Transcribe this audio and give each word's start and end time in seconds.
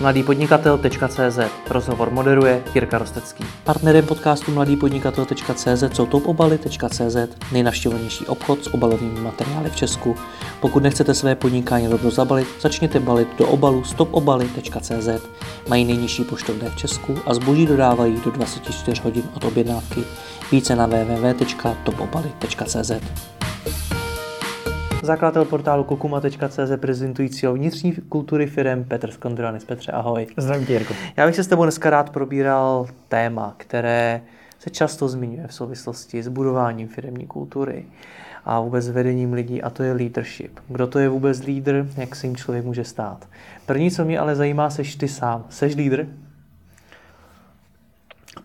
mladýpodnikatel.cz 0.00 1.38
Rozhovor 1.70 2.10
moderuje 2.10 2.62
Jirka 2.74 2.98
Rostecký. 2.98 3.44
Partnerem 3.64 4.06
podcastu 4.06 4.52
mladýpodnikatel.cz 4.52 5.84
jsou 5.92 6.06
topobaly.cz 6.06 7.16
nejnavštěvovanější 7.52 8.26
obchod 8.26 8.64
s 8.64 8.74
obalovými 8.74 9.20
materiály 9.20 9.70
v 9.70 9.76
Česku. 9.76 10.16
Pokud 10.60 10.82
nechcete 10.82 11.14
své 11.14 11.34
podnikání 11.34 11.88
rovnou 11.88 12.10
zabalit, 12.10 12.48
začněte 12.60 13.00
balit 13.00 13.28
do 13.38 13.46
obalu 13.46 13.84
stopobaly.cz. 13.84 15.08
Mají 15.68 15.84
nejnižší 15.84 16.24
poštovné 16.24 16.70
v 16.70 16.76
Česku 16.76 17.18
a 17.26 17.34
zboží 17.34 17.66
dodávají 17.66 18.20
do 18.24 18.30
24 18.30 19.02
hodin 19.02 19.22
od 19.34 19.44
objednávky. 19.44 20.04
Více 20.52 20.76
na 20.76 20.86
www.topobaly.cz 20.86 22.92
zakladatel 25.06 25.44
portálu 25.44 25.84
kokuma.cz 25.84 26.70
prezentujícího 26.76 27.54
vnitřní 27.54 27.92
kultury 27.92 28.46
firm 28.46 28.84
Petr 28.84 29.10
Skondronis. 29.10 29.64
Petře, 29.64 29.92
ahoj. 29.92 30.26
Zdravím 30.36 30.66
tě, 30.66 30.72
Jirko. 30.72 30.94
Já 31.16 31.26
bych 31.26 31.36
se 31.36 31.44
s 31.44 31.46
tebou 31.46 31.62
dneska 31.62 31.90
rád 31.90 32.10
probíral 32.10 32.86
téma, 33.08 33.54
které 33.56 34.20
se 34.58 34.70
často 34.70 35.08
zmiňuje 35.08 35.46
v 35.46 35.54
souvislosti 35.54 36.22
s 36.22 36.28
budováním 36.28 36.88
firmní 36.88 37.26
kultury 37.26 37.84
a 38.44 38.60
vůbec 38.60 38.90
vedením 38.90 39.32
lidí, 39.32 39.62
a 39.62 39.70
to 39.70 39.82
je 39.82 39.92
leadership. 39.92 40.60
Kdo 40.68 40.86
to 40.86 40.98
je 40.98 41.08
vůbec 41.08 41.42
lídr, 41.42 41.86
jak 41.96 42.16
se 42.16 42.26
jim 42.26 42.36
člověk 42.36 42.64
může 42.64 42.84
stát. 42.84 43.28
První, 43.66 43.90
co 43.90 44.04
mě 44.04 44.18
ale 44.18 44.36
zajímá, 44.36 44.70
seš 44.70 44.96
ty 44.96 45.08
sám. 45.08 45.44
Seš 45.48 45.74
lídr? 45.74 46.06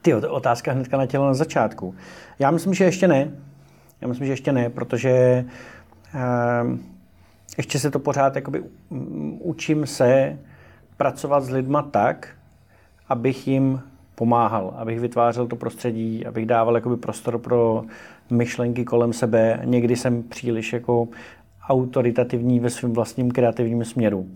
Ty, 0.02 0.14
otázka 0.14 0.72
hnedka 0.72 0.98
na 0.98 1.06
tělo 1.06 1.28
na 1.28 1.34
začátku. 1.34 1.96
Já 2.40 2.52
myslím, 2.52 2.74
že 2.74 2.84
ještě 2.84 3.08
ne. 3.08 3.32
Já 4.02 4.08
myslím, 4.08 4.26
že 4.26 4.34
ještě 4.34 4.52
ne, 4.52 4.70
protože 4.70 5.10
Ehm, 5.12 5.50
ještě 7.58 7.80
se 7.80 7.92
to 7.92 8.00
pořád 8.00 8.36
jakoby 8.36 8.64
učím 9.40 9.86
se 9.86 10.40
pracovat 10.98 11.44
s 11.44 11.50
lidma 11.50 11.82
tak, 11.82 12.30
abych 13.10 13.48
jim 13.48 13.82
pomáhal, 14.16 14.74
abych 14.78 15.00
vytvářel 15.00 15.48
to 15.48 15.56
prostředí, 15.56 16.26
abych 16.26 16.46
dával 16.46 16.76
jakoby 16.76 16.98
prostor 16.98 17.38
pro 17.38 17.84
myšlenky 18.30 18.86
kolem 18.86 19.14
sebe. 19.14 19.62
Někdy 19.64 19.96
jsem 19.96 20.24
příliš 20.24 20.74
jako 20.74 21.08
autoritativní 21.70 22.60
ve 22.60 22.70
svém 22.70 22.94
vlastním 22.94 23.32
kreativním 23.32 23.86
směru. 23.86 24.28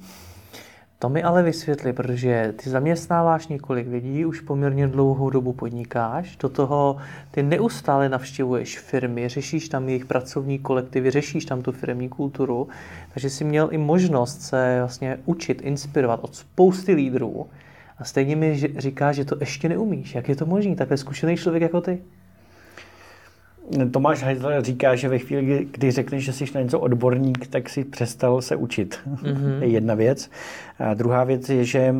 To 1.06 1.10
mi 1.10 1.24
ale 1.24 1.44
vysvětli, 1.44 1.94
protože 1.94 2.54
ty 2.64 2.70
zaměstnáváš 2.70 3.48
několik 3.48 3.88
lidí, 3.88 4.26
už 4.26 4.42
poměrně 4.42 4.88
dlouhou 4.88 5.30
dobu 5.30 5.54
podnikáš, 5.54 6.38
do 6.38 6.50
toho 6.50 6.98
ty 7.32 7.44
neustále 7.44 8.10
navštěvuješ 8.10 8.80
firmy, 8.80 9.30
řešíš 9.30 9.70
tam 9.70 9.90
jejich 9.90 10.06
pracovní 10.06 10.60
kolektivy, 10.60 11.12
řešíš 11.12 11.46
tam 11.46 11.62
tu 11.62 11.72
firmní 11.72 12.10
kulturu, 12.10 12.68
takže 13.14 13.30
jsi 13.30 13.44
měl 13.44 13.70
i 13.72 13.78
možnost 13.78 14.42
se 14.42 14.76
vlastně 14.80 15.18
učit, 15.26 15.62
inspirovat 15.62 16.20
od 16.24 16.36
spousty 16.36 16.94
lídrů 16.94 17.48
a 17.98 18.04
stejně 18.04 18.36
mi 18.36 18.60
říká, 18.78 19.12
že 19.12 19.26
to 19.26 19.38
ještě 19.40 19.70
neumíš. 19.70 20.16
Jak 20.16 20.30
je 20.30 20.36
to 20.36 20.46
možné? 20.46 20.76
Takhle 20.76 20.98
zkušený 20.98 21.38
člověk 21.38 21.64
jako 21.64 21.82
ty? 21.82 22.02
Tomáš 23.92 24.24
Heidler 24.24 24.64
říká, 24.64 24.96
že 24.96 25.10
ve 25.10 25.20
chvíli, 25.20 25.68
kdy 25.72 25.92
řekneš, 25.92 26.24
že 26.24 26.34
jsi 26.34 26.46
na 26.56 26.62
něco 26.62 26.80
odborník, 26.80 27.48
tak 27.48 27.70
si 27.70 27.84
přestal 27.84 28.42
se 28.42 28.56
učit. 28.56 29.00
Mm-hmm. 29.24 29.62
je 29.62 29.68
jedna 29.68 29.96
věc. 29.96 30.30
A 30.80 30.94
druhá 30.94 31.24
věc 31.24 31.50
je, 31.50 31.66
že 31.66 31.96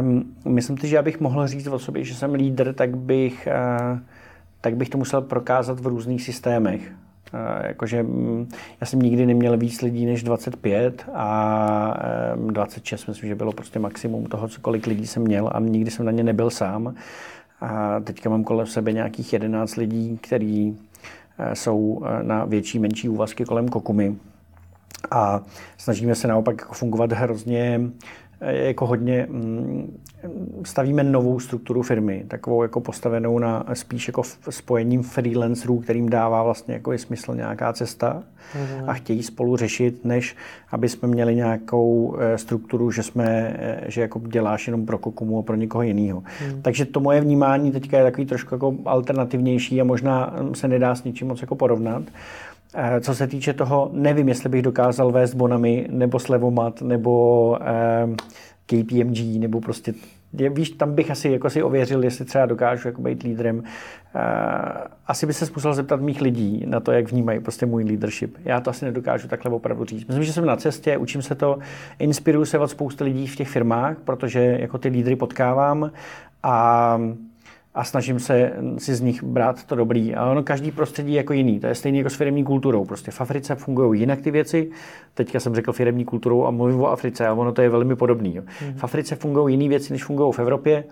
um, 0.00 0.24
myslím 0.44 0.78
si, 0.78 0.88
že 0.88 0.98
abych 0.98 1.20
mohl 1.20 1.46
říct 1.46 1.66
o 1.66 1.78
sobě, 1.78 2.04
že 2.04 2.14
jsem 2.14 2.34
lídr, 2.34 2.72
tak 2.72 2.96
bych, 2.96 3.48
uh, 3.92 3.98
tak 4.60 4.76
bych 4.76 4.88
to 4.88 4.98
musel 4.98 5.22
prokázat 5.22 5.80
v 5.80 5.86
různých 5.86 6.22
systémech. 6.22 6.92
Uh, 7.34 7.66
jakože 7.66 8.02
um, 8.02 8.48
já 8.80 8.86
jsem 8.86 9.02
nikdy 9.02 9.26
neměl 9.26 9.56
víc 9.56 9.82
lidí 9.82 10.06
než 10.06 10.22
25 10.22 11.04
a 11.14 12.34
um, 12.36 12.48
26 12.48 13.06
myslím, 13.06 13.28
že 13.28 13.34
bylo 13.34 13.52
prostě 13.52 13.78
maximum 13.78 14.26
toho, 14.26 14.48
co 14.48 14.60
kolik 14.60 14.86
lidí 14.86 15.06
jsem 15.06 15.22
měl 15.22 15.50
a 15.52 15.60
nikdy 15.60 15.90
jsem 15.90 16.06
na 16.06 16.12
ně 16.12 16.22
nebyl 16.22 16.50
sám. 16.50 16.94
A 17.60 18.00
teďka 18.00 18.30
mám 18.30 18.44
kolem 18.44 18.66
sebe 18.66 18.92
nějakých 18.92 19.32
11 19.32 19.76
lidí, 19.76 20.18
kteří 20.22 20.78
eh, 21.38 21.56
jsou 21.56 22.02
eh, 22.04 22.22
na 22.22 22.44
větší, 22.44 22.78
menší 22.78 23.08
úvazky 23.08 23.44
kolem 23.44 23.68
Kokumy. 23.68 24.14
A 25.10 25.42
snažíme 25.78 26.14
se 26.14 26.28
naopak 26.28 26.72
fungovat 26.72 27.12
hrozně 27.12 27.80
jako 28.40 28.86
hodně 28.86 29.26
mm, 29.30 30.00
stavíme 30.64 31.04
novou 31.04 31.40
strukturu 31.40 31.82
firmy, 31.82 32.24
takovou 32.28 32.62
jako 32.62 32.80
postavenou 32.80 33.38
na 33.38 33.64
spíš 33.72 34.08
jako 34.08 34.22
spojením 34.50 35.02
freelancerů, 35.02 35.78
kterým 35.78 36.08
dává 36.08 36.42
vlastně 36.42 36.74
jako 36.74 36.92
je 36.92 36.98
smysl 36.98 37.34
nějaká 37.34 37.72
cesta 37.72 38.22
mm. 38.54 38.90
a 38.90 38.92
chtějí 38.94 39.22
spolu 39.22 39.56
řešit, 39.56 40.04
než 40.04 40.36
aby 40.70 40.88
jsme 40.88 41.08
měli 41.08 41.34
nějakou 41.34 42.16
eh, 42.18 42.38
strukturu, 42.38 42.90
že 42.90 43.02
jsme, 43.02 43.56
eh, 43.58 43.84
že 43.86 44.00
jako 44.00 44.20
děláš 44.26 44.66
jenom 44.66 44.86
pro 44.86 44.98
Kokumu 44.98 45.38
a 45.38 45.42
pro 45.42 45.56
někoho 45.56 45.82
jiného. 45.82 46.22
Mm. 46.46 46.62
Takže 46.62 46.84
to 46.84 47.00
moje 47.00 47.20
vnímání 47.20 47.72
teďka 47.72 47.98
je 47.98 48.04
takový 48.04 48.26
trošku 48.26 48.54
jako 48.54 48.74
alternativnější 48.84 49.80
a 49.80 49.84
možná 49.84 50.34
se 50.52 50.68
nedá 50.68 50.94
s 50.94 51.04
ničím 51.04 51.28
moc 51.28 51.40
jako 51.40 51.54
porovnat. 51.54 52.02
Eh, 52.74 53.00
co 53.00 53.14
se 53.14 53.26
týče 53.26 53.52
toho, 53.52 53.90
nevím, 53.92 54.28
jestli 54.28 54.48
bych 54.48 54.62
dokázal 54.62 55.12
vést 55.12 55.34
Bonami, 55.34 55.86
nebo 55.90 56.18
Slevomat, 56.18 56.82
nebo 56.82 57.58
eh, 57.62 58.06
KPMG, 58.66 59.38
nebo 59.38 59.60
prostě, 59.60 59.94
víš, 60.32 60.70
tam 60.70 60.94
bych 60.94 61.10
asi 61.10 61.28
jako 61.28 61.50
si 61.50 61.62
ověřil, 61.62 62.04
jestli 62.04 62.24
třeba 62.24 62.46
dokážu 62.46 62.88
jako 62.88 63.02
být 63.02 63.22
lídrem. 63.22 63.62
Eh, 64.14 64.20
asi 65.06 65.26
by 65.26 65.34
se 65.34 65.46
musel 65.54 65.74
zeptat 65.74 66.00
mých 66.00 66.20
lidí 66.20 66.64
na 66.66 66.80
to, 66.80 66.92
jak 66.92 67.12
vnímají 67.12 67.40
prostě 67.40 67.66
můj 67.66 67.84
leadership. 67.84 68.36
Já 68.44 68.60
to 68.60 68.70
asi 68.70 68.84
nedokážu 68.84 69.28
takhle 69.28 69.50
opravdu 69.50 69.84
říct. 69.84 70.06
Myslím, 70.06 70.24
že 70.24 70.32
jsem 70.32 70.46
na 70.46 70.56
cestě, 70.56 70.96
učím 70.96 71.22
se 71.22 71.34
to, 71.34 71.58
inspiruju 71.98 72.44
se 72.44 72.58
od 72.58 72.70
spousty 72.70 73.04
lidí 73.04 73.26
v 73.26 73.36
těch 73.36 73.48
firmách, 73.48 73.96
protože 74.04 74.56
jako 74.60 74.78
ty 74.78 74.88
lídry 74.88 75.16
potkávám 75.16 75.90
a 76.42 76.98
a 77.74 77.84
snažím 77.84 78.20
se 78.20 78.52
si 78.78 78.94
z 78.94 79.00
nich 79.00 79.24
brát 79.24 79.64
to 79.64 79.74
dobrý. 79.74 80.14
A 80.14 80.30
ono 80.30 80.42
každý 80.42 80.70
prostředí 80.70 81.12
je 81.12 81.16
jako 81.16 81.32
jiný. 81.32 81.60
To 81.60 81.66
je 81.66 81.74
stejné 81.74 81.98
jako 81.98 82.10
s 82.10 82.14
firmní 82.14 82.44
kulturou. 82.44 82.84
Prostě 82.84 83.10
v 83.10 83.20
Africe 83.20 83.54
fungují 83.54 84.00
jinak 84.00 84.20
ty 84.20 84.30
věci. 84.30 84.70
Teďka 85.14 85.40
jsem 85.40 85.54
řekl 85.54 85.72
firmní 85.72 86.04
kulturou 86.04 86.46
a 86.46 86.50
mluvím 86.50 86.80
o 86.80 86.86
Africe, 86.86 87.26
ale 87.26 87.38
ono 87.38 87.52
to 87.52 87.62
je 87.62 87.68
velmi 87.68 87.96
podobný. 87.96 88.38
Mm. 88.38 88.74
V 88.74 88.84
Africe 88.84 89.16
fungují 89.16 89.54
jiné 89.54 89.68
věci, 89.68 89.92
než 89.92 90.04
fungují 90.04 90.32
v 90.32 90.38
Evropě. 90.38 90.84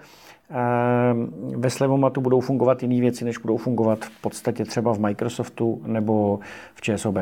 Ehm, 0.50 1.33
ve 1.56 1.71
Slevomatu 1.71 2.21
budou 2.21 2.41
fungovat 2.41 2.83
jiné 2.83 3.00
věci, 3.00 3.25
než 3.25 3.38
budou 3.38 3.56
fungovat 3.56 4.05
v 4.05 4.21
podstatě 4.21 4.65
třeba 4.65 4.94
v 4.94 5.00
Microsoftu 5.00 5.83
nebo 5.87 6.38
v 6.75 6.81
ČSOB. 6.81 7.17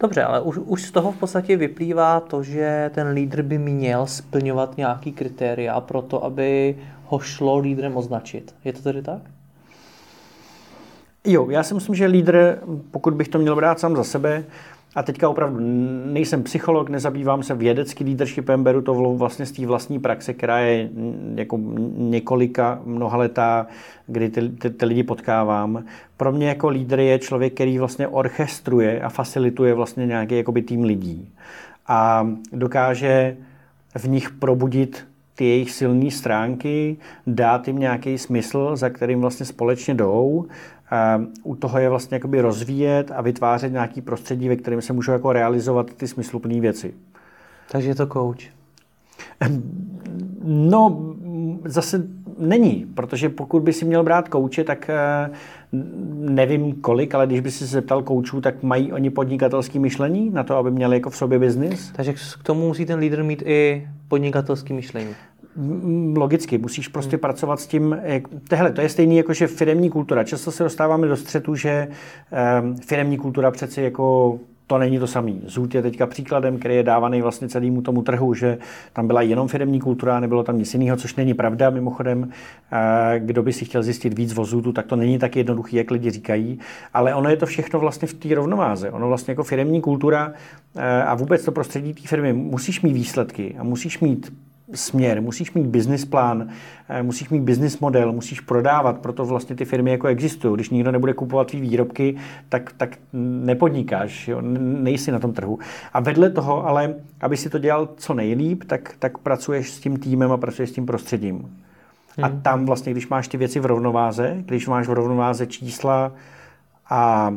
Dobře, 0.00 0.22
ale 0.22 0.40
už, 0.40 0.58
už 0.58 0.82
z 0.82 0.90
toho 0.90 1.12
v 1.12 1.16
podstatě 1.16 1.56
vyplývá 1.56 2.20
to, 2.20 2.42
že 2.42 2.90
ten 2.94 3.08
lídr 3.08 3.42
by 3.42 3.58
měl 3.58 4.06
splňovat 4.06 4.76
nějaký 4.76 5.12
kritéria 5.12 5.80
pro 5.80 6.02
to, 6.02 6.24
aby 6.24 6.78
ho 7.04 7.18
šlo 7.18 7.58
lídrem 7.58 7.96
označit. 7.96 8.54
Je 8.64 8.72
to 8.72 8.82
tedy 8.82 9.02
tak? 9.02 9.22
Jo, 11.24 11.50
já 11.50 11.62
si 11.62 11.74
myslím, 11.74 11.94
že 11.94 12.06
lídr, 12.06 12.58
pokud 12.90 13.14
bych 13.14 13.28
to 13.28 13.38
měl 13.38 13.56
brát 13.56 13.80
sám 13.80 13.96
za 13.96 14.04
sebe, 14.04 14.44
a 14.94 15.02
teďka 15.02 15.28
opravdu 15.28 15.58
nejsem 16.12 16.42
psycholog, 16.42 16.88
nezabývám 16.88 17.42
se 17.42 17.54
vědecký 17.54 18.04
leadershipem, 18.04 18.64
beru 18.64 18.82
to 18.82 18.94
vlastně 18.94 19.46
z 19.46 19.52
té 19.52 19.66
vlastní 19.66 19.98
praxe, 19.98 20.34
která 20.34 20.58
je 20.58 20.90
jako 21.34 21.58
několika 21.96 22.80
mnohaletá, 22.84 23.66
kdy 24.06 24.28
ty, 24.28 24.48
ty, 24.48 24.70
ty 24.70 24.86
lidi 24.86 25.02
potkávám. 25.02 25.84
Pro 26.16 26.32
mě 26.32 26.48
jako 26.48 26.68
lídr 26.68 27.00
je 27.00 27.18
člověk, 27.18 27.54
který 27.54 27.78
vlastně 27.78 28.08
orchestruje 28.08 29.00
a 29.00 29.08
facilituje 29.08 29.74
vlastně 29.74 30.06
nějaký 30.06 30.36
jakoby 30.36 30.62
tým 30.62 30.84
lidí. 30.84 31.28
A 31.86 32.28
dokáže 32.52 33.36
v 33.98 34.08
nich 34.08 34.30
probudit 34.30 35.04
ty 35.34 35.44
jejich 35.44 35.70
silné 35.70 36.10
stránky, 36.10 36.96
dát 37.26 37.68
jim 37.68 37.78
nějaký 37.78 38.18
smysl, 38.18 38.76
za 38.76 38.90
kterým 38.90 39.20
vlastně 39.20 39.46
společně 39.46 39.94
jdou. 39.94 40.46
A 40.94 41.20
u 41.42 41.56
toho 41.56 41.78
je 41.78 41.88
vlastně 41.88 42.14
jakoby 42.14 42.40
rozvíjet 42.40 43.12
a 43.14 43.22
vytvářet 43.22 43.72
nějaký 43.72 44.00
prostředí, 44.00 44.48
ve 44.48 44.56
kterém 44.56 44.82
se 44.82 44.92
můžou 44.92 45.12
jako 45.12 45.32
realizovat 45.32 45.94
ty 45.94 46.08
smysluplné 46.08 46.60
věci. 46.60 46.94
Takže 47.70 47.88
je 47.88 47.94
to 47.94 48.06
coach. 48.06 48.44
No, 50.44 51.14
zase 51.64 52.02
není, 52.38 52.86
protože 52.94 53.28
pokud 53.28 53.62
by 53.62 53.72
si 53.72 53.84
měl 53.84 54.02
brát 54.02 54.28
kouče, 54.28 54.64
tak 54.64 54.90
eh, 54.90 55.30
nevím 56.12 56.72
kolik, 56.72 57.14
ale 57.14 57.26
když 57.26 57.40
by 57.40 57.50
si 57.50 57.58
se 57.58 57.66
zeptal 57.66 58.02
koučů, 58.02 58.40
tak 58.40 58.62
mají 58.62 58.92
oni 58.92 59.10
podnikatelské 59.10 59.78
myšlení 59.78 60.30
na 60.30 60.44
to, 60.44 60.56
aby 60.56 60.70
měli 60.70 60.96
jako 60.96 61.10
v 61.10 61.16
sobě 61.16 61.38
biznis? 61.38 61.92
Takže 61.92 62.14
k 62.40 62.42
tomu 62.42 62.66
musí 62.66 62.86
ten 62.86 62.98
lídr 62.98 63.22
mít 63.22 63.42
i 63.46 63.88
podnikatelské 64.08 64.74
myšlení. 64.74 65.14
Logicky, 66.16 66.58
musíš 66.58 66.88
prostě 66.88 67.16
hmm. 67.16 67.20
pracovat 67.20 67.60
s 67.60 67.66
tím, 67.66 68.00
jak, 68.02 68.22
tehle, 68.48 68.72
to 68.72 68.80
je 68.80 68.88
stejný 68.88 69.16
jako, 69.16 69.32
že 69.32 69.46
firemní 69.46 69.90
kultura. 69.90 70.24
Často 70.24 70.50
se 70.50 70.62
dostáváme 70.62 71.06
do 71.06 71.16
střetu, 71.16 71.54
že 71.54 71.88
um, 72.62 72.76
firemní 72.76 73.18
kultura 73.18 73.50
přeci 73.50 73.82
jako 73.82 74.38
to 74.66 74.78
není 74.78 74.98
to 74.98 75.06
samý. 75.06 75.42
Zůd 75.46 75.74
je 75.74 75.82
teďka 75.82 76.06
příkladem, 76.06 76.58
který 76.58 76.74
je 76.74 76.82
dávaný 76.82 77.22
vlastně 77.22 77.48
celému 77.48 77.82
tomu 77.82 78.02
trhu, 78.02 78.34
že 78.34 78.58
tam 78.92 79.06
byla 79.06 79.22
jenom 79.22 79.48
firmní 79.48 79.80
kultura, 79.80 80.20
nebylo 80.20 80.42
tam 80.42 80.58
nic 80.58 80.74
jiného, 80.74 80.96
což 80.96 81.16
není 81.16 81.34
pravda. 81.34 81.70
Mimochodem, 81.70 82.28
eh, 82.72 83.18
kdo 83.18 83.42
by 83.42 83.52
si 83.52 83.64
chtěl 83.64 83.82
zjistit 83.82 84.18
víc 84.18 84.38
o 84.38 84.44
Zůdu, 84.44 84.72
tak 84.72 84.86
to 84.86 84.96
není 84.96 85.18
tak 85.18 85.36
jednoduchý, 85.36 85.76
jak 85.76 85.90
lidi 85.90 86.10
říkají, 86.10 86.58
ale 86.94 87.14
ono 87.14 87.30
je 87.30 87.36
to 87.36 87.46
všechno 87.46 87.80
vlastně 87.80 88.08
v 88.08 88.14
té 88.14 88.34
rovnováze. 88.34 88.90
Ono 88.90 89.08
vlastně 89.08 89.32
jako 89.32 89.44
firmní 89.44 89.80
kultura 89.80 90.32
eh, 90.76 91.02
a 91.02 91.14
vůbec 91.14 91.44
to 91.44 91.52
prostředí 91.52 91.94
té 91.94 92.08
firmy 92.08 92.32
musíš 92.32 92.82
mít 92.82 92.92
výsledky 92.92 93.56
a 93.58 93.62
musíš 93.62 94.00
mít 94.00 94.32
směr, 94.74 95.22
musíš 95.22 95.52
mít 95.52 95.66
business 95.66 96.04
plán, 96.04 96.48
eh, 96.88 97.02
musíš 97.02 97.28
mít 97.28 97.42
business 97.42 97.78
model, 97.78 98.12
musíš 98.12 98.40
prodávat, 98.40 98.98
proto 98.98 99.24
vlastně 99.24 99.56
ty 99.56 99.64
firmy 99.64 99.90
jako 99.90 100.06
existují. 100.06 100.54
Když 100.54 100.70
nikdo 100.70 100.92
nebude 100.92 101.12
kupovat 101.12 101.46
tvý 101.46 101.60
výrobky, 101.60 102.16
tak, 102.48 102.72
tak 102.76 102.98
nepodnikáš, 103.12 104.28
jo? 104.28 104.38
nejsi 104.42 105.12
na 105.12 105.18
tom 105.18 105.32
trhu. 105.32 105.58
A 105.92 106.00
vedle 106.00 106.30
toho, 106.30 106.66
ale 106.66 106.94
aby 107.20 107.36
si 107.36 107.50
to 107.50 107.58
dělal 107.58 107.88
co 107.96 108.14
nejlíp, 108.14 108.64
tak, 108.66 108.94
tak 108.98 109.18
pracuješ 109.18 109.70
s 109.70 109.80
tím 109.80 109.96
týmem 109.96 110.32
a 110.32 110.36
pracuješ 110.36 110.70
s 110.70 110.72
tím 110.72 110.86
prostředím. 110.86 111.58
A 112.22 112.26
hmm. 112.26 112.40
tam 112.42 112.66
vlastně, 112.66 112.92
když 112.92 113.08
máš 113.08 113.28
ty 113.28 113.36
věci 113.36 113.60
v 113.60 113.66
rovnováze, 113.66 114.36
když 114.38 114.66
máš 114.66 114.88
v 114.88 114.92
rovnováze 114.92 115.46
čísla 115.46 116.12
a 116.90 117.34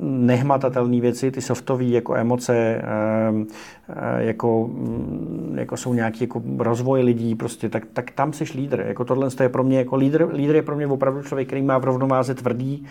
nehmatatelné 0.00 1.00
věci, 1.00 1.30
ty 1.30 1.40
softové 1.40 1.84
jako 1.84 2.14
emoce, 2.14 2.56
ehm, 2.56 3.46
eh, 3.88 4.24
jako, 4.24 4.68
mm, 4.72 5.54
jako 5.58 5.76
jsou 5.76 5.94
nějaký 5.94 6.24
jako 6.24 6.42
rozvoj 6.58 7.02
lidí, 7.02 7.34
prostě, 7.34 7.68
tak, 7.68 7.86
tak 7.92 8.10
tam 8.10 8.32
jsi 8.32 8.44
lídr. 8.54 8.84
Jako 8.86 9.04
tohle 9.04 9.28
je 9.42 9.48
pro 9.48 9.64
mě, 9.64 9.78
jako 9.78 9.96
lídr, 9.96 10.28
lídr 10.32 10.54
je 10.54 10.62
pro 10.62 10.76
mě 10.76 10.86
opravdu 10.86 11.22
člověk, 11.22 11.46
který 11.48 11.62
má 11.62 11.78
v 11.78 11.84
rovnováze 11.84 12.34
tvrdý 12.34 12.86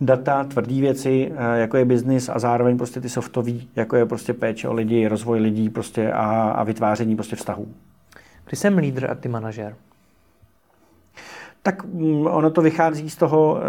data, 0.00 0.44
tvrdý 0.44 0.80
věci, 0.80 1.32
eh, 1.36 1.60
jako 1.60 1.76
je 1.76 1.84
biznis 1.84 2.28
a 2.28 2.38
zároveň 2.38 2.78
prostě 2.78 3.00
ty 3.00 3.08
softový, 3.08 3.68
jako 3.76 3.96
je 3.96 4.06
prostě 4.06 4.32
péče 4.32 4.68
o 4.68 4.72
lidi, 4.72 5.08
rozvoj 5.08 5.38
lidí 5.38 5.68
prostě 5.68 6.12
a, 6.12 6.50
a 6.50 6.64
vytváření 6.64 7.16
prostě 7.16 7.36
vztahů. 7.36 7.68
Když 8.46 8.60
jsem 8.60 8.78
lídr 8.78 9.10
a 9.10 9.14
ty 9.14 9.28
manažer? 9.28 9.74
Tak 11.62 11.84
mm, 11.84 12.26
ono 12.26 12.50
to 12.50 12.62
vychází 12.62 13.10
z 13.10 13.16
toho, 13.16 13.60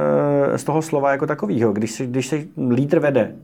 eh, 0.53 0.57
z 0.57 0.63
toho 0.63 0.81
slova 0.81 1.11
jako 1.11 1.27
takového. 1.27 1.73
Když, 1.73 1.91
se, 1.91 2.05
když 2.05 2.27
se 2.27 2.43
lídr 2.69 2.99
vede, 2.99 3.35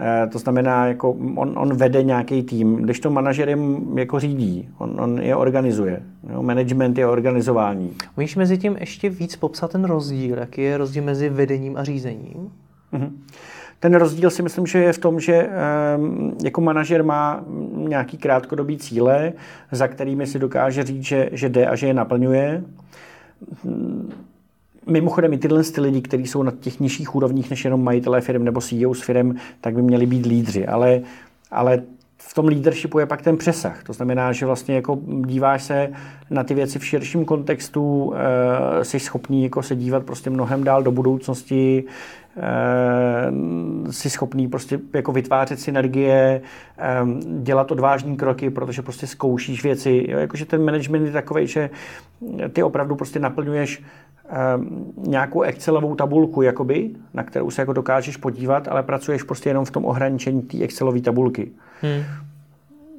eh, 0.00 0.26
to 0.26 0.38
znamená, 0.38 0.86
jako 0.86 1.10
on, 1.36 1.58
on 1.58 1.76
vede 1.76 2.02
nějaký 2.02 2.42
tým, 2.42 2.76
když 2.76 3.00
to 3.00 3.10
manažer 3.10 3.56
jako 3.94 4.20
řídí, 4.20 4.68
on, 4.78 5.00
on 5.00 5.18
je 5.18 5.36
organizuje. 5.36 6.02
Jo? 6.32 6.42
Management 6.42 6.98
je 6.98 7.06
organizování. 7.06 7.96
Můžeš 8.16 8.36
mezi 8.36 8.58
tím 8.58 8.76
ještě 8.80 9.10
víc 9.10 9.36
popsat 9.36 9.72
ten 9.72 9.84
rozdíl? 9.84 10.38
Jaký 10.38 10.62
je 10.62 10.76
rozdíl 10.76 11.04
mezi 11.04 11.28
vedením 11.28 11.76
a 11.76 11.84
řízením? 11.84 12.52
Mm-hmm. 12.92 13.10
Ten 13.80 13.94
rozdíl 13.94 14.30
si 14.30 14.42
myslím, 14.42 14.66
že 14.66 14.78
je 14.78 14.92
v 14.92 14.98
tom, 14.98 15.20
že 15.20 15.50
jako 16.44 16.60
manažer 16.60 17.04
má 17.04 17.44
nějaký 17.76 18.18
krátkodobý 18.18 18.78
cíle, 18.78 19.32
za 19.72 19.88
kterými 19.88 20.26
si 20.26 20.38
dokáže 20.38 20.82
říct, 20.82 21.04
že, 21.04 21.28
že 21.32 21.48
jde 21.48 21.66
a 21.66 21.76
že 21.76 21.86
je 21.86 21.94
naplňuje. 21.94 22.64
Mimochodem 24.86 25.32
i 25.32 25.38
tyhle 25.38 25.62
ty 25.62 25.80
lidi, 25.80 26.02
kteří 26.02 26.26
jsou 26.26 26.42
na 26.42 26.52
těch 26.60 26.80
nižších 26.80 27.14
úrovních 27.14 27.50
než 27.50 27.64
jenom 27.64 27.84
majitelé 27.84 28.20
firm 28.20 28.44
nebo 28.44 28.60
CEO 28.60 28.94
s 28.94 29.02
firm, 29.02 29.36
tak 29.60 29.74
by 29.74 29.82
měli 29.82 30.06
být 30.06 30.26
lídři. 30.26 30.66
Ale, 30.66 31.00
ale 31.50 31.82
v 32.20 32.34
tom 32.34 32.46
leadershipu 32.46 32.98
je 32.98 33.06
pak 33.06 33.22
ten 33.22 33.36
přesah. 33.36 33.82
To 33.82 33.92
znamená, 33.92 34.32
že 34.32 34.46
vlastně 34.46 34.74
jako 34.74 34.98
díváš 35.26 35.62
se 35.62 35.88
na 36.30 36.44
ty 36.44 36.54
věci 36.54 36.78
v 36.78 36.86
širším 36.86 37.24
kontextu, 37.24 38.14
e, 38.80 38.84
jsi 38.84 39.00
schopný 39.00 39.42
jako 39.42 39.62
se 39.62 39.76
dívat 39.76 40.04
prostě 40.04 40.30
mnohem 40.30 40.64
dál 40.64 40.82
do 40.82 40.92
budoucnosti, 40.92 41.84
e, 42.36 43.92
jsi 43.92 44.10
schopný 44.10 44.48
prostě 44.48 44.80
jako 44.94 45.12
vytvářet 45.12 45.60
synergie, 45.60 46.40
e, 46.78 47.06
dělat 47.42 47.72
odvážní 47.72 48.16
kroky, 48.16 48.50
protože 48.50 48.82
prostě 48.82 49.06
zkoušíš 49.06 49.62
věci. 49.62 50.06
Jakože 50.08 50.44
ten 50.44 50.64
management 50.64 51.06
je 51.06 51.12
takový, 51.12 51.46
že 51.46 51.70
ty 52.52 52.62
opravdu 52.62 52.96
prostě 52.96 53.18
naplňuješ 53.18 53.82
nějakou 54.96 55.42
Excelovou 55.42 55.94
tabulku, 55.94 56.42
jakoby, 56.42 56.90
na 57.14 57.22
kterou 57.22 57.50
se 57.50 57.62
jako 57.62 57.72
dokážeš 57.72 58.16
podívat, 58.16 58.68
ale 58.68 58.82
pracuješ 58.82 59.22
prostě 59.22 59.50
jenom 59.50 59.64
v 59.64 59.70
tom 59.70 59.84
ohraničení 59.84 60.42
té 60.42 60.58
Excelové 60.58 61.00
tabulky. 61.00 61.50
Hmm. 61.82 62.02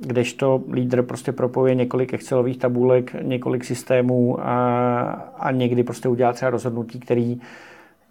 Kdežto 0.01 0.63
lídr 0.71 1.01
prostě 1.03 1.31
propoje 1.31 1.75
několik 1.75 2.13
Excelových 2.13 2.57
tabulek, 2.57 3.15
několik 3.21 3.65
systémů 3.65 4.37
a, 4.39 5.01
a 5.39 5.51
někdy 5.51 5.83
prostě 5.83 6.09
udělá 6.09 6.33
třeba 6.33 6.51
rozhodnutí, 6.51 6.99
který 6.99 7.41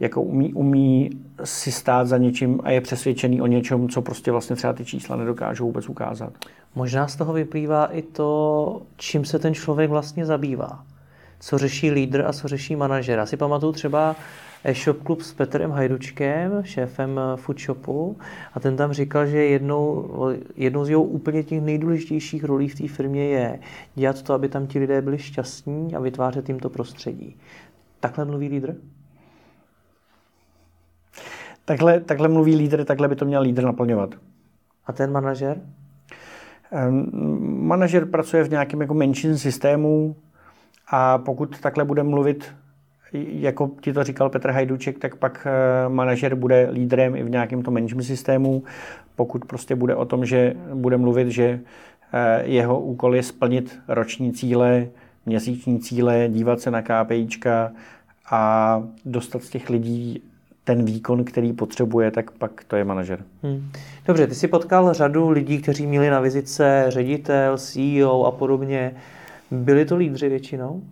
jako 0.00 0.23
umí, 0.23 0.55
umí 0.55 1.11
si 1.44 1.73
stát 1.73 2.09
za 2.09 2.19
něčím 2.19 2.61
a 2.64 2.71
je 2.71 2.81
přesvědčený 2.81 3.43
o 3.43 3.47
něčem, 3.47 3.88
co 3.88 4.03
prostě 4.03 4.32
vlastně 4.32 4.56
třeba 4.56 4.73
ty 4.73 4.85
čísla 4.85 5.17
nedokážou 5.17 5.67
vůbec 5.67 5.88
ukázat. 5.88 6.32
Možná 6.75 7.09
z 7.09 7.17
toho 7.17 7.32
vyplývá 7.32 7.87
i 7.87 8.03
to, 8.03 8.82
čím 8.97 9.25
se 9.25 9.38
ten 9.38 9.55
člověk 9.55 9.91
vlastně 9.91 10.26
zabývá. 10.26 10.85
Co 11.40 11.58
řeší 11.58 11.90
lídr 11.90 12.25
a 12.26 12.32
co 12.32 12.49
řeší 12.49 12.76
manažer. 12.76 13.19
Já 13.19 13.26
si 13.26 13.37
pamatuju 13.37 13.73
třeba 13.73 14.17
e-shop 14.64 15.02
klub 15.02 15.23
s 15.23 15.32
Petrem 15.32 15.70
Hajdučkem, 15.70 16.62
šéfem 16.64 17.20
Foodshopu, 17.37 18.17
a 18.55 18.61
ten 18.61 18.76
tam 18.76 18.93
říkal, 18.93 19.26
že 19.26 19.44
jednou, 19.44 20.11
jednou 20.56 20.85
z 20.85 20.90
jeho 20.90 21.02
úplně 21.02 21.43
těch 21.43 21.61
nejdůležitějších 21.61 22.44
rolí 22.44 22.69
v 22.69 22.75
té 22.75 22.88
firmě 22.88 23.25
je 23.25 23.58
dělat 23.94 24.23
to, 24.23 24.35
aby 24.35 24.49
tam 24.49 24.67
ti 24.67 24.79
lidé 24.79 25.02
byli 25.02 25.19
šťastní 25.19 25.94
a 25.94 26.00
vytvářet 26.00 26.49
jim 26.49 26.61
to 26.61 26.70
prostředí. 26.70 27.37
Takhle 28.00 28.25
mluví 28.25 28.49
lídr? 28.49 28.76
Takhle, 31.64 32.00
takhle 32.00 32.29
mluví 32.29 32.56
lídr, 32.56 32.85
takhle 32.85 33.08
by 33.08 33.17
to 33.17 33.25
měl 33.25 33.43
lídr 33.43 33.64
naplňovat. 33.64 34.14
A 34.87 34.93
ten 34.93 35.12
manažer? 35.12 35.61
Um, 36.88 37.67
manažer 37.67 38.06
pracuje 38.06 38.44
v 38.44 38.50
nějakém 38.50 38.81
jako 38.81 38.94
menším 38.94 39.38
systému 39.38 40.17
a 40.90 41.19
pokud 41.19 41.61
takhle 41.61 41.85
bude 41.85 42.02
mluvit 42.02 42.55
jako 43.12 43.70
ti 43.81 43.93
to 43.93 44.05
říkal 44.05 44.31
Petr 44.31 44.50
Hajduček, 44.50 44.99
tak 44.99 45.17
pak 45.17 45.46
eh, 45.46 45.88
manažer 45.88 46.35
bude 46.35 46.69
lídrem 46.73 47.17
i 47.17 47.23
v 47.23 47.31
nějakém 47.31 47.62
tom 47.62 47.75
management 47.75 48.05
systému. 48.05 48.62
Pokud 49.17 49.44
prostě 49.44 49.75
bude 49.75 49.94
o 49.94 50.05
tom, 50.05 50.25
že 50.25 50.55
bude 50.75 50.96
mluvit, 50.96 51.29
že 51.29 51.61
eh, 52.12 52.43
jeho 52.44 52.81
úkol 52.81 53.14
je 53.14 53.23
splnit 53.23 53.79
roční 53.88 54.32
cíle, 54.32 54.87
měsíční 55.26 55.81
cíle, 55.81 56.29
dívat 56.29 56.61
se 56.61 56.70
na 56.70 56.82
KPIčka 56.82 57.73
a 58.31 58.82
dostat 59.05 59.43
z 59.43 59.50
těch 59.50 59.70
lidí 59.70 60.23
ten 60.64 60.85
výkon, 60.85 61.25
který 61.25 61.52
potřebuje, 61.52 62.11
tak 62.11 62.31
pak 62.31 62.64
to 62.64 62.76
je 62.76 62.85
manažer. 62.85 63.25
Hmm. 63.43 63.70
Dobře, 64.06 64.26
ty 64.26 64.35
jsi 64.35 64.49
potkal 64.49 64.94
řadu 64.94 65.31
lidí, 65.31 65.58
kteří 65.62 65.87
měli 65.87 66.11
na 66.11 66.20
vizice 66.20 66.85
ředitel, 66.88 67.58
CEO 67.58 68.25
a 68.25 68.31
podobně. 68.31 68.94
Byli 69.50 69.85
to 69.85 69.97
lídři 69.97 70.29
většinou? 70.29 70.83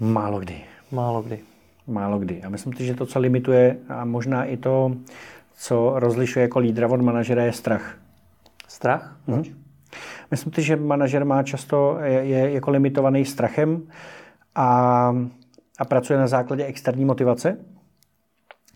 Málo 0.00 0.40
kdy. 0.40 0.64
Málo 0.92 1.22
kdy. 1.22 1.38
Málo 1.86 2.18
kdy. 2.18 2.42
A 2.42 2.48
myslím 2.48 2.72
si, 2.72 2.86
že 2.86 2.94
to, 2.94 3.06
co 3.06 3.18
limituje 3.18 3.76
a 3.88 4.04
možná 4.04 4.44
i 4.44 4.56
to, 4.56 4.96
co 5.54 5.92
rozlišuje 5.96 6.42
jako 6.42 6.58
lídra 6.58 6.88
od 6.88 7.00
manažera, 7.00 7.44
je 7.44 7.52
strach. 7.52 7.98
Strach? 8.68 9.16
Mhm. 9.26 9.42
Proč? 9.42 9.52
Myslím 10.30 10.52
si, 10.52 10.62
že 10.62 10.76
manažer 10.76 11.24
má 11.24 11.42
často, 11.42 11.98
je, 12.02 12.24
je 12.24 12.52
jako 12.52 12.70
limitovaný 12.70 13.24
strachem 13.24 13.82
a, 14.54 14.68
a 15.78 15.84
pracuje 15.84 16.18
na 16.18 16.26
základě 16.26 16.64
externí 16.64 17.04
motivace, 17.04 17.56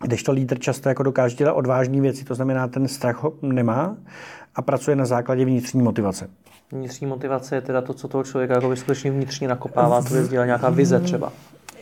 když 0.06 0.23
to 0.23 0.32
lídr 0.32 0.58
často 0.58 0.88
jako 0.88 1.02
dokáže 1.02 1.37
dělat 1.37 1.52
odvážné 1.52 2.00
věci, 2.00 2.25
to 2.25 2.35
znamená, 2.35 2.68
ten 2.68 2.88
strach 2.88 3.23
ho 3.23 3.32
nemá 3.42 3.96
a 4.56 4.62
pracuje 4.62 4.96
na 4.96 5.06
základě 5.06 5.44
vnitřní 5.44 5.82
motivace. 5.82 6.28
Vnitřní 6.72 7.06
motivace 7.06 7.54
je 7.54 7.60
teda 7.60 7.82
to, 7.82 7.94
co 7.94 8.08
toho 8.08 8.25
člověka 8.25 8.54
jako 8.54 8.76
skutečně 8.76 9.10
vnitřně 9.10 9.48
nakopává, 9.48 10.02
to 10.02 10.16
je 10.16 10.28
nějaká 10.46 10.70
vize 10.70 11.00
třeba. 11.00 11.32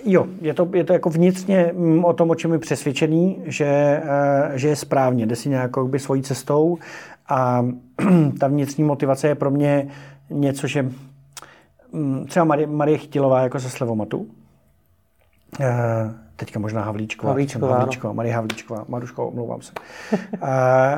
Jo, 0.04 0.26
je 0.40 0.54
to, 0.54 0.68
je 0.74 0.84
to 0.84 0.92
jako 0.92 1.10
vnitřně 1.10 1.72
mm, 1.74 2.04
o 2.04 2.12
tom, 2.12 2.30
o 2.30 2.34
čem 2.34 2.52
je 2.52 2.58
přesvědčený, 2.58 3.42
že, 3.44 3.66
eh, 4.04 4.52
že 4.54 4.68
je 4.68 4.76
správně, 4.76 5.26
jde 5.26 5.36
si 5.36 5.48
nějakou 5.48 5.88
by 5.88 5.98
svojí 5.98 6.22
cestou 6.22 6.78
a 7.28 7.66
ta 8.40 8.48
vnitřní 8.48 8.84
motivace 8.84 9.28
je 9.28 9.34
pro 9.34 9.50
mě 9.50 9.88
něco, 10.30 10.66
že 10.66 10.90
mm, 11.92 12.26
třeba 12.26 12.44
Marie, 12.44 12.66
Marie 12.66 12.98
Chytilová 12.98 13.42
jako 13.42 13.58
ze 13.58 13.70
Slevomatu, 13.70 14.26
eh, 15.60 16.23
teďka 16.36 16.60
možná 16.60 16.82
Havlíčková, 16.82 17.30
Havlíčková, 17.30 17.78
Havlíčková 17.78 18.12
Marie 18.12 18.34
Havlíčková, 18.34 18.84
Maruško, 18.88 19.28
omlouvám 19.28 19.62
se. 19.62 19.72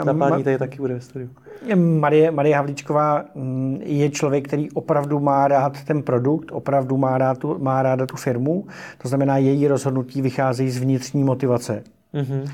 Ta 0.05 0.15
paní 0.19 0.45
tady 0.45 0.59
taky 0.59 0.79
bude 0.79 0.95
ve 0.95 1.01
studiu. 1.01 1.31
Marie, 1.75 2.31
Marie 2.31 2.57
Havlíčková 2.57 3.25
mm, 3.35 3.81
je 3.83 4.11
člověk, 4.11 4.49
který 4.49 4.71
opravdu 4.71 5.21
má 5.21 5.49
rád 5.49 5.85
ten 5.85 6.03
produkt, 6.03 6.53
opravdu 6.53 6.97
má, 6.97 7.19
rád 7.19 7.39
tu, 7.39 7.59
má 7.59 7.83
ráda 7.83 8.07
tu 8.07 8.17
firmu, 8.17 8.67
to 8.99 9.09
znamená, 9.09 9.37
její 9.37 9.69
rozhodnutí 9.69 10.23
vycházejí 10.23 10.71
z 10.71 10.79
vnitřní 10.79 11.25
motivace. 11.25 11.83
Mm-hmm. 12.15 12.51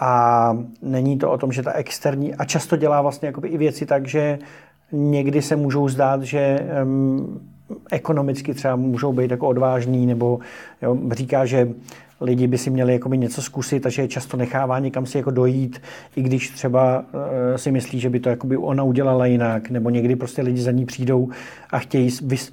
A 0.00 0.56
není 0.82 1.18
to 1.18 1.30
o 1.30 1.38
tom, 1.38 1.52
že 1.52 1.62
ta 1.62 1.72
externí, 1.72 2.34
a 2.34 2.44
často 2.44 2.76
dělá 2.76 3.02
vlastně 3.02 3.26
jakoby 3.26 3.48
i 3.48 3.58
věci 3.58 3.86
tak, 3.86 4.06
že 4.06 4.38
někdy 4.92 5.42
se 5.42 5.56
můžou 5.56 5.88
zdát, 5.88 6.22
že 6.22 6.66
um, 6.82 7.40
ekonomicky 7.90 8.54
třeba 8.54 8.76
můžou 8.76 9.12
být 9.12 9.30
jako 9.30 9.48
odvážní, 9.48 10.06
nebo 10.06 10.38
jo, 10.82 10.98
říká, 11.12 11.46
že 11.46 11.68
lidi 12.20 12.46
by 12.46 12.58
si 12.58 12.70
měli 12.70 12.92
jakoby 12.92 13.18
něco 13.18 13.42
zkusit, 13.42 13.80
takže 13.80 14.02
je 14.02 14.08
často 14.08 14.36
nechává 14.36 14.78
někam 14.78 15.06
si 15.06 15.16
jako 15.16 15.30
dojít, 15.30 15.82
i 16.16 16.22
když 16.22 16.50
třeba 16.50 16.98
uh, 17.00 17.06
si 17.56 17.70
myslí, 17.70 18.00
že 18.00 18.10
by 18.10 18.20
to 18.20 18.28
jakoby 18.28 18.56
ona 18.56 18.82
udělala 18.82 19.26
jinak, 19.26 19.70
nebo 19.70 19.90
někdy 19.90 20.16
prostě 20.16 20.42
lidi 20.42 20.62
za 20.62 20.70
ní 20.70 20.86
přijdou 20.86 21.28
a 21.70 21.78
chtějí 21.78 22.10
vys, 22.22 22.52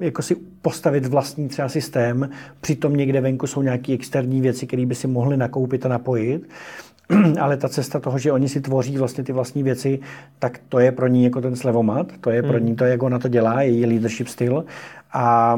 jako 0.00 0.22
si 0.22 0.36
postavit 0.62 1.06
vlastní 1.06 1.48
třeba 1.48 1.68
systém, 1.68 2.30
přitom 2.60 2.96
někde 2.96 3.20
venku 3.20 3.46
jsou 3.46 3.62
nějaké 3.62 3.92
externí 3.92 4.40
věci, 4.40 4.66
které 4.66 4.86
by 4.86 4.94
si 4.94 5.06
mohli 5.06 5.36
nakoupit 5.36 5.86
a 5.86 5.88
napojit. 5.88 6.48
ale 7.40 7.56
ta 7.56 7.68
cesta 7.68 8.00
toho, 8.00 8.18
že 8.18 8.32
oni 8.32 8.48
si 8.48 8.60
tvoří 8.60 8.98
vlastně 8.98 9.24
ty 9.24 9.32
vlastní 9.32 9.62
věci, 9.62 9.98
tak 10.38 10.60
to 10.68 10.78
je 10.78 10.92
pro 10.92 11.06
ní 11.06 11.24
jako 11.24 11.40
ten 11.40 11.56
slevomat, 11.56 12.12
to 12.20 12.30
je 12.30 12.42
pro 12.42 12.56
hmm. 12.56 12.66
ní 12.66 12.76
to, 12.76 12.84
jak 12.84 13.02
ona 13.02 13.18
to 13.18 13.28
dělá, 13.28 13.62
její 13.62 13.86
leadership 13.86 14.28
styl 14.28 14.64
a 15.12 15.56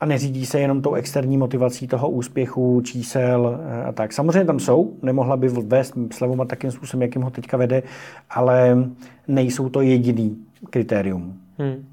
a 0.00 0.06
neřídí 0.06 0.46
se 0.46 0.60
jenom 0.60 0.82
tou 0.82 0.94
externí 0.94 1.36
motivací 1.36 1.88
toho 1.88 2.10
úspěchu, 2.10 2.80
čísel 2.80 3.60
eh, 3.62 3.84
a 3.84 3.92
tak. 3.92 4.12
Samozřejmě 4.12 4.44
tam 4.44 4.60
jsou, 4.60 4.96
nemohla 5.02 5.36
by 5.36 5.48
vést 5.48 5.94
slevomat 6.12 6.48
takým 6.48 6.70
způsobem, 6.70 7.02
jakým 7.02 7.22
ho 7.22 7.30
teďka 7.30 7.56
vede, 7.56 7.82
ale 8.30 8.88
nejsou 9.28 9.68
to 9.68 9.80
jediný 9.80 10.36
kritérium. 10.70 11.40
Hmm. 11.58 11.86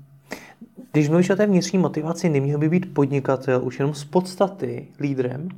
Když 0.92 1.10
mluvíš 1.10 1.30
o 1.30 1.36
té 1.36 1.48
vnitřní 1.48 1.80
motivaci, 1.80 2.30
neměl 2.30 2.60
by 2.60 2.70
být 2.70 2.94
podnikatel 2.94 3.62
už 3.64 3.80
jenom 3.80 3.94
z 3.94 4.04
podstaty 4.04 4.88
lídrem? 5.00 5.50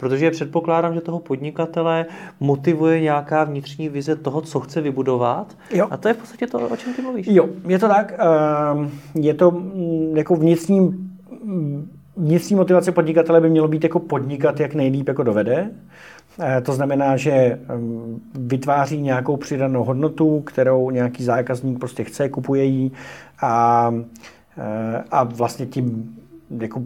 Protože 0.00 0.30
předpokládám, 0.30 0.94
že 0.94 1.00
toho 1.00 1.18
podnikatele 1.18 2.06
motivuje 2.40 3.00
nějaká 3.00 3.44
vnitřní 3.44 3.88
vize 3.88 4.16
toho, 4.16 4.40
co 4.40 4.60
chce 4.60 4.80
vybudovat. 4.80 5.56
Jo. 5.70 5.88
A 5.90 5.96
to 5.96 6.08
je 6.08 6.14
v 6.14 6.16
podstatě 6.16 6.46
to, 6.46 6.58
o 6.58 6.76
čem 6.76 6.94
ty 6.94 7.02
mluvíš. 7.02 7.26
Jo, 7.30 7.48
je 7.68 7.78
to 7.78 7.88
tak. 7.88 8.14
Ehm, 8.18 8.90
je 9.14 9.34
to 9.34 9.50
mm, 9.50 10.16
jako 10.16 10.36
vnitřní 10.36 11.10
vnitřní 12.16 12.56
motivace 12.56 12.92
podnikatele 12.92 13.40
by 13.40 13.50
mělo 13.50 13.68
být 13.68 13.84
jako 13.84 14.00
podnikat, 14.00 14.60
jak 14.60 14.74
nejlíp 14.74 15.08
jako 15.08 15.22
dovede. 15.22 15.70
Eh, 16.40 16.60
to 16.60 16.72
znamená, 16.72 17.16
že 17.16 17.30
ehm, 17.30 18.20
vytváří 18.34 19.02
nějakou 19.02 19.36
přidanou 19.36 19.84
hodnotu, 19.84 20.40
kterou 20.40 20.90
nějaký 20.90 21.24
zákazník 21.24 21.78
prostě 21.78 22.04
chce, 22.04 22.28
kupuje 22.28 22.64
ji 22.64 22.90
a, 23.42 23.94
eh, 24.58 25.04
a 25.10 25.24
vlastně 25.24 25.66
tím 25.66 26.16
jako 26.60 26.82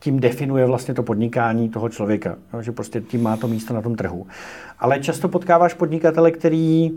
tím 0.00 0.20
definuje 0.20 0.66
vlastně 0.66 0.94
to 0.94 1.02
podnikání 1.02 1.68
toho 1.68 1.88
člověka, 1.88 2.36
že 2.60 2.72
prostě 2.72 3.00
tím 3.00 3.22
má 3.22 3.36
to 3.36 3.48
místo 3.48 3.74
na 3.74 3.82
tom 3.82 3.94
trhu. 3.94 4.26
Ale 4.78 5.00
často 5.00 5.28
potkáváš 5.28 5.74
podnikatele, 5.74 6.30
který 6.30 6.90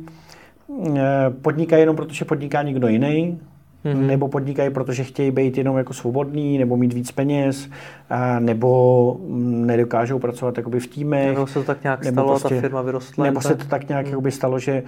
eh, 0.95 1.01
podniká 1.41 1.77
jenom 1.77 1.95
protože 1.95 2.25
podniká 2.25 2.61
někdo 2.61 2.87
jiný, 2.87 3.39
mm-hmm. 3.85 4.05
nebo 4.05 4.27
podnikají, 4.27 4.69
protože 4.69 5.03
chtějí 5.03 5.31
být 5.31 5.57
jenom 5.57 5.77
jako 5.77 5.93
svobodný, 5.93 6.57
nebo 6.57 6.77
mít 6.77 6.93
víc 6.93 7.11
peněz, 7.11 7.69
a 8.09 8.39
nebo 8.39 9.17
nedokážou 9.65 10.19
pracovat 10.19 10.57
jakoby 10.57 10.79
v 10.79 10.87
týmech. 10.87 11.33
Nebo 11.33 11.47
se 11.47 11.53
to 11.53 11.63
tak 11.63 11.83
nějak 11.83 12.05
nebo 12.05 12.21
stalo, 12.21 12.39
prostě, 12.39 12.55
ta 12.55 12.61
firma 12.61 12.81
vyrostla. 12.81 13.25
Nebo 13.25 13.41
se 13.41 13.55
to 13.55 13.65
tak 13.65 13.89
nějak 13.89 14.05
mm. 14.05 14.11
jakoby 14.11 14.31
stalo, 14.31 14.59
že 14.59 14.83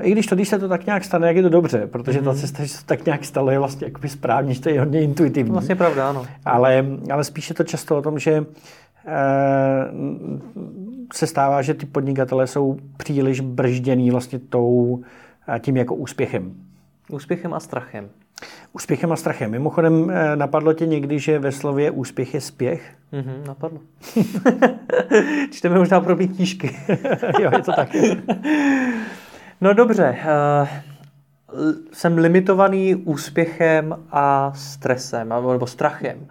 i 0.00 0.12
když 0.12 0.26
to, 0.26 0.34
když 0.34 0.48
se 0.48 0.58
to 0.58 0.68
tak 0.68 0.86
nějak 0.86 1.04
stane, 1.04 1.26
jak 1.26 1.36
je 1.36 1.42
to 1.42 1.48
dobře, 1.48 1.86
protože 1.86 2.20
mm-hmm. 2.20 2.24
ta 2.24 2.30
mhm. 2.30 2.40
cesta, 2.40 2.62
že 2.62 2.68
se 2.68 2.78
to 2.78 2.86
tak 2.86 3.04
nějak 3.04 3.24
stalo, 3.24 3.50
je 3.50 3.58
vlastně 3.58 3.86
jakoby 3.86 4.08
správně, 4.08 4.54
že 4.54 4.60
to 4.60 4.68
je 4.68 4.80
hodně 4.80 5.02
intuitivní. 5.02 5.52
Vlastně 5.52 5.74
pravda, 5.74 6.10
ano. 6.10 6.26
Ale, 6.44 6.86
ale 7.10 7.24
spíše 7.24 7.54
to 7.54 7.64
často 7.64 7.98
o 7.98 8.02
tom, 8.02 8.18
že 8.18 8.44
se 11.14 11.26
stává, 11.26 11.62
že 11.62 11.74
ty 11.74 11.86
podnikatelé 11.86 12.46
jsou 12.46 12.76
příliš 12.96 13.40
bržděný 13.40 14.10
vlastně 14.10 14.38
tou, 14.38 15.02
tím 15.60 15.76
jako 15.76 15.94
úspěchem. 15.94 16.54
Úspěchem 17.10 17.54
a 17.54 17.60
strachem. 17.60 18.08
Úspěchem 18.72 19.12
a 19.12 19.16
strachem. 19.16 19.50
Mimochodem, 19.50 20.10
eh, 20.10 20.36
napadlo 20.36 20.72
tě 20.72 20.86
někdy, 20.86 21.18
že 21.18 21.38
ve 21.38 21.52
slově 21.52 21.90
úspěch 21.90 22.34
je 22.34 22.40
spěch? 22.40 22.92
Mm-hmm, 23.12 23.46
napadlo. 23.46 23.78
Čteme 25.50 25.78
možná 25.78 26.00
pro 26.00 26.16
knížky. 26.16 26.76
jo, 27.40 27.50
je 27.56 27.62
to 27.62 27.72
tak. 27.72 27.88
no 29.60 29.74
dobře. 29.74 30.18
Uh, 30.62 30.68
jsem 31.92 32.18
limitovaný 32.18 32.94
úspěchem 32.94 33.96
a 34.10 34.52
stresem, 34.54 35.28
nebo 35.28 35.66
strachem. 35.66 36.26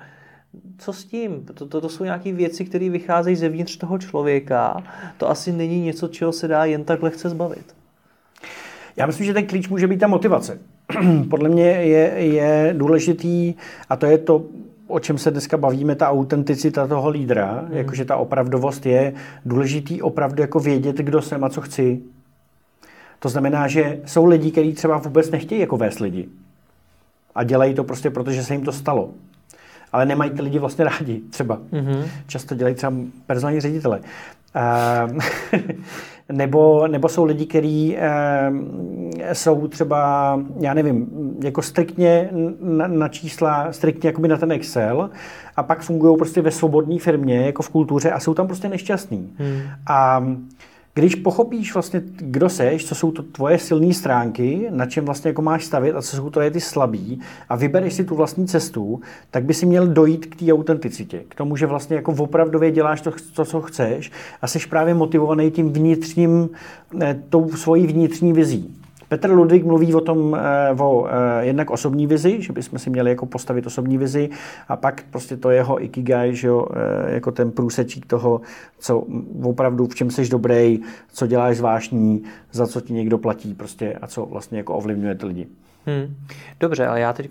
Co 0.78 0.94
s 0.94 1.06
tím? 1.06 1.46
To, 1.46 1.66
to, 1.66 1.82
to 1.82 1.90
jsou 1.90 2.04
nějaké 2.04 2.34
věci, 2.34 2.66
které 2.66 2.90
vycházejí 2.90 3.36
zevnitř 3.36 3.78
toho 3.78 3.98
člověka. 3.98 4.84
To 5.18 5.30
asi 5.30 5.52
není 5.52 5.82
něco, 5.82 6.08
čeho 6.08 6.32
se 6.32 6.48
dá 6.48 6.66
jen 6.66 6.84
tak 6.84 7.04
lehce 7.04 7.30
zbavit. 7.30 7.76
Já 8.96 9.06
myslím, 9.06 9.26
že 9.26 9.34
ten 9.34 9.48
klíč 9.48 9.68
může 9.68 9.88
být 9.88 10.00
ta 10.00 10.08
motivace. 10.08 10.60
podle 11.30 11.50
mě 11.50 11.66
je, 11.66 12.14
je 12.18 12.74
důležitý, 12.78 13.54
a 13.90 13.96
to 13.96 14.06
je 14.06 14.18
to, 14.18 14.44
o 14.88 15.00
čem 15.00 15.18
se 15.18 15.32
dneska 15.32 15.58
bavíme, 15.58 15.96
ta 15.96 16.10
autenticita 16.10 16.88
toho 16.88 17.10
lídra, 17.10 17.52
hmm. 17.52 17.78
jakože 17.78 18.06
ta 18.06 18.16
opravdovost 18.16 18.86
je 18.86 19.14
důležitý 19.46 20.02
opravdu 20.02 20.42
jako 20.42 20.60
vědět, 20.60 20.96
kdo 20.96 21.22
jsem 21.22 21.44
a 21.44 21.50
co 21.50 21.62
chci. 21.62 22.02
To 23.20 23.30
znamená, 23.30 23.68
že 23.68 24.00
jsou 24.06 24.26
lidi, 24.26 24.52
kteří 24.52 24.74
třeba 24.74 24.98
vůbec 24.98 25.32
nechtějí 25.32 25.62
jako 25.62 25.78
vést 25.78 26.00
lidi. 26.00 26.28
A 27.36 27.44
dělají 27.44 27.74
to 27.74 27.84
prostě 27.84 28.10
proto, 28.10 28.32
že 28.32 28.44
se 28.44 28.54
jim 28.54 28.64
to 28.64 28.72
stalo. 28.72 29.10
Ale 29.92 30.06
nemají 30.06 30.32
ty 30.32 30.42
lidi 30.42 30.60
vlastně 30.60 30.86
rádi, 30.86 31.22
třeba. 31.30 31.58
Mm-hmm. 31.58 32.06
Často 32.28 32.56
dělají 32.56 32.76
třeba 32.76 32.94
personální 33.26 33.60
ředitele. 33.60 34.02
Nebo, 36.32 36.88
nebo 36.88 37.10
jsou 37.10 37.26
lidi, 37.26 37.46
kteří 37.46 37.98
e, 37.98 39.36
jsou 39.36 39.68
třeba, 39.68 40.40
já 40.60 40.74
nevím, 40.74 41.08
jako 41.44 41.62
striktně 41.62 42.30
na, 42.62 42.88
na 42.88 43.08
čísla, 43.08 43.72
striktně 43.72 44.08
jakoby 44.08 44.28
na 44.28 44.38
ten 44.38 44.52
Excel 44.52 45.10
a 45.56 45.64
pak 45.64 45.82
fungují 45.82 46.18
prostě 46.18 46.42
ve 46.42 46.52
svobodné 46.52 47.00
firmě, 47.00 47.46
jako 47.46 47.64
v 47.64 47.70
kultuře 47.70 48.12
a 48.12 48.20
jsou 48.20 48.34
tam 48.34 48.48
prostě 48.48 48.70
nešťastní. 48.70 49.34
Hmm. 49.38 49.62
A 49.88 50.26
když 50.96 51.16
pochopíš 51.16 51.74
vlastně, 51.74 52.02
kdo 52.06 52.50
seš, 52.50 52.86
co 52.86 52.96
jsou 52.96 53.12
to 53.12 53.24
tvoje 53.24 53.60
silné 53.60 53.94
stránky, 53.94 54.68
na 54.70 54.86
čem 54.86 55.06
vlastně 55.06 55.30
jako 55.30 55.42
máš 55.42 55.66
stavit 55.66 55.96
a 55.96 56.02
co 56.02 56.16
jsou 56.16 56.30
tvoje 56.30 56.52
ty 56.52 56.62
slabý 56.62 57.22
a 57.50 57.56
vybereš 57.56 57.94
si 57.94 58.04
tu 58.04 58.16
vlastní 58.16 58.48
cestu, 58.48 59.02
tak 59.32 59.44
by 59.44 59.54
si 59.54 59.66
měl 59.66 59.88
dojít 59.88 60.26
k 60.26 60.36
té 60.36 60.54
autenticitě. 60.54 61.24
K 61.30 61.36
tomu, 61.36 61.56
že 61.56 61.66
vlastně 61.66 61.96
jako 61.96 62.12
opravdově 62.12 62.72
děláš 62.72 63.02
to, 63.02 63.12
to, 63.36 63.46
co 63.46 63.62
chceš 63.62 64.12
a 64.42 64.48
jsi 64.48 64.60
právě 64.70 64.94
motivovaný 64.94 65.52
tím 65.52 65.74
vnitřním, 65.74 66.50
tou 67.30 67.50
svojí 67.50 67.88
vnitřní 67.88 68.34
vizí. 68.34 68.83
Petr 69.14 69.32
Ludvík 69.32 69.66
mluví 69.66 69.94
o 69.94 70.02
tom, 70.02 70.36
eh, 70.36 70.82
o 70.82 71.08
eh, 71.08 71.46
jednak 71.46 71.70
osobní 71.70 72.08
vizi, 72.08 72.42
že 72.42 72.54
bychom 72.54 72.80
si 72.80 72.90
měli 72.90 73.10
jako 73.10 73.26
postavit 73.26 73.68
osobní 73.68 73.98
vizi 73.98 74.30
a 74.68 74.76
pak 74.76 75.04
prostě 75.12 75.38
to 75.38 75.50
jeho 75.50 75.84
ikigai, 75.84 76.36
že 76.36 76.48
jo, 76.48 76.66
eh, 76.74 77.14
jako 77.14 77.32
ten 77.32 77.52
průsečík 77.52 78.06
toho, 78.06 78.42
co 78.80 79.04
opravdu, 79.44 79.88
v 79.88 79.96
čem 79.96 80.12
jsi 80.12 80.30
dobrý, 80.30 80.80
co 81.12 81.28
děláš 81.28 81.58
zvláštní, 81.58 82.24
za 82.52 82.68
co 82.68 82.82
ti 82.82 82.94
někdo 82.94 83.18
platí 83.18 83.54
prostě 83.54 83.94
a 84.02 84.08
co 84.08 84.26
vlastně 84.26 84.58
jako 84.58 84.74
ovlivňuje 84.74 85.16
ty 85.16 85.26
lidi. 85.26 85.48
Hmm. 85.86 86.16
Dobře, 86.60 86.88
ale 86.88 87.00
já 87.00 87.14
teď 87.14 87.30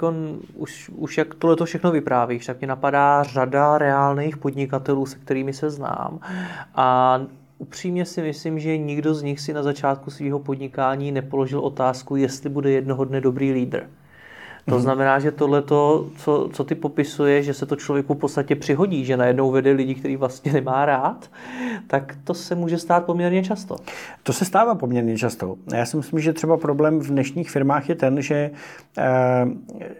už, 0.55 0.91
už 0.97 1.19
jak 1.19 1.35
tohle 1.35 1.57
to 1.57 1.65
všechno 1.65 1.91
vyprávíš, 1.91 2.47
tak 2.47 2.61
mě 2.61 2.67
napadá 2.67 3.23
řada 3.23 3.79
reálných 3.79 4.37
podnikatelů, 4.37 5.07
se 5.07 5.19
kterými 5.19 5.53
se 5.53 5.71
znám. 5.71 6.21
A 6.75 7.21
upřímně 7.63 8.05
si 8.05 8.23
myslím, 8.23 8.59
že 8.59 8.79
nikdo 8.79 9.15
z 9.15 9.23
nich 9.23 9.41
si 9.41 9.53
na 9.53 9.63
začátku 9.63 10.11
svého 10.11 10.39
podnikání 10.39 11.13
nepoložil 11.13 11.61
otázku, 11.61 12.17
jestli 12.17 12.51
bude 12.51 12.71
jednoho 12.71 13.05
dne 13.05 13.21
dobrý 13.21 13.53
lídr. 13.53 13.87
To 14.65 14.75
mhm. 14.75 14.83
znamená, 14.83 15.19
že 15.19 15.31
tohle, 15.31 15.63
co, 16.17 16.49
co 16.53 16.65
ty 16.65 16.75
popisuje, 16.75 17.43
že 17.43 17.55
se 17.55 17.67
to 17.67 17.77
člověku 17.77 18.15
v 18.15 18.19
podstatě 18.19 18.57
přihodí, 18.57 19.05
že 19.05 19.17
najednou 19.17 19.51
vede 19.51 19.73
lidi, 19.73 19.95
který 19.95 20.17
vlastně 20.17 20.53
nemá 20.53 20.85
rád, 20.85 21.31
tak 21.87 22.19
to 22.25 22.35
se 22.35 22.55
může 22.55 22.79
stát 22.79 23.05
poměrně 23.05 23.45
často. 23.45 23.77
To 24.23 24.33
se 24.33 24.45
stává 24.45 24.75
poměrně 24.75 25.19
často. 25.19 25.57
Já 25.75 25.87
si 25.87 25.97
myslím, 25.97 26.21
že 26.21 26.33
třeba 26.33 26.57
problém 26.57 27.01
v 27.01 27.09
dnešních 27.09 27.51
firmách 27.51 27.89
je 27.89 27.95
ten, 27.95 28.23
že, 28.23 28.51
eh, 28.99 29.47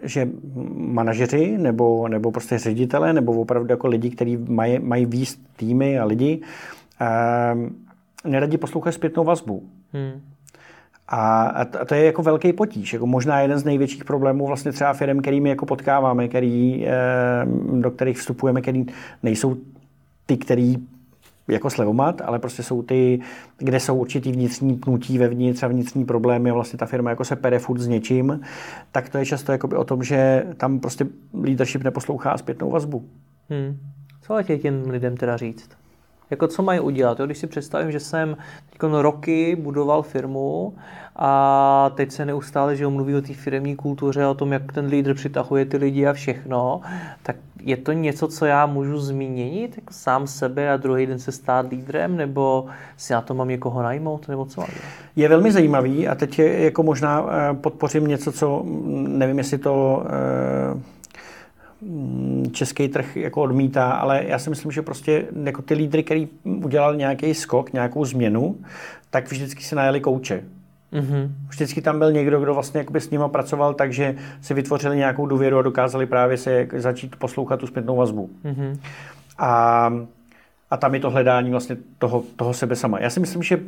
že 0.03 0.29
manažeři 0.75 1.57
nebo, 1.57 2.07
nebo 2.07 2.31
prostě 2.31 2.57
ředitele 2.57 3.13
nebo 3.13 3.33
opravdu 3.33 3.71
jako 3.71 3.87
lidi, 3.87 4.09
kteří 4.09 4.37
mají, 4.37 4.79
mají 4.79 5.05
výst 5.05 5.39
týmy 5.55 5.99
a 5.99 6.05
lidi, 6.05 6.41
neradi 8.25 8.57
poslouchají 8.57 8.93
zpětnou 8.93 9.23
vazbu. 9.23 9.69
Hmm. 9.93 10.21
A, 11.07 11.41
a 11.41 11.85
to 11.85 11.95
je 11.95 12.05
jako 12.05 12.23
velký 12.23 12.53
potíž, 12.53 12.93
jako 12.93 13.07
možná 13.07 13.39
jeden 13.39 13.59
z 13.59 13.63
největších 13.63 14.05
problémů 14.05 14.47
vlastně 14.47 14.71
třeba 14.71 14.93
firm, 14.93 15.21
kterými 15.21 15.49
jako 15.49 15.65
potkáváme, 15.65 16.27
který, 16.27 16.87
ehm, 16.87 17.81
do 17.81 17.91
kterých 17.91 18.17
vstupujeme, 18.17 18.61
který 18.61 18.85
nejsou 19.23 19.57
ty, 20.25 20.37
který 20.37 20.77
jako 21.47 21.69
slevomat, 21.69 22.21
ale 22.21 22.39
prostě 22.39 22.63
jsou 22.63 22.81
ty, 22.81 23.19
kde 23.57 23.79
jsou 23.79 23.95
určitý 23.97 24.31
vnitřní 24.31 24.75
pnutí 24.75 25.17
vevnitř 25.17 25.63
a 25.63 25.67
vnitřní 25.67 26.05
problémy 26.05 26.49
a 26.49 26.53
vlastně 26.53 26.79
ta 26.79 26.85
firma 26.85 27.09
jako 27.09 27.25
se 27.25 27.35
pere 27.35 27.59
furt 27.59 27.79
s 27.79 27.87
něčím, 27.87 28.41
tak 28.91 29.09
to 29.09 29.17
je 29.17 29.25
často 29.25 29.51
jakoby 29.51 29.75
o 29.75 29.83
tom, 29.83 30.03
že 30.03 30.45
tam 30.57 30.79
prostě 30.79 31.07
leadership 31.33 31.83
neposlouchá 31.83 32.37
zpětnou 32.37 32.71
vazbu. 32.71 33.05
Hmm. 33.49 33.77
Co 34.21 34.33
ale 34.33 34.43
těm 34.43 34.89
lidem 34.89 35.17
teda 35.17 35.37
říct? 35.37 35.82
Jako 36.31 36.47
co 36.47 36.63
mají 36.63 36.79
udělat? 36.79 37.19
Jo? 37.19 37.25
Když 37.25 37.37
si 37.37 37.47
představím, 37.47 37.91
že 37.91 37.99
jsem 37.99 38.37
roky 38.91 39.55
budoval 39.55 40.01
firmu 40.01 40.73
a 41.15 41.91
teď 41.95 42.11
se 42.11 42.25
neustále, 42.25 42.75
že 42.75 42.87
mluví 42.87 43.15
o 43.15 43.21
té 43.21 43.33
firmní 43.33 43.75
kultuře, 43.75 44.27
o 44.27 44.33
tom, 44.33 44.53
jak 44.53 44.71
ten 44.73 44.85
lídr 44.85 45.13
přitahuje 45.13 45.65
ty 45.65 45.77
lidi 45.77 46.07
a 46.07 46.13
všechno, 46.13 46.81
tak 47.23 47.35
je 47.61 47.77
to 47.77 47.91
něco, 47.91 48.27
co 48.27 48.45
já 48.45 48.65
můžu 48.65 48.99
zmínit, 48.99 49.75
jako 49.75 49.93
sám 49.93 50.27
sebe 50.27 50.71
a 50.71 50.77
druhý 50.77 51.05
den 51.05 51.19
se 51.19 51.31
stát 51.31 51.69
lídrem, 51.69 52.17
nebo 52.17 52.65
si 52.97 53.13
na 53.13 53.21
to 53.21 53.33
mám 53.33 53.47
někoho 53.47 53.83
najmout, 53.83 54.27
nebo 54.27 54.45
co 54.45 54.65
Je 55.15 55.29
velmi 55.29 55.51
zajímavý 55.51 56.07
a 56.07 56.15
teď 56.15 56.39
je, 56.39 56.63
jako 56.63 56.83
možná 56.83 57.25
eh, 57.29 57.53
podpořím 57.53 58.07
něco, 58.07 58.31
co 58.31 58.63
mm, 58.63 59.19
nevím, 59.19 59.37
jestli 59.37 59.57
to 59.57 60.05
eh, 60.05 60.79
český 62.51 62.87
trh 62.87 63.17
jako 63.17 63.41
odmítá, 63.41 63.91
ale 63.91 64.23
já 64.27 64.39
si 64.39 64.49
myslím, 64.49 64.71
že 64.71 64.81
prostě 64.81 65.25
jako 65.43 65.61
ty 65.61 65.73
lídry, 65.73 66.03
který 66.03 66.27
udělal 66.43 66.95
nějaký 66.95 67.33
skok, 67.33 67.73
nějakou 67.73 68.05
změnu, 68.05 68.55
tak 69.09 69.31
vždycky 69.31 69.63
se 69.63 69.75
najeli 69.75 69.99
kouče. 69.99 70.43
Mm-hmm. 70.93 71.29
Vždycky 71.49 71.81
tam 71.81 71.99
byl 71.99 72.11
někdo, 72.11 72.39
kdo 72.39 72.53
vlastně 72.53 72.85
s 72.93 73.09
nima 73.09 73.27
pracoval, 73.27 73.73
takže 73.73 74.15
si 74.41 74.53
vytvořili 74.53 74.97
nějakou 74.97 75.25
důvěru 75.25 75.57
a 75.57 75.61
dokázali 75.61 76.05
právě 76.05 76.37
se 76.37 76.67
začít 76.77 77.15
poslouchat 77.15 77.59
tu 77.59 77.67
zpětnou 77.67 77.95
vazbu. 77.95 78.29
Mm-hmm. 78.45 78.77
A 79.37 79.93
a 80.73 80.77
tam 80.77 80.93
je 80.93 80.99
to 80.99 81.09
hledání 81.09 81.51
vlastně 81.51 81.77
toho, 81.97 82.23
toho 82.35 82.53
sebe 82.53 82.75
sama. 82.75 82.99
Já 82.99 83.09
si 83.09 83.19
myslím, 83.19 83.43
že 83.43 83.59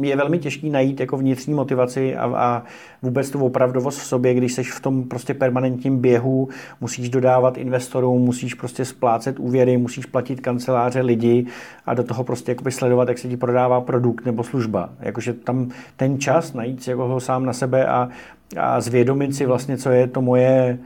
je 0.00 0.16
velmi 0.16 0.38
těžký 0.38 0.70
najít 0.70 1.00
jako 1.00 1.16
vnitřní 1.16 1.54
motivaci 1.54 2.16
a, 2.16 2.24
a 2.36 2.62
vůbec 3.02 3.30
tu 3.30 3.44
opravdovost 3.44 3.98
v 3.98 4.04
sobě, 4.04 4.34
když 4.34 4.52
jsi 4.52 4.64
v 4.64 4.80
tom 4.80 5.04
prostě 5.04 5.34
permanentním 5.34 5.98
běhu, 5.98 6.48
musíš 6.80 7.08
dodávat 7.08 7.58
investorům, 7.58 8.22
musíš 8.22 8.54
prostě 8.54 8.84
splácet 8.84 9.38
úvěry, 9.38 9.76
musíš 9.76 10.06
platit 10.06 10.40
kanceláře 10.40 11.00
lidi 11.00 11.46
a 11.86 11.94
do 11.94 12.02
toho 12.02 12.24
prostě 12.24 12.52
jakoby 12.52 12.72
sledovat, 12.72 13.08
jak 13.08 13.18
se 13.18 13.28
ti 13.28 13.36
prodává 13.36 13.80
produkt 13.80 14.26
nebo 14.26 14.42
služba. 14.42 14.90
Jakože 15.00 15.32
tam 15.32 15.68
ten 15.96 16.18
čas 16.18 16.52
najít 16.52 16.82
si 16.82 16.90
jako 16.90 17.08
ho 17.08 17.20
sám 17.20 17.44
na 17.44 17.52
sebe 17.52 17.86
a, 17.86 18.08
a 18.56 18.80
zvědomit 18.80 19.34
si 19.34 19.46
vlastně, 19.46 19.76
co 19.76 19.90
je 19.90 20.06
to 20.06 20.22
moje, 20.22 20.78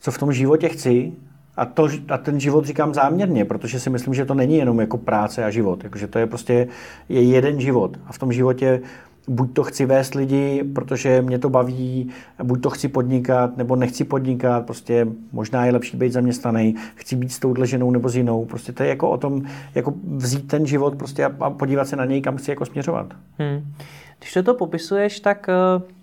co 0.00 0.10
v 0.10 0.18
tom 0.18 0.32
životě 0.32 0.68
chci 0.68 1.12
a, 1.56 1.64
to, 1.64 1.88
a 2.08 2.18
ten 2.18 2.40
život 2.40 2.64
říkám 2.64 2.94
záměrně, 2.94 3.44
protože 3.44 3.80
si 3.80 3.90
myslím, 3.90 4.14
že 4.14 4.24
to 4.24 4.34
není 4.34 4.56
jenom 4.56 4.80
jako 4.80 4.98
práce 4.98 5.44
a 5.44 5.50
život. 5.50 5.84
Jakože 5.84 6.06
to 6.06 6.18
je 6.18 6.26
prostě 6.26 6.68
je 7.08 7.22
jeden 7.22 7.60
život. 7.60 7.98
A 8.06 8.12
v 8.12 8.18
tom 8.18 8.32
životě 8.32 8.80
buď 9.28 9.54
to 9.54 9.62
chci 9.64 9.86
vést 9.86 10.14
lidi, 10.14 10.64
protože 10.74 11.22
mě 11.22 11.38
to 11.38 11.50
baví, 11.50 12.10
buď 12.42 12.62
to 12.62 12.70
chci 12.70 12.88
podnikat, 12.88 13.56
nebo 13.56 13.76
nechci 13.76 14.04
podnikat, 14.04 14.66
prostě 14.66 15.06
možná 15.32 15.66
je 15.66 15.72
lepší 15.72 15.96
být 15.96 16.12
zaměstnaný, 16.12 16.74
chci 16.94 17.16
být 17.16 17.32
s 17.32 17.38
touhle 17.38 17.66
ženou 17.66 17.90
nebo 17.90 18.08
s 18.08 18.16
jinou. 18.16 18.44
Prostě 18.44 18.72
to 18.72 18.82
je 18.82 18.88
jako 18.88 19.10
o 19.10 19.16
tom, 19.16 19.42
jako 19.74 19.94
vzít 20.16 20.48
ten 20.48 20.66
život 20.66 20.96
prostě 20.96 21.24
a, 21.24 21.32
a 21.40 21.50
podívat 21.50 21.88
se 21.88 21.96
na 21.96 22.04
něj, 22.04 22.20
kam 22.20 22.36
chci 22.36 22.50
jako 22.50 22.64
směřovat. 22.64 23.06
Hmm. 23.38 23.72
Když 24.18 24.32
to, 24.32 24.42
to 24.42 24.54
popisuješ, 24.54 25.20
tak 25.20 25.48
uh 25.48 25.93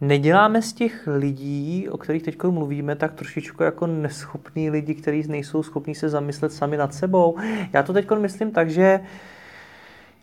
neděláme 0.00 0.62
z 0.62 0.72
těch 0.72 1.08
lidí, 1.16 1.88
o 1.88 1.98
kterých 1.98 2.22
teď 2.22 2.42
mluvíme, 2.42 2.96
tak 2.96 3.12
trošičku 3.12 3.62
jako 3.62 3.86
neschopní 3.86 4.70
lidi, 4.70 4.94
kteří 4.94 5.28
nejsou 5.28 5.62
schopní 5.62 5.94
se 5.94 6.08
zamyslet 6.08 6.52
sami 6.52 6.76
nad 6.76 6.94
sebou. 6.94 7.36
Já 7.72 7.82
to 7.82 7.92
teď 7.92 8.10
myslím 8.18 8.50
tak, 8.50 8.70
že 8.70 9.00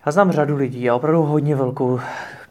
já 0.06 0.12
znám 0.12 0.32
řadu 0.32 0.56
lidí 0.56 0.90
a 0.90 0.96
opravdu 0.96 1.22
hodně 1.22 1.56
velkou 1.56 2.00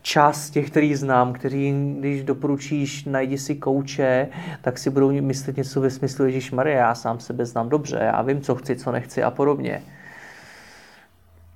část 0.02 0.50
těch, 0.50 0.71
který 0.71 0.95
znám, 0.95 1.33
kteří, 1.33 1.95
když 1.99 2.25
doporučíš, 2.25 3.04
najdi 3.04 3.38
si 3.38 3.54
kouče, 3.54 4.28
tak 4.62 4.78
si 4.78 4.90
budou 4.90 5.23
myslet 5.23 5.56
něco 5.56 5.80
ve 5.80 5.90
smyslu, 5.90 6.25
Ježíš 6.25 6.50
Maria, 6.52 6.78
já 6.78 6.95
sám 6.95 7.21
sebe 7.21 7.47
znám 7.47 7.68
dobře, 7.68 7.99
já 8.02 8.23
vím, 8.23 8.40
co 8.40 8.54
chci, 8.54 8.76
co 8.76 8.92
nechci 8.92 9.23
a 9.23 9.30
podobně. 9.30 9.83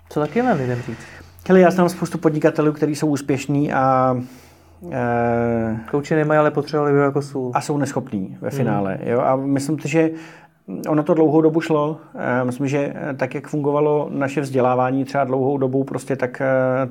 Co 0.09 0.21
taky 0.21 0.43
mám 0.43 0.59
lidem 0.59 0.83
říct? 0.87 1.07
Hele, 1.49 1.61
já 1.61 1.71
znám 1.71 1.89
spoustu 1.89 2.19
podnikatelů, 2.19 2.73
kteří 2.73 2.95
jsou 2.95 3.07
úspěšní 3.07 3.73
a 3.73 4.17
Kouči 5.91 6.15
nemají, 6.15 6.39
ale 6.39 6.51
potřebovali 6.51 6.93
by 6.93 6.99
jako 6.99 7.23
sůl. 7.23 7.51
A 7.55 7.61
jsou 7.61 7.79
neschopní 7.79 8.39
ve 8.41 8.51
finále. 8.51 8.95
Hmm. 8.95 9.09
Jo? 9.09 9.21
A 9.21 9.37
myslím 9.37 9.79
si, 9.79 9.89
že 9.89 10.11
ono 10.89 11.03
to 11.03 11.15
dlouhou 11.15 11.41
dobu 11.41 11.61
šlo. 11.61 11.97
Eh, 12.15 12.45
myslím, 12.45 12.69
že 12.69 12.93
eh, 12.95 13.15
tak, 13.15 13.35
jak 13.35 13.49
fungovalo 13.49 14.09
naše 14.13 14.41
vzdělávání 14.41 15.05
třeba 15.05 15.25
dlouhou 15.25 15.59
dobu, 15.59 15.85
prostě 15.85 16.17
tak 16.17 16.43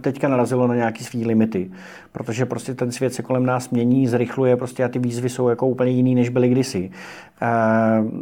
teďka 0.01 0.27
narazilo 0.27 0.67
na 0.67 0.75
nějaký 0.75 1.03
svý 1.03 1.25
limity. 1.25 1.71
Protože 2.11 2.45
prostě 2.45 2.73
ten 2.73 2.91
svět 2.91 3.13
se 3.13 3.23
kolem 3.23 3.45
nás 3.45 3.69
mění, 3.69 4.07
zrychluje 4.07 4.57
prostě 4.57 4.83
a 4.83 4.87
ty 4.87 4.99
výzvy 4.99 5.29
jsou 5.29 5.49
jako 5.49 5.67
úplně 5.67 5.91
jiný, 5.91 6.15
než 6.15 6.29
byly 6.29 6.49
kdysi. 6.49 6.91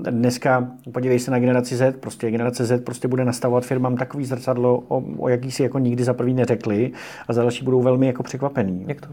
Dneska, 0.09 0.67
podívej 0.91 1.19
se 1.19 1.31
na 1.31 1.39
generaci 1.39 1.75
Z, 1.75 1.97
prostě 1.99 2.31
generace 2.31 2.65
Z 2.65 2.83
prostě 2.83 3.07
bude 3.07 3.25
nastavovat 3.25 3.65
firmám 3.65 3.97
takový 3.97 4.25
zrcadlo, 4.25 4.83
o, 4.87 5.03
o 5.17 5.29
jaký 5.29 5.51
si 5.51 5.63
jako 5.63 5.79
nikdy 5.79 6.03
za 6.03 6.13
první 6.13 6.33
neřekli 6.33 6.91
a 7.27 7.33
za 7.33 7.41
další 7.41 7.65
budou 7.65 7.81
velmi 7.81 8.07
jako 8.07 8.23
překvapený. 8.23 8.85
Jak 8.87 9.01
to? 9.01 9.09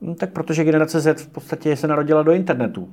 No, 0.00 0.14
tak 0.14 0.30
protože 0.30 0.64
generace 0.64 1.00
Z 1.00 1.20
v 1.20 1.28
podstatě 1.28 1.76
se 1.76 1.88
narodila 1.88 2.22
do 2.22 2.32
internetu. 2.32 2.88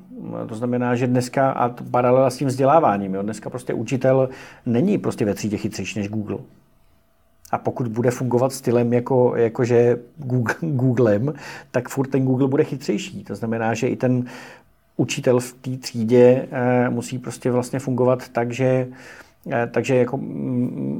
To 0.49 0.55
znamená, 0.55 0.95
že 0.95 1.07
dneska, 1.07 1.51
a 1.51 1.69
paralela 1.69 2.29
s 2.29 2.37
tím 2.37 2.47
vzděláváním, 2.47 3.13
jo, 3.13 3.21
dneska 3.21 3.49
prostě 3.49 3.73
učitel 3.73 4.29
není 4.65 4.97
prostě 4.97 5.25
ve 5.25 5.33
třídě 5.33 5.57
chytřejší 5.57 5.99
než 5.99 6.09
Google. 6.09 6.37
A 7.51 7.57
pokud 7.57 7.87
bude 7.87 8.11
fungovat 8.11 8.53
stylem 8.53 8.93
jako, 8.93 9.35
jakože 9.35 9.99
Google, 10.17 10.55
Googlem, 10.61 11.33
tak 11.71 11.89
furt 11.89 12.07
ten 12.07 12.25
Google 12.25 12.47
bude 12.47 12.63
chytřejší. 12.63 13.23
To 13.23 13.35
znamená, 13.35 13.73
že 13.73 13.87
i 13.87 13.95
ten 13.95 14.25
učitel 14.97 15.39
v 15.39 15.53
té 15.53 15.77
třídě 15.77 16.47
eh, 16.51 16.89
musí 16.89 17.19
prostě 17.19 17.51
vlastně 17.51 17.79
fungovat 17.79 18.29
tak, 18.29 18.51
že, 18.51 18.87
eh, 19.51 19.69
takže 19.71 19.95
jako 19.95 20.19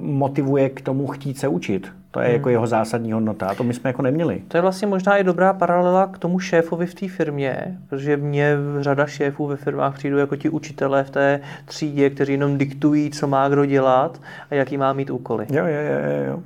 motivuje 0.01 0.69
k 0.69 0.81
tomu 0.81 1.07
chtít 1.07 1.37
se 1.37 1.47
učit. 1.47 1.91
To 2.13 2.19
je 2.19 2.25
hmm. 2.25 2.33
jako 2.33 2.49
jeho 2.49 2.67
zásadní 2.67 3.11
hodnota 3.11 3.47
a 3.47 3.55
to 3.55 3.63
my 3.63 3.73
jsme 3.73 3.89
jako 3.89 4.01
neměli. 4.01 4.41
To 4.47 4.57
je 4.57 4.61
vlastně 4.61 4.87
možná 4.87 5.17
i 5.17 5.23
dobrá 5.23 5.53
paralela 5.53 6.07
k 6.07 6.17
tomu 6.17 6.39
šéfovi 6.39 6.85
v 6.85 6.93
té 6.93 7.07
firmě, 7.07 7.77
protože 7.89 8.17
mě 8.17 8.55
řada 8.79 9.05
šéfů 9.05 9.47
ve 9.47 9.55
firmách 9.55 9.95
přijdou 9.95 10.17
jako 10.17 10.35
ti 10.35 10.49
učitelé 10.49 11.03
v 11.03 11.09
té 11.09 11.39
třídě, 11.65 12.09
kteří 12.09 12.31
jenom 12.31 12.57
diktují, 12.57 13.11
co 13.11 13.27
má 13.27 13.49
kdo 13.49 13.65
dělat 13.65 14.21
a 14.51 14.55
jaký 14.55 14.77
má 14.77 14.93
mít 14.93 15.09
úkoly. 15.09 15.45
Jo, 15.49 15.65
jo, 15.65 15.81
jo. 15.81 16.25
jo. 16.27 16.39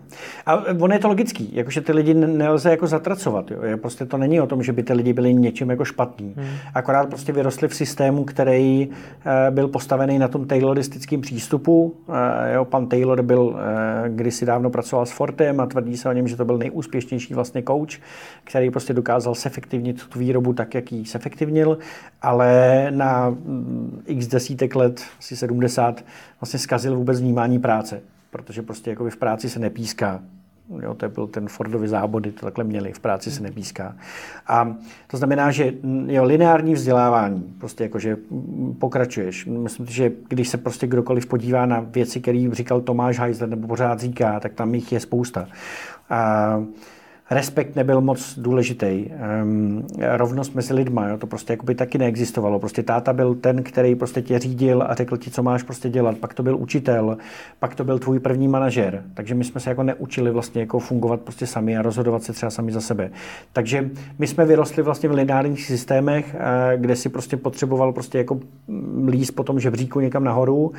A 0.46 0.56
ono 0.56 0.94
je 0.94 1.00
to 1.00 1.08
logický, 1.08 1.56
jakože 1.56 1.82
ty 1.82 1.92
lidi 1.92 2.14
nelze 2.14 2.72
jako 2.72 2.88
zatracovat. 2.88 3.52
Jo. 3.52 3.78
Prostě 3.78 4.06
to 4.06 4.18
není 4.18 4.42
o 4.42 4.48
tom, 4.48 4.64
že 4.64 4.74
by 4.74 4.84
ty 4.84 4.94
lidi 4.94 5.14
byli 5.14 5.34
něčím 5.34 5.70
jako 5.70 5.86
špatní. 5.86 6.34
Hmm. 6.38 6.48
Akorát 6.74 7.10
prostě 7.10 7.34
vyrostli 7.34 7.68
v 7.68 7.76
systému, 7.76 8.24
který 8.24 8.90
eh, 9.26 9.52
byl 9.52 9.68
postavený 9.68 10.20
na 10.20 10.28
tom 10.28 10.48
tayloristickém 10.48 11.22
přístupu. 11.22 11.96
Eh, 12.10 12.54
jo, 12.54 12.66
pan 12.66 12.88
Taylor 12.88 13.22
byl 13.22 13.56
eh, 13.60 14.10
kdysi 14.10 14.46
dávno 14.46 14.70
pracoval 14.70 15.06
s 15.06 15.12
Fortem, 15.12 15.57
a 15.60 15.66
tvrdí 15.66 15.98
se 15.98 16.10
o 16.10 16.12
něm, 16.12 16.28
že 16.28 16.38
to 16.38 16.46
byl 16.46 16.58
nejúspěšnější 16.58 17.34
vlastně 17.34 17.64
coach, 17.64 18.00
který 18.44 18.72
prostě 18.72 18.94
dokázal 18.94 19.36
sefektivnit 19.36 20.08
tu 20.08 20.20
výrobu 20.20 20.54
tak, 20.54 20.76
jak 20.76 20.92
ji 20.92 21.06
sefektivnil, 21.06 21.78
ale 22.22 22.88
na 22.92 23.30
mm, 23.30 24.04
x 24.06 24.28
desítek 24.28 24.76
let, 24.76 25.04
asi 25.20 25.36
70, 25.36 26.06
vlastně 26.42 26.60
zkazil 26.60 26.96
vůbec 26.96 27.22
vnímání 27.22 27.60
práce, 27.60 28.02
protože 28.32 28.62
prostě 28.62 28.90
jako 28.90 29.10
v 29.10 29.18
práci 29.18 29.50
se 29.50 29.60
nepíská, 29.60 30.22
Jo, 30.82 30.94
to 30.94 31.10
byl 31.10 31.28
ten 31.28 31.48
Fordovy 31.48 31.88
zábody, 31.88 32.32
to 32.32 32.46
takhle 32.46 32.64
měli, 32.64 32.94
v 32.94 33.00
práci 33.00 33.32
se 33.32 33.44
nepíská. 33.44 33.96
A 34.48 34.76
to 35.08 35.18
znamená, 35.18 35.52
že 35.52 35.74
jo, 36.08 36.24
lineární 36.24 36.74
vzdělávání, 36.74 37.56
prostě 37.60 37.84
jako, 37.84 38.00
že 38.00 38.18
pokračuješ. 38.80 39.46
Myslím, 39.46 39.86
že 39.86 40.12
když 40.28 40.50
se 40.50 40.58
prostě 40.58 40.88
kdokoliv 40.88 41.26
podívá 41.26 41.66
na 41.66 41.80
věci, 41.80 42.22
které 42.22 42.50
říkal 42.52 42.82
Tomáš 42.82 43.20
Heisler 43.20 43.50
nebo 43.50 43.68
pořád 43.68 44.00
říká, 44.00 44.40
tak 44.40 44.54
tam 44.54 44.76
jich 44.76 44.92
je 44.92 45.00
spousta. 45.00 45.48
A 46.10 46.64
respekt 47.30 47.76
nebyl 47.76 48.02
moc 48.02 48.40
důležitý. 48.40 49.06
Um, 49.44 49.88
rovnost 50.02 50.56
mezi 50.56 50.74
lidma, 50.74 51.08
jo, 51.08 51.18
to 51.18 51.28
prostě 51.28 51.54
jakoby 51.54 51.76
taky 51.76 51.98
neexistovalo. 51.98 52.60
Prostě 52.60 52.84
táta 52.84 53.14
byl 53.14 53.36
ten, 53.36 53.64
který 53.64 53.96
prostě 53.96 54.22
tě 54.22 54.40
řídil 54.40 54.84
a 54.88 54.96
řekl 54.96 55.18
ti, 55.18 55.32
co 55.32 55.44
máš 55.44 55.64
prostě 55.64 55.90
dělat. 55.90 56.18
Pak 56.18 56.34
to 56.34 56.44
byl 56.44 56.58
učitel, 56.58 57.18
pak 57.60 57.76
to 57.76 57.84
byl 57.84 58.00
tvůj 58.00 58.20
první 58.20 58.48
manažer. 58.48 59.04
Takže 59.14 59.36
my 59.36 59.44
jsme 59.44 59.62
se 59.62 59.70
jako 59.70 59.84
neučili 59.84 60.32
vlastně 60.32 60.62
jako 60.62 60.80
fungovat 60.80 61.22
prostě 61.22 61.48
sami 61.48 61.78
a 61.78 61.82
rozhodovat 61.82 62.24
se 62.24 62.34
třeba 62.34 62.50
sami 62.50 62.72
za 62.72 62.82
sebe. 62.82 63.12
Takže 63.54 63.90
my 64.20 64.28
jsme 64.28 64.46
vyrostli 64.46 64.84
vlastně 64.84 65.10
v 65.10 65.12
lineárních 65.12 65.66
systémech, 65.66 66.36
eh, 66.40 66.78
kde 66.78 66.96
si 66.96 67.10
prostě 67.10 67.38
potřeboval 67.38 67.94
prostě 67.94 68.18
jako 68.18 68.40
líst 69.08 69.36
po 69.36 69.44
tom 69.44 69.60
žebříku 69.60 70.00
někam 70.00 70.24
nahoru 70.24 70.72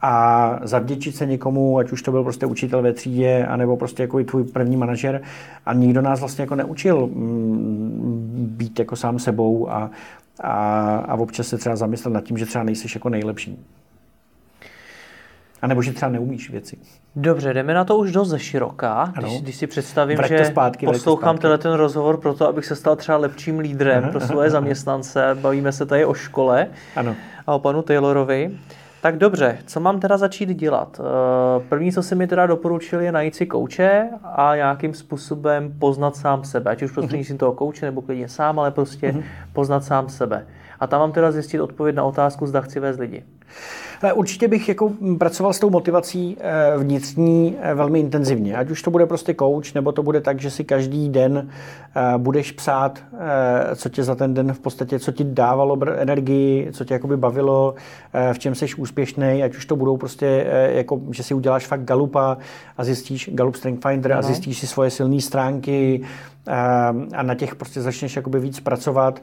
a 0.00 0.58
zavděčit 0.62 1.16
se 1.16 1.26
někomu, 1.26 1.78
ať 1.78 1.92
už 1.92 2.02
to 2.02 2.10
byl 2.10 2.22
prostě 2.22 2.46
učitel 2.46 2.82
ve 2.82 2.92
třídě, 2.92 3.46
anebo 3.46 3.76
prostě 3.76 4.02
jako 4.02 4.20
i 4.20 4.24
tvůj 4.24 4.44
první 4.44 4.76
manažer 4.76 5.20
a 5.66 5.72
nikdo 5.72 5.95
nikdo 5.96 6.08
nás 6.08 6.20
vlastně 6.20 6.42
jako 6.42 6.54
neučil 6.54 7.06
mm, 7.06 8.46
být 8.50 8.78
jako 8.78 8.96
sám 8.96 9.18
sebou 9.18 9.70
a, 9.70 9.90
a, 10.40 10.96
a 10.96 11.14
občas 11.14 11.48
se 11.48 11.58
třeba 11.58 11.76
zamyslet 11.76 12.14
nad 12.14 12.24
tím, 12.24 12.38
že 12.38 12.46
třeba 12.46 12.64
nejsi 12.64 12.88
jako 12.94 13.08
nejlepší. 13.08 13.66
A 15.62 15.66
nebo 15.66 15.82
že 15.82 15.92
třeba 15.92 16.10
neumíš 16.10 16.50
věci. 16.50 16.76
Dobře, 17.16 17.54
jdeme 17.54 17.74
na 17.74 17.84
to 17.84 17.96
už 17.96 18.12
dost 18.12 18.28
ze 18.28 18.38
široká. 18.38 19.12
Když, 19.18 19.40
když 19.40 19.56
si 19.56 19.66
představím, 19.66 20.16
vrať 20.16 20.30
že 20.30 20.44
zpátky, 20.44 20.86
poslouchám 20.86 21.38
tenhle 21.38 21.58
ten 21.58 21.72
rozhovor 21.72 22.20
proto, 22.20 22.48
abych 22.48 22.64
se 22.64 22.76
stal 22.76 22.96
třeba 22.96 23.18
lepším 23.18 23.58
lídrem 23.58 24.08
pro 24.10 24.20
svoje 24.20 24.50
zaměstnance. 24.50 25.36
Bavíme 25.40 25.72
se 25.72 25.86
tady 25.86 26.04
o 26.04 26.14
škole 26.14 26.68
ano. 26.96 27.16
a 27.46 27.54
o 27.54 27.58
panu 27.58 27.82
Taylorovi. 27.82 28.58
Tak 29.06 29.18
dobře, 29.18 29.58
co 29.66 29.80
mám 29.80 30.00
teda 30.00 30.16
začít 30.16 30.48
dělat? 30.48 31.00
Eh, 31.00 31.64
první, 31.68 31.92
co 31.92 32.02
si 32.02 32.14
mi 32.14 32.26
teda 32.26 32.46
doporučil, 32.46 33.00
je 33.00 33.12
najít 33.12 33.34
si 33.34 33.46
kouče 33.46 34.08
a 34.24 34.56
nějakým 34.56 34.94
způsobem 34.94 35.74
poznat 35.78 36.16
sám 36.16 36.44
sebe. 36.44 36.70
Ať 36.70 36.82
už 36.82 36.92
prostřednictvím 36.92 37.38
toho 37.38 37.52
kouče 37.52 37.86
nebo 37.86 38.02
klidně 38.02 38.28
sám, 38.28 38.58
ale 38.58 38.70
prostě 38.70 39.10
uh-huh. 39.10 39.22
poznat 39.52 39.84
sám 39.84 40.08
sebe. 40.08 40.46
A 40.80 40.86
tam 40.86 41.00
mám 41.00 41.12
teda 41.12 41.32
zjistit 41.32 41.60
odpověď 41.60 41.96
na 41.96 42.04
otázku, 42.04 42.46
zda 42.46 42.60
chci 42.60 42.80
vést 42.80 42.98
lidi. 42.98 43.24
Ale 44.02 44.12
určitě 44.12 44.48
bych 44.48 44.68
jako 44.68 44.92
pracoval 45.18 45.52
s 45.52 45.58
tou 45.58 45.70
motivací 45.70 46.36
eh, 46.40 46.78
vnitřní 46.78 47.56
eh, 47.60 47.74
velmi 47.74 48.00
intenzivně. 48.00 48.56
Ať 48.56 48.70
už 48.70 48.82
to 48.82 48.90
bude 48.90 49.06
prostě 49.06 49.34
coach, 49.34 49.74
nebo 49.74 49.92
to 49.92 50.02
bude 50.02 50.20
tak, 50.20 50.40
že 50.40 50.50
si 50.50 50.64
každý 50.64 51.08
den 51.08 51.48
eh, 51.96 52.18
budeš 52.18 52.52
psát, 52.52 53.02
co 53.74 53.88
tě 53.88 54.04
za 54.04 54.14
ten 54.14 54.34
den 54.34 54.52
v 54.52 54.58
podstatě, 54.58 54.98
co 54.98 55.12
ti 55.12 55.24
dávalo 55.24 55.78
energii, 55.96 56.68
co 56.72 56.84
tě 56.84 56.94
jakoby 56.94 57.16
bavilo, 57.16 57.74
v 58.32 58.38
čem 58.38 58.54
jsi 58.54 58.66
úspěšný, 58.74 59.42
ať 59.42 59.56
už 59.56 59.66
to 59.66 59.76
budou 59.76 59.96
prostě, 59.96 60.46
jako, 60.68 61.00
že 61.10 61.22
si 61.22 61.34
uděláš 61.34 61.66
fakt 61.66 61.84
galupa 61.84 62.38
a 62.76 62.84
zjistíš, 62.84 63.30
Galup 63.32 63.56
Strength 63.56 63.88
Finder 63.88 64.12
a 64.12 64.22
zjistíš 64.22 64.58
si 64.58 64.66
svoje 64.66 64.90
silné 64.90 65.20
stránky 65.20 66.02
a 67.16 67.22
na 67.22 67.34
těch 67.34 67.54
prostě 67.54 67.80
začneš 67.80 68.16
jakoby 68.16 68.40
víc 68.40 68.60
pracovat. 68.60 69.22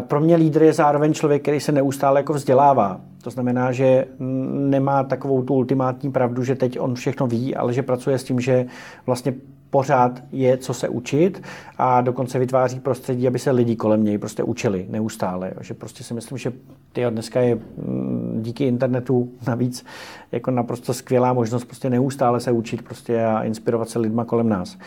Pro 0.00 0.20
mě 0.20 0.36
lídr 0.36 0.62
je 0.62 0.72
zároveň 0.72 1.14
člověk, 1.14 1.42
který 1.42 1.60
se 1.60 1.72
neustále 1.72 2.20
jako 2.20 2.32
vzdělává. 2.32 3.00
To 3.22 3.30
znamená, 3.30 3.72
že 3.72 4.06
nemá 4.50 5.04
takovou 5.04 5.42
tu 5.42 5.54
ultimátní 5.54 6.12
pravdu, 6.12 6.44
že 6.44 6.54
teď 6.54 6.80
on 6.80 6.94
všechno 6.94 7.26
ví, 7.26 7.56
ale 7.56 7.72
že 7.72 7.82
pracuje 7.82 8.18
s 8.18 8.24
tím, 8.24 8.40
že 8.40 8.66
vlastně 9.06 9.34
pořád 9.70 10.22
je 10.32 10.56
co 10.56 10.74
se 10.74 10.88
učit 10.88 11.42
a 11.78 12.00
dokonce 12.00 12.38
vytváří 12.38 12.80
prostředí, 12.80 13.26
aby 13.26 13.38
se 13.38 13.50
lidi 13.50 13.76
kolem 13.76 14.04
něj 14.04 14.18
prostě 14.18 14.42
učili 14.42 14.86
neustále. 14.90 15.52
Že 15.60 15.74
prostě 15.74 16.04
si 16.04 16.14
myslím, 16.14 16.38
že 16.38 16.52
tyjo, 16.92 17.10
dneska 17.10 17.40
je 17.40 17.54
mm, 17.54 18.38
díky 18.42 18.64
internetu 18.64 19.28
navíc 19.46 19.84
jako 20.32 20.50
naprosto 20.50 20.94
skvělá 20.94 21.32
možnost 21.32 21.64
prostě 21.64 21.90
neustále 21.90 22.40
se 22.40 22.52
učit 22.52 22.82
prostě 22.82 23.24
a 23.24 23.42
inspirovat 23.42 23.88
se 23.88 23.98
lidma 23.98 24.24
kolem 24.24 24.48
nás. 24.48 24.78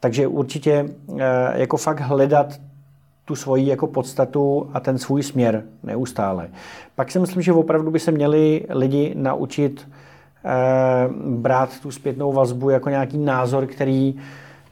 Takže 0.00 0.26
určitě 0.26 0.88
eh, 1.18 1.60
jako 1.60 1.76
fakt 1.76 2.00
hledat 2.00 2.60
tu 3.24 3.36
svoji 3.36 3.66
jako 3.66 3.86
podstatu 3.86 4.70
a 4.72 4.80
ten 4.80 4.98
svůj 4.98 5.22
směr 5.22 5.62
neustále. 5.82 6.48
Pak 6.94 7.10
si 7.10 7.18
myslím, 7.18 7.42
že 7.42 7.52
opravdu 7.52 7.90
by 7.90 7.98
se 7.98 8.10
měli 8.10 8.66
lidi 8.70 9.14
naučit 9.16 9.88
eh, 10.44 10.50
brát 11.24 11.80
tu 11.80 11.90
zpětnou 11.90 12.32
vazbu 12.32 12.70
jako 12.70 12.90
nějaký 12.90 13.18
názor, 13.18 13.66
který 13.66 14.14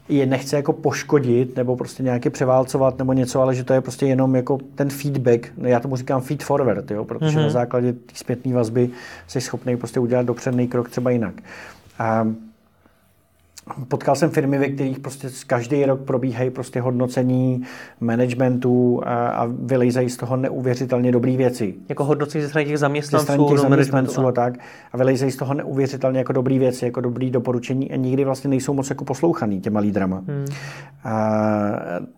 je 0.09 0.25
nechce 0.25 0.55
jako 0.55 0.73
poškodit 0.73 1.55
nebo 1.55 1.75
prostě 1.75 2.03
nějaké 2.03 2.29
převálcovat 2.29 2.97
nebo 2.97 3.13
něco, 3.13 3.41
ale 3.41 3.55
že 3.55 3.63
to 3.63 3.73
je 3.73 3.81
prostě 3.81 4.05
jenom 4.05 4.35
jako 4.35 4.57
ten 4.75 4.89
feedback, 4.89 5.53
já 5.61 5.79
tomu 5.79 5.95
říkám 5.95 6.21
feed 6.21 6.43
forward, 6.43 6.91
jo, 6.91 7.05
protože 7.05 7.37
mm-hmm. 7.37 7.43
na 7.43 7.49
základě 7.49 7.93
té 7.93 8.13
zpětné 8.13 8.53
vazby 8.53 8.89
jsi 9.27 9.41
schopný 9.41 9.77
prostě 9.77 9.99
udělat 9.99 10.25
dopředný 10.25 10.67
krok 10.67 10.89
třeba 10.89 11.11
jinak. 11.11 11.33
A 11.99 12.27
Potkal 13.87 14.15
jsem 14.15 14.29
firmy, 14.29 14.57
ve 14.57 14.69
kterých 14.69 14.99
prostě 14.99 15.27
každý 15.47 15.85
rok 15.85 16.01
probíhají 16.01 16.49
prostě 16.49 16.81
hodnocení 16.81 17.61
managementu 17.99 19.01
a, 19.05 19.27
a 19.27 19.45
vylejzají 19.45 20.09
z 20.09 20.17
toho 20.17 20.37
neuvěřitelně 20.37 21.11
dobré 21.11 21.37
věci. 21.37 21.73
Jako 21.89 22.03
hodnocení 22.03 22.41
ze 22.41 22.49
strany 22.49 22.67
těch 22.67 22.77
zaměstnanců, 22.77 23.25
ze 23.25 23.33
strany 23.33 23.49
těch 23.49 23.59
zaměstnanců 23.59 24.27
a 24.27 24.31
tak. 24.31 24.53
A 24.93 24.97
vylejzají 24.97 25.31
z 25.31 25.35
toho 25.35 25.53
neuvěřitelně 25.53 26.19
jako 26.19 26.33
dobré 26.33 26.59
věci, 26.59 26.85
jako 26.85 27.01
dobré 27.01 27.29
doporučení 27.29 27.91
a 27.91 27.95
nikdy 27.95 28.25
vlastně 28.25 28.49
nejsou 28.49 28.73
moc 28.73 28.89
jako 28.89 29.05
poslouchaný 29.05 29.61
těma 29.61 29.79
lídrama. 29.79 30.23
Hmm. 30.27 30.45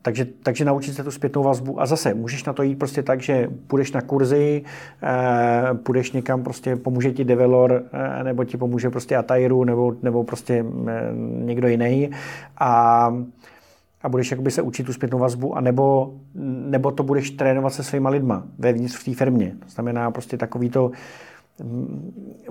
Takže, 0.02 0.28
takže 0.44 0.66
naučit 0.66 0.94
se 0.94 1.04
tu 1.04 1.12
zpětnou 1.12 1.44
vazbu. 1.44 1.82
A 1.82 1.86
zase 1.86 2.14
můžeš 2.14 2.44
na 2.44 2.54
to 2.54 2.64
jít 2.64 2.76
prostě 2.76 3.04
tak, 3.04 3.22
že 3.22 3.48
půjdeš 3.68 3.92
na 3.92 4.02
kurzy, 4.02 4.64
a, 5.02 5.74
půjdeš 5.74 6.12
někam, 6.12 6.44
prostě 6.44 6.76
pomůže 6.76 7.12
ti 7.12 7.24
Develor, 7.24 7.84
nebo 8.24 8.44
ti 8.44 8.58
pomůže 8.58 8.90
prostě 8.90 9.18
Atairu, 9.18 9.64
nebo, 9.64 9.96
nebo 10.04 10.24
prostě 10.24 10.66
někdo 11.20 11.68
jiný 11.68 12.10
a, 12.58 13.14
a 14.02 14.10
budeš 14.10 14.32
jakoby 14.32 14.52
se 14.52 14.62
učit 14.62 14.84
tu 14.84 14.94
zpětnou 14.94 15.20
vazbu, 15.20 15.58
a 15.58 15.62
nebo, 15.62 16.14
nebo 16.70 16.92
to 16.92 17.04
budeš 17.04 17.32
trénovat 17.32 17.74
se 17.74 17.84
svýma 17.84 18.10
lidma 18.10 18.44
vevnitř 18.58 18.96
v 18.96 19.06
té 19.06 19.14
firmě. 19.14 19.56
To 19.60 19.70
znamená 19.70 20.12
prostě 20.12 20.38
takový 20.38 20.70
to 20.70 20.92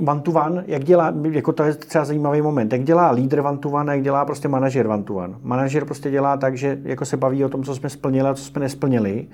one 0.06 0.20
to 0.20 0.30
one, 0.30 0.64
jak 0.66 0.84
dělá, 0.84 1.14
jako 1.30 1.52
to 1.52 1.62
je 1.62 1.74
třeba 1.74 2.04
zajímavý 2.04 2.42
moment, 2.42 2.72
jak 2.72 2.84
dělá 2.84 3.10
lídr 3.10 3.40
one 3.40 3.58
to 3.58 3.68
one 3.68 3.92
a 3.92 3.94
jak 3.94 4.04
dělá 4.04 4.24
prostě 4.24 4.48
manažer 4.48 4.86
one 4.86 5.02
to 5.02 5.14
one. 5.14 5.34
Manažer 5.42 5.84
prostě 5.84 6.10
dělá 6.10 6.36
tak, 6.36 6.56
že 6.56 6.78
jako 6.82 7.04
se 7.04 7.16
baví 7.16 7.44
o 7.44 7.48
tom, 7.48 7.64
co 7.64 7.74
jsme 7.74 7.90
splnili 7.90 8.28
a 8.28 8.34
co 8.34 8.44
jsme 8.44 8.60
nesplnili 8.60 9.26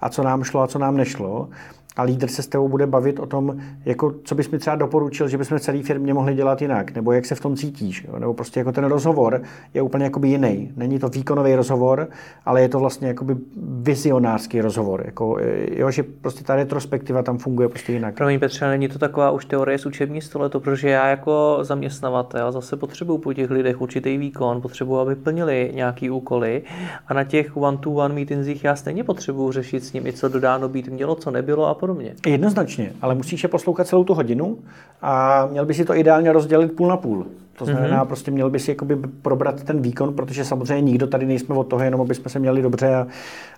a 0.00 0.08
co 0.08 0.22
nám 0.22 0.44
šlo 0.44 0.60
a 0.60 0.66
co 0.66 0.78
nám 0.78 0.96
nešlo 0.96 1.48
a 1.96 2.02
lídr 2.02 2.28
se 2.28 2.42
s 2.42 2.46
tebou 2.46 2.68
bude 2.68 2.86
bavit 2.86 3.18
o 3.18 3.26
tom, 3.26 3.56
jako, 3.84 4.14
co 4.24 4.34
bys 4.34 4.50
mi 4.50 4.58
třeba 4.58 4.76
doporučil, 4.76 5.28
že 5.28 5.38
bychom 5.38 5.58
celý 5.58 5.82
firmě 5.82 6.14
mohli 6.14 6.34
dělat 6.34 6.62
jinak, 6.62 6.94
nebo 6.94 7.12
jak 7.12 7.26
se 7.26 7.34
v 7.34 7.40
tom 7.40 7.56
cítíš. 7.56 8.04
Jo? 8.08 8.18
Nebo 8.18 8.34
prostě 8.34 8.60
jako 8.60 8.72
ten 8.72 8.84
rozhovor 8.84 9.42
je 9.74 9.82
úplně 9.82 10.04
jakoby 10.04 10.28
jiný. 10.28 10.72
Není 10.76 10.98
to 10.98 11.08
výkonový 11.08 11.54
rozhovor, 11.54 12.08
ale 12.44 12.62
je 12.62 12.68
to 12.68 12.80
vlastně 12.80 13.08
jakoby 13.08 13.36
vizionářský 13.80 14.60
rozhovor. 14.60 15.02
Jako, 15.06 15.38
jo, 15.70 15.90
že 15.90 16.02
prostě 16.02 16.44
ta 16.44 16.56
retrospektiva 16.56 17.22
tam 17.22 17.38
funguje 17.38 17.68
prostě 17.68 17.92
jinak. 17.92 18.14
Promiň 18.14 18.40
Petře, 18.40 18.68
není 18.68 18.88
to 18.88 18.98
taková 18.98 19.30
už 19.30 19.44
teorie 19.44 19.78
z 19.78 19.86
učební 19.86 20.20
stole, 20.20 20.48
to 20.48 20.60
protože 20.60 20.88
já 20.88 21.06
jako 21.06 21.58
zaměstnavatel 21.62 22.52
zase 22.52 22.76
potřebuju 22.76 23.18
po 23.18 23.32
těch 23.32 23.50
lidech 23.50 23.80
určitý 23.80 24.18
výkon, 24.18 24.60
potřebuju, 24.60 24.98
aby 24.98 25.14
plnili 25.14 25.70
nějaký 25.74 26.10
úkoly 26.10 26.62
a 27.06 27.14
na 27.14 27.24
těch 27.24 27.56
one-to-one 27.56 28.14
meetingsích 28.14 28.64
já 28.64 28.76
stejně 28.76 29.04
potřebuju 29.04 29.52
řešit 29.52 29.84
s 29.84 29.92
nimi, 29.92 30.12
co 30.12 30.28
dodáno 30.28 30.68
být 30.68 30.88
mělo, 30.88 31.14
co 31.14 31.30
nebylo 31.30 31.66
a. 31.66 31.85
Jednoznačně, 32.26 32.92
ale 33.02 33.14
musíš 33.14 33.42
je 33.42 33.48
poslouchat 33.48 33.86
celou 33.86 34.04
tu 34.04 34.14
hodinu 34.14 34.58
a 35.02 35.46
měl 35.46 35.66
by 35.66 35.74
si 35.74 35.84
to 35.84 35.96
ideálně 35.96 36.32
rozdělit 36.32 36.72
půl 36.72 36.88
na 36.88 36.96
půl. 36.96 37.26
To 37.58 37.64
znamená, 37.64 38.04
mm-hmm. 38.04 38.06
prostě 38.06 38.30
měl 38.30 38.50
by 38.50 38.58
si 38.58 38.70
jakoby 38.70 38.96
probrat 39.22 39.62
ten 39.62 39.82
výkon, 39.82 40.14
protože 40.14 40.44
samozřejmě 40.44 40.80
nikdo 40.80 41.06
tady 41.06 41.26
nejsme 41.26 41.54
od 41.54 41.64
toho, 41.64 41.82
jenom 41.82 42.00
aby 42.00 42.14
jsme 42.14 42.30
se 42.30 42.38
měli 42.38 42.62
dobře 42.62 42.94
a, 42.94 43.06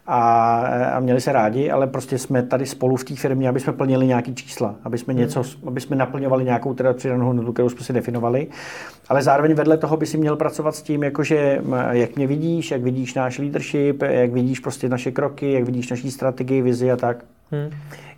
a, 0.06 0.60
a 0.94 1.00
měli 1.00 1.20
se 1.20 1.32
rádi, 1.32 1.70
ale 1.70 1.86
prostě 1.86 2.18
jsme 2.18 2.42
tady 2.42 2.66
spolu 2.66 2.96
v 2.96 3.04
té 3.04 3.14
firmě, 3.14 3.48
aby 3.48 3.60
jsme 3.60 3.72
plnili 3.72 4.06
nějaký 4.06 4.34
čísla, 4.34 4.74
aby 4.84 4.98
jsme, 4.98 5.14
mm. 5.14 5.20
něco, 5.20 5.42
aby 5.66 5.80
jsme 5.80 5.96
naplňovali 5.96 6.44
nějakou 6.44 6.74
teda 6.74 6.92
přidanou 6.92 7.26
hodnotu, 7.26 7.52
kterou 7.52 7.68
jsme 7.68 7.80
si 7.80 7.92
definovali. 7.92 8.46
Ale 9.08 9.22
zároveň 9.22 9.54
vedle 9.54 9.76
toho 9.76 9.96
by 9.96 10.06
si 10.06 10.18
měl 10.18 10.36
pracovat 10.36 10.74
s 10.74 10.82
tím, 10.82 11.02
jakože 11.02 11.62
jak 11.90 12.16
mě 12.16 12.26
vidíš, 12.26 12.70
jak 12.70 12.82
vidíš 12.82 13.14
náš 13.14 13.38
leadership, 13.38 14.02
jak 14.02 14.32
vidíš 14.32 14.60
prostě 14.60 14.88
naše 14.88 15.10
kroky, 15.10 15.52
jak 15.52 15.64
vidíš 15.64 15.90
naší 15.90 16.10
strategii, 16.10 16.62
vizi 16.62 16.92
a 16.92 16.96
tak. 16.96 17.24
Hmm. 17.50 17.70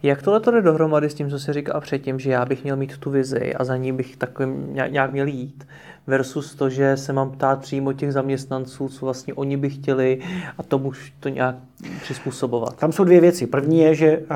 Jak 0.03 0.23
tohle 0.23 0.41
to 0.41 0.51
jde 0.51 0.63
dohromady 0.63 1.11
s 1.11 1.15
tím, 1.15 1.31
co 1.31 1.39
jsi 1.39 1.53
říkal 1.53 1.81
předtím, 1.81 2.19
že 2.19 2.31
já 2.31 2.45
bych 2.45 2.63
měl 2.63 2.77
mít 2.77 2.99
tu 2.99 3.11
vizi 3.11 3.55
a 3.55 3.65
za 3.65 3.77
ní 3.77 3.93
bych 3.93 4.17
takovým 4.17 4.75
nějak 4.75 5.13
měl 5.13 5.27
jít, 5.27 5.67
versus 6.07 6.55
to, 6.55 6.71
že 6.71 6.97
se 6.97 7.13
mám 7.13 7.31
ptát 7.31 7.61
přímo 7.61 7.93
těch 7.93 8.13
zaměstnanců, 8.13 8.89
co 8.89 9.07
vlastně 9.07 9.35
oni 9.35 9.57
by 9.57 9.71
chtěli 9.71 10.19
a 10.59 10.63
tomu 10.63 10.93
to 11.21 11.29
nějak 11.29 11.57
přizpůsobovat. 12.03 12.77
Tam 12.77 12.93
jsou 12.93 13.05
dvě 13.05 13.21
věci. 13.21 13.47
První 13.47 13.79
je, 13.79 13.95
že 13.95 14.19
uh, 14.19 14.27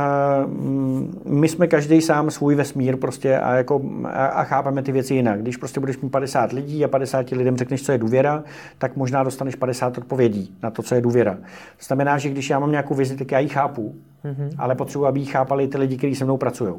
my 1.33 1.49
jsme 1.49 1.67
každý 1.67 2.01
sám 2.01 2.31
svůj 2.31 2.55
vesmír 2.55 2.97
prostě 2.97 3.39
a, 3.39 3.55
jako, 3.55 3.81
a, 4.05 4.27
a 4.27 4.45
chápeme 4.45 4.83
ty 4.83 4.93
věci 4.93 5.15
jinak. 5.15 5.43
Když 5.43 5.57
prostě 5.57 5.81
budeš 5.81 5.99
mít 5.99 6.09
50 6.11 6.53
lidí 6.53 6.85
a 6.85 6.89
50 6.89 7.31
lidem 7.31 7.57
řekneš, 7.57 7.83
co 7.83 7.93
je 7.93 7.99
důvěra, 7.99 8.45
tak 8.79 8.97
možná 8.97 9.23
dostaneš 9.23 9.55
50 9.55 9.99
odpovědí 9.99 10.55
na 10.63 10.71
to, 10.71 10.83
co 10.83 10.95
je 10.95 11.01
důvěra. 11.01 11.35
To 11.77 11.85
znamená, 11.87 12.19
že 12.19 12.29
když 12.29 12.51
já 12.51 12.59
mám 12.59 12.71
nějakou 12.71 12.95
vizi, 12.95 13.17
tak 13.17 13.33
já 13.33 13.39
ji 13.39 13.49
chápu, 13.49 13.95
mm-hmm. 14.25 14.51
ale 14.59 14.75
potřebuji, 14.75 15.07
aby 15.07 15.21
ji 15.21 15.27
chápali 15.27 15.69
ty 15.69 15.79
lidi, 15.79 15.97
kteří 15.97 16.15
se 16.15 16.25
mnou 16.25 16.37
pracují. 16.37 16.75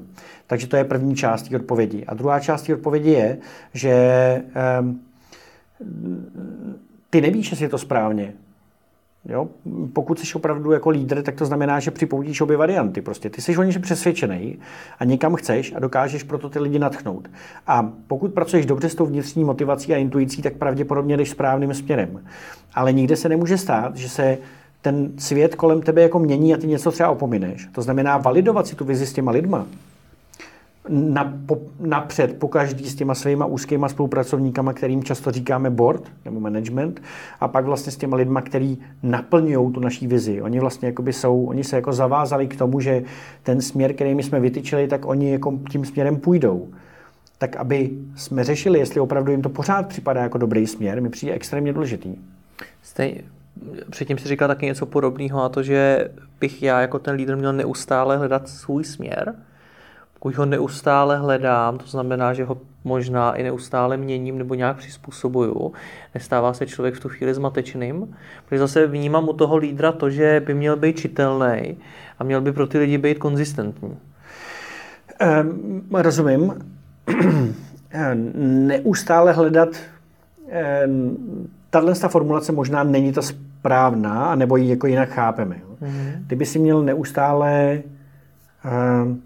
Takže 0.47 0.67
to 0.67 0.77
je 0.77 0.83
první 0.83 1.15
část 1.15 1.49
té 1.49 1.55
odpovědi. 1.55 2.05
A 2.05 2.13
druhá 2.13 2.39
část 2.39 2.61
té 2.61 2.73
odpovědi 2.73 3.11
je, 3.11 3.37
že 3.73 3.95
um, 4.45 4.74
ty 7.09 7.21
nevíš, 7.21 7.49
jestli 7.49 7.65
je 7.65 7.69
to 7.69 7.77
správně. 7.77 8.33
Jo? 9.29 9.47
Pokud 9.93 10.19
jsi 10.19 10.33
opravdu 10.33 10.71
jako 10.71 10.89
lídr, 10.89 11.21
tak 11.21 11.35
to 11.35 11.45
znamená, 11.45 11.79
že 11.79 11.91
připoudíš 11.91 12.41
obě 12.41 12.57
varianty. 12.57 13.01
Prostě 13.01 13.29
ty 13.29 13.41
jsi 13.41 13.57
o 13.57 13.63
něčem 13.63 13.81
přesvědčený 13.81 14.59
a 14.99 15.05
někam 15.05 15.35
chceš 15.35 15.73
a 15.75 15.79
dokážeš 15.79 16.23
proto 16.23 16.49
ty 16.49 16.59
lidi 16.59 16.79
natchnout. 16.79 17.27
A 17.67 17.91
pokud 18.07 18.33
pracuješ 18.33 18.65
dobře 18.65 18.89
s 18.89 18.95
tou 18.95 19.05
vnitřní 19.05 19.43
motivací 19.43 19.93
a 19.93 19.97
intuicí, 19.97 20.41
tak 20.41 20.53
pravděpodobně 20.53 21.17
jdeš 21.17 21.29
správným 21.29 21.73
směrem. 21.73 22.23
Ale 22.73 22.93
nikde 22.93 23.15
se 23.15 23.29
nemůže 23.29 23.57
stát, 23.57 23.95
že 23.95 24.09
se 24.09 24.37
ten 24.81 25.11
svět 25.17 25.55
kolem 25.55 25.81
tebe 25.81 26.01
jako 26.01 26.19
mění 26.19 26.53
a 26.53 26.57
ty 26.57 26.67
něco 26.67 26.91
třeba 26.91 27.09
opomineš. 27.09 27.69
To 27.71 27.81
znamená 27.81 28.17
validovat 28.17 28.67
si 28.67 28.75
tu 28.75 28.85
vizi 28.85 29.05
s 29.05 29.13
těma 29.13 29.31
lidma, 29.31 29.65
na, 30.89 31.33
po, 31.45 31.61
napřed 31.79 32.39
po 32.39 32.47
každý 32.47 32.89
s 32.89 32.95
těma 32.95 33.15
svýma 33.15 33.45
úzkýma 33.45 33.89
spolupracovníkama, 33.89 34.73
kterým 34.73 35.03
často 35.03 35.31
říkáme 35.31 35.69
board 35.69 36.11
nebo 36.25 36.39
management, 36.39 37.01
a 37.39 37.47
pak 37.47 37.65
vlastně 37.65 37.91
s 37.91 37.97
těma 37.97 38.17
lidma, 38.17 38.41
který 38.41 38.77
naplňují 39.03 39.73
tu 39.73 39.79
naší 39.79 40.07
vizi. 40.07 40.41
Oni 40.41 40.59
vlastně 40.59 40.87
jakoby 40.87 41.13
jsou, 41.13 41.45
oni 41.45 41.63
se 41.63 41.75
jako 41.75 41.93
zavázali 41.93 42.47
k 42.47 42.55
tomu, 42.55 42.79
že 42.79 43.03
ten 43.43 43.61
směr, 43.61 43.93
který 43.93 44.15
my 44.15 44.23
jsme 44.23 44.39
vytyčili, 44.39 44.87
tak 44.87 45.05
oni 45.05 45.31
jako 45.31 45.59
tím 45.69 45.85
směrem 45.85 46.15
půjdou. 46.15 46.67
Tak 47.37 47.55
aby 47.55 47.91
jsme 48.15 48.43
řešili, 48.43 48.79
jestli 48.79 48.99
opravdu 48.99 49.31
jim 49.31 49.41
to 49.41 49.49
pořád 49.49 49.87
připadá 49.87 50.21
jako 50.21 50.37
dobrý 50.37 50.67
směr, 50.67 51.01
mi 51.01 51.09
přijde 51.09 51.33
extrémně 51.33 51.73
důležitý. 51.73 52.15
Stej, 52.81 53.23
předtím 53.89 54.17
si 54.17 54.27
říkal 54.27 54.47
taky 54.47 54.65
něco 54.65 54.85
podobného 54.85 55.43
a 55.43 55.49
to, 55.49 55.63
že 55.63 56.09
bych 56.39 56.63
já 56.63 56.81
jako 56.81 56.99
ten 56.99 57.15
lídr 57.15 57.35
měl 57.35 57.53
neustále 57.53 58.17
hledat 58.17 58.49
svůj 58.49 58.83
směr, 58.83 59.35
pokud 60.25 60.35
ho 60.35 60.45
neustále 60.45 61.17
hledám, 61.17 61.77
to 61.77 61.87
znamená, 61.87 62.33
že 62.33 62.45
ho 62.45 62.57
možná 62.83 63.33
i 63.33 63.43
neustále 63.43 63.97
měním 63.97 64.37
nebo 64.37 64.55
nějak 64.55 64.77
přizpůsobuju, 64.77 65.73
nestává 66.15 66.53
se 66.53 66.65
člověk 66.65 66.95
v 66.95 66.99
tu 66.99 67.09
chvíli 67.09 67.33
zmatečným, 67.33 68.15
protože 68.45 68.59
zase 68.59 68.87
vnímám 68.87 69.29
u 69.29 69.33
toho 69.33 69.57
lídra 69.57 69.91
to, 69.91 70.09
že 70.09 70.41
by 70.45 70.53
měl 70.53 70.75
být 70.75 70.99
čitelný 70.99 71.77
a 72.19 72.23
měl 72.23 72.41
by 72.41 72.51
pro 72.51 72.67
ty 72.67 72.77
lidi 72.77 72.97
být 72.97 73.17
konzistentní. 73.17 73.97
Um, 75.41 75.87
rozumím. 75.91 76.53
Neustále 78.67 79.33
hledat 79.33 79.69
um, 80.87 81.49
tahle 81.69 81.95
formulace 81.95 82.51
možná 82.51 82.83
není 82.83 83.13
ta 83.13 83.21
správná, 83.21 84.35
nebo 84.35 84.57
ji 84.57 84.69
jako 84.69 84.87
jinak 84.87 85.09
chápeme. 85.09 85.55
Mm-hmm. 85.81 86.27
Ty 86.27 86.35
by 86.35 86.45
si 86.45 86.59
měl 86.59 86.83
neustále 86.83 87.81
um, 89.03 89.21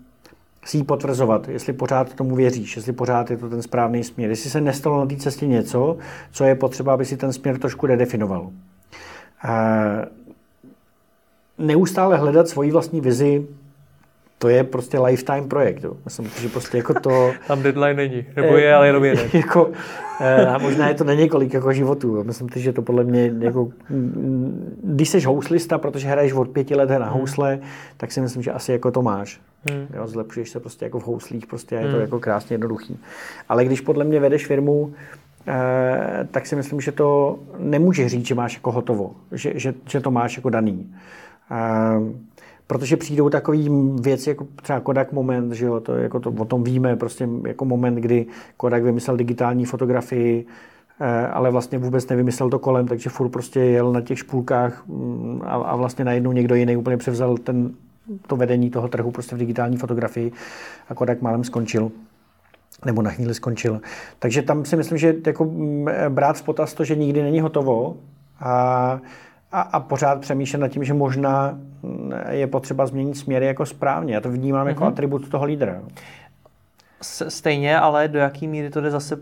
si 0.66 0.78
ji 0.78 0.84
potvrzovat, 0.84 1.48
jestli 1.48 1.74
pořád 1.74 2.14
tomu 2.14 2.36
věříš, 2.36 2.76
jestli 2.76 2.94
pořád 2.94 3.32
je 3.32 3.38
to 3.38 3.50
ten 3.50 3.62
správný 3.62 4.04
směr, 4.04 4.30
jestli 4.30 4.50
se 4.50 4.62
nestalo 4.62 5.00
na 5.00 5.06
té 5.06 5.16
cestě 5.16 5.48
něco, 5.48 5.98
co 6.32 6.44
je 6.44 6.56
potřeba, 6.56 6.94
aby 6.94 7.06
si 7.06 7.18
ten 7.18 7.34
směr 7.34 7.58
trošku 7.58 7.86
redefinoval. 7.86 8.42
Uh, 8.42 8.50
neustále 11.58 12.18
hledat 12.18 12.48
svoji 12.48 12.72
vlastní 12.72 13.02
vizi, 13.02 13.48
to 14.38 14.50
je 14.50 14.64
prostě 14.64 15.00
lifetime 15.00 15.48
projekt. 15.48 15.84
Jo. 15.84 15.94
Myslím, 16.06 16.30
že 16.42 16.50
prostě 16.50 16.78
jako 16.78 16.94
to... 16.94 17.32
Tam 17.48 17.64
deadline 17.64 17.94
není, 17.94 18.26
nebo 18.36 18.58
je, 18.58 18.76
ale 18.76 18.88
jenom 18.88 19.04
jeden. 19.04 19.30
jako, 19.34 19.72
eh, 20.22 20.46
a 20.46 20.58
možná 20.58 20.88
je 20.88 20.94
to 20.94 21.04
na 21.04 21.14
několik 21.14 21.54
jako 21.54 21.74
životů. 21.74 22.16
Jo. 22.16 22.24
Myslím, 22.24 22.50
že 22.56 22.74
to 22.74 22.82
podle 22.82 23.04
mě, 23.04 23.34
jako, 23.40 23.70
když 24.84 25.10
jsi 25.10 25.22
houslista, 25.22 25.78
protože 25.78 26.08
hraješ 26.08 26.34
od 26.34 26.50
pěti 26.50 26.76
let 26.76 26.90
na 26.90 27.10
housle, 27.10 27.60
tak 27.98 28.12
si 28.12 28.22
myslím, 28.22 28.44
že 28.44 28.52
asi 28.52 28.72
jako 28.72 28.92
to 28.92 29.02
máš. 29.02 29.40
Hmm. 29.70 29.88
Jo, 29.94 30.08
zlepšuješ 30.08 30.50
se 30.50 30.60
prostě 30.60 30.86
jako 30.86 31.00
v 31.00 31.06
houslích, 31.06 31.48
prostě 31.48 31.76
je 31.76 31.82
to 31.82 31.92
hmm. 31.92 32.02
jako 32.02 32.20
krásně 32.20 32.54
jednoduchý. 32.54 33.00
Ale 33.50 33.66
když 33.66 33.82
podle 33.82 34.06
mě 34.06 34.20
vedeš 34.20 34.48
firmu, 34.48 34.94
eh, 35.48 36.28
tak 36.32 36.46
si 36.46 36.56
myslím, 36.56 36.82
že 36.82 36.92
to 36.92 37.40
nemůže 37.58 38.10
říct, 38.10 38.26
že 38.26 38.36
máš 38.36 38.54
jako 38.56 38.72
hotovo, 38.72 39.16
že, 39.32 39.52
že, 39.56 39.74
že 39.90 40.00
to 40.00 40.12
máš 40.12 40.36
jako 40.38 40.50
daný. 40.50 40.96
Eh, 41.52 42.30
protože 42.68 42.98
přijdou 42.98 43.30
takový 43.30 43.70
věci 44.02 44.30
jako 44.30 44.48
třeba 44.62 44.80
Kodak 44.80 45.12
moment, 45.12 45.54
že 45.54 45.66
jo, 45.66 45.80
to, 45.80 45.96
jako 45.96 46.20
to, 46.20 46.32
o 46.32 46.46
tom 46.46 46.64
víme, 46.64 46.96
prostě 46.96 47.30
jako 47.48 47.66
moment, 47.66 47.96
kdy 47.96 48.26
Kodak 48.58 48.84
vymyslel 48.84 49.18
digitální 49.18 49.66
fotografii, 49.66 50.46
eh, 51.00 51.28
ale 51.28 51.52
vlastně 51.52 51.78
vůbec 51.78 52.08
nevymyslel 52.08 52.50
to 52.50 52.60
kolem, 52.60 52.88
takže 52.88 53.10
furt 53.10 53.30
prostě 53.30 53.60
jel 53.60 53.92
na 53.92 54.02
těch 54.02 54.20
špůlkách 54.20 54.88
mm, 54.88 55.42
a, 55.46 55.56
a 55.56 55.76
vlastně 55.76 56.06
najednou 56.06 56.32
někdo 56.32 56.56
jiný 56.56 56.78
úplně 56.78 56.98
převzal 56.98 57.38
ten, 57.38 57.74
to 58.28 58.36
vedení 58.36 58.70
toho 58.70 58.88
trhu 58.88 59.12
prostě 59.12 59.36
v 59.36 59.40
digitální 59.40 59.78
fotografii 59.78 60.32
a 60.90 60.96
Kodak 60.96 61.22
málem 61.22 61.44
skončil 61.44 61.92
nebo 62.86 63.02
na 63.02 63.10
chvíli 63.10 63.34
skončil. 63.34 63.82
Takže 64.20 64.42
tam 64.42 64.66
si 64.66 64.76
myslím, 64.76 64.98
že 64.98 65.16
jako 65.28 65.46
mm, 65.46 65.88
brát 66.10 66.38
v 66.38 66.44
potaz 66.44 66.74
to, 66.74 66.84
že 66.84 66.96
nikdy 66.96 67.24
není 67.24 67.42
hotovo 67.42 67.98
a 68.40 69.00
a, 69.52 69.62
a 69.62 69.80
pořád 69.80 70.22
přemýšlet 70.22 70.60
nad 70.60 70.68
tím, 70.68 70.84
že 70.84 70.94
možná 70.94 71.60
mm, 71.84 72.12
je 72.30 72.48
potřeba 72.48 72.86
změnit 72.86 73.18
směry 73.18 73.46
jako 73.46 73.66
správně. 73.66 74.14
Já 74.14 74.22
to 74.22 74.32
vnímám 74.32 74.66
mm-hmm. 74.66 74.70
jako 74.70 74.84
mhm. 74.84 74.94
atribut 74.94 75.30
toho 75.30 75.46
lídra. 75.46 75.82
Stejně, 77.28 77.80
ale 77.80 78.08
do 78.08 78.20
jaký 78.20 78.48
míry 78.48 78.70
to 78.70 78.82
jde 78.82 78.92
zase 78.92 79.20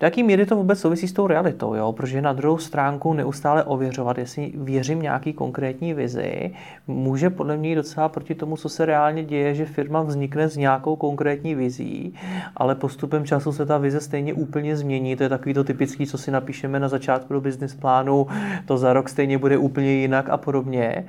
do 0.00 0.06
jaký 0.06 0.22
míry 0.22 0.46
to 0.46 0.56
vůbec 0.56 0.80
souvisí 0.80 1.08
s 1.08 1.12
tou 1.12 1.26
realitou, 1.26 1.74
jo? 1.74 1.92
protože 1.92 2.22
na 2.22 2.32
druhou 2.32 2.58
stránku 2.58 3.12
neustále 3.12 3.64
ověřovat, 3.64 4.18
jestli 4.18 4.52
věřím 4.54 5.02
nějaký 5.02 5.32
konkrétní 5.32 5.94
vizi, 5.94 6.50
může 6.86 7.30
podle 7.30 7.56
mě 7.56 7.76
docela 7.76 8.08
proti 8.08 8.34
tomu, 8.34 8.56
co 8.56 8.68
se 8.68 8.86
reálně 8.86 9.24
děje, 9.24 9.54
že 9.54 9.66
firma 9.66 10.02
vznikne 10.02 10.48
s 10.48 10.56
nějakou 10.56 10.96
konkrétní 10.96 11.54
vizí, 11.54 12.14
ale 12.56 12.74
postupem 12.74 13.24
času 13.24 13.52
se 13.52 13.66
ta 13.66 13.78
vize 13.78 14.00
stejně 14.00 14.34
úplně 14.34 14.76
změní. 14.76 15.16
To 15.16 15.22
je 15.22 15.28
takový 15.28 15.54
to 15.54 15.64
typický, 15.64 16.06
co 16.06 16.18
si 16.18 16.30
napíšeme 16.30 16.80
na 16.80 16.88
začátku 16.88 17.32
do 17.34 17.40
business 17.40 17.74
plánu, 17.74 18.26
to 18.66 18.78
za 18.78 18.92
rok 18.92 19.08
stejně 19.08 19.38
bude 19.38 19.58
úplně 19.58 19.92
jinak 19.92 20.28
a 20.28 20.36
podobně. 20.36 21.04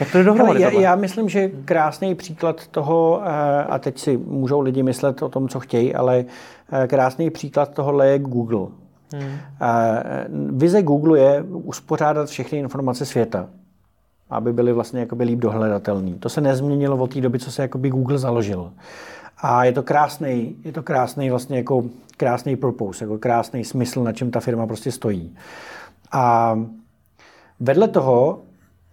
Jak 0.00 0.12
to 0.12 0.18
je 0.18 0.24
dohromady 0.24 0.60
já, 0.60 0.70
já 0.70 0.94
myslím, 0.94 1.28
že 1.28 1.50
krásný 1.64 2.14
příklad 2.14 2.66
toho, 2.66 3.22
eh, 3.24 3.64
a 3.64 3.78
teď 3.78 3.98
si 3.98 4.16
můžou 4.16 4.60
lidi 4.60 4.82
myslet 4.82 5.22
o 5.22 5.28
tom, 5.28 5.48
co 5.48 5.60
chtějí, 5.60 5.94
ale 5.94 6.24
krásný 6.86 7.30
příklad 7.30 7.74
tohohle 7.74 8.08
je 8.08 8.18
Google. 8.18 8.66
Hmm. 9.12 9.38
Eh, 9.62 10.26
vize 10.50 10.82
Google 10.82 11.18
je 11.18 11.42
uspořádat 11.42 12.28
všechny 12.28 12.58
informace 12.58 13.06
světa, 13.06 13.46
aby 14.30 14.52
byly 14.52 14.72
vlastně 14.72 15.00
jakoby 15.00 15.24
líp 15.24 15.38
dohledatelné. 15.38 16.14
To 16.18 16.28
se 16.28 16.40
nezměnilo 16.40 16.96
od 16.96 17.14
té 17.14 17.20
doby, 17.20 17.38
co 17.38 17.52
se 17.52 17.62
jakoby 17.62 17.90
Google 17.90 18.18
založil. 18.18 18.72
A 19.38 19.64
je 19.64 19.72
to 19.72 19.82
krásný, 19.82 20.56
je 20.64 20.72
to 20.72 20.82
krásný 20.82 21.30
vlastně 21.30 21.56
jako 21.56 21.84
krásný 22.16 22.56
purpose, 22.56 23.04
jako 23.04 23.18
krásný 23.18 23.64
smysl, 23.64 24.04
na 24.04 24.12
čem 24.12 24.30
ta 24.30 24.40
firma 24.40 24.66
prostě 24.66 24.92
stojí. 24.92 25.36
A 26.12 26.56
vedle 27.60 27.88
toho 27.88 28.42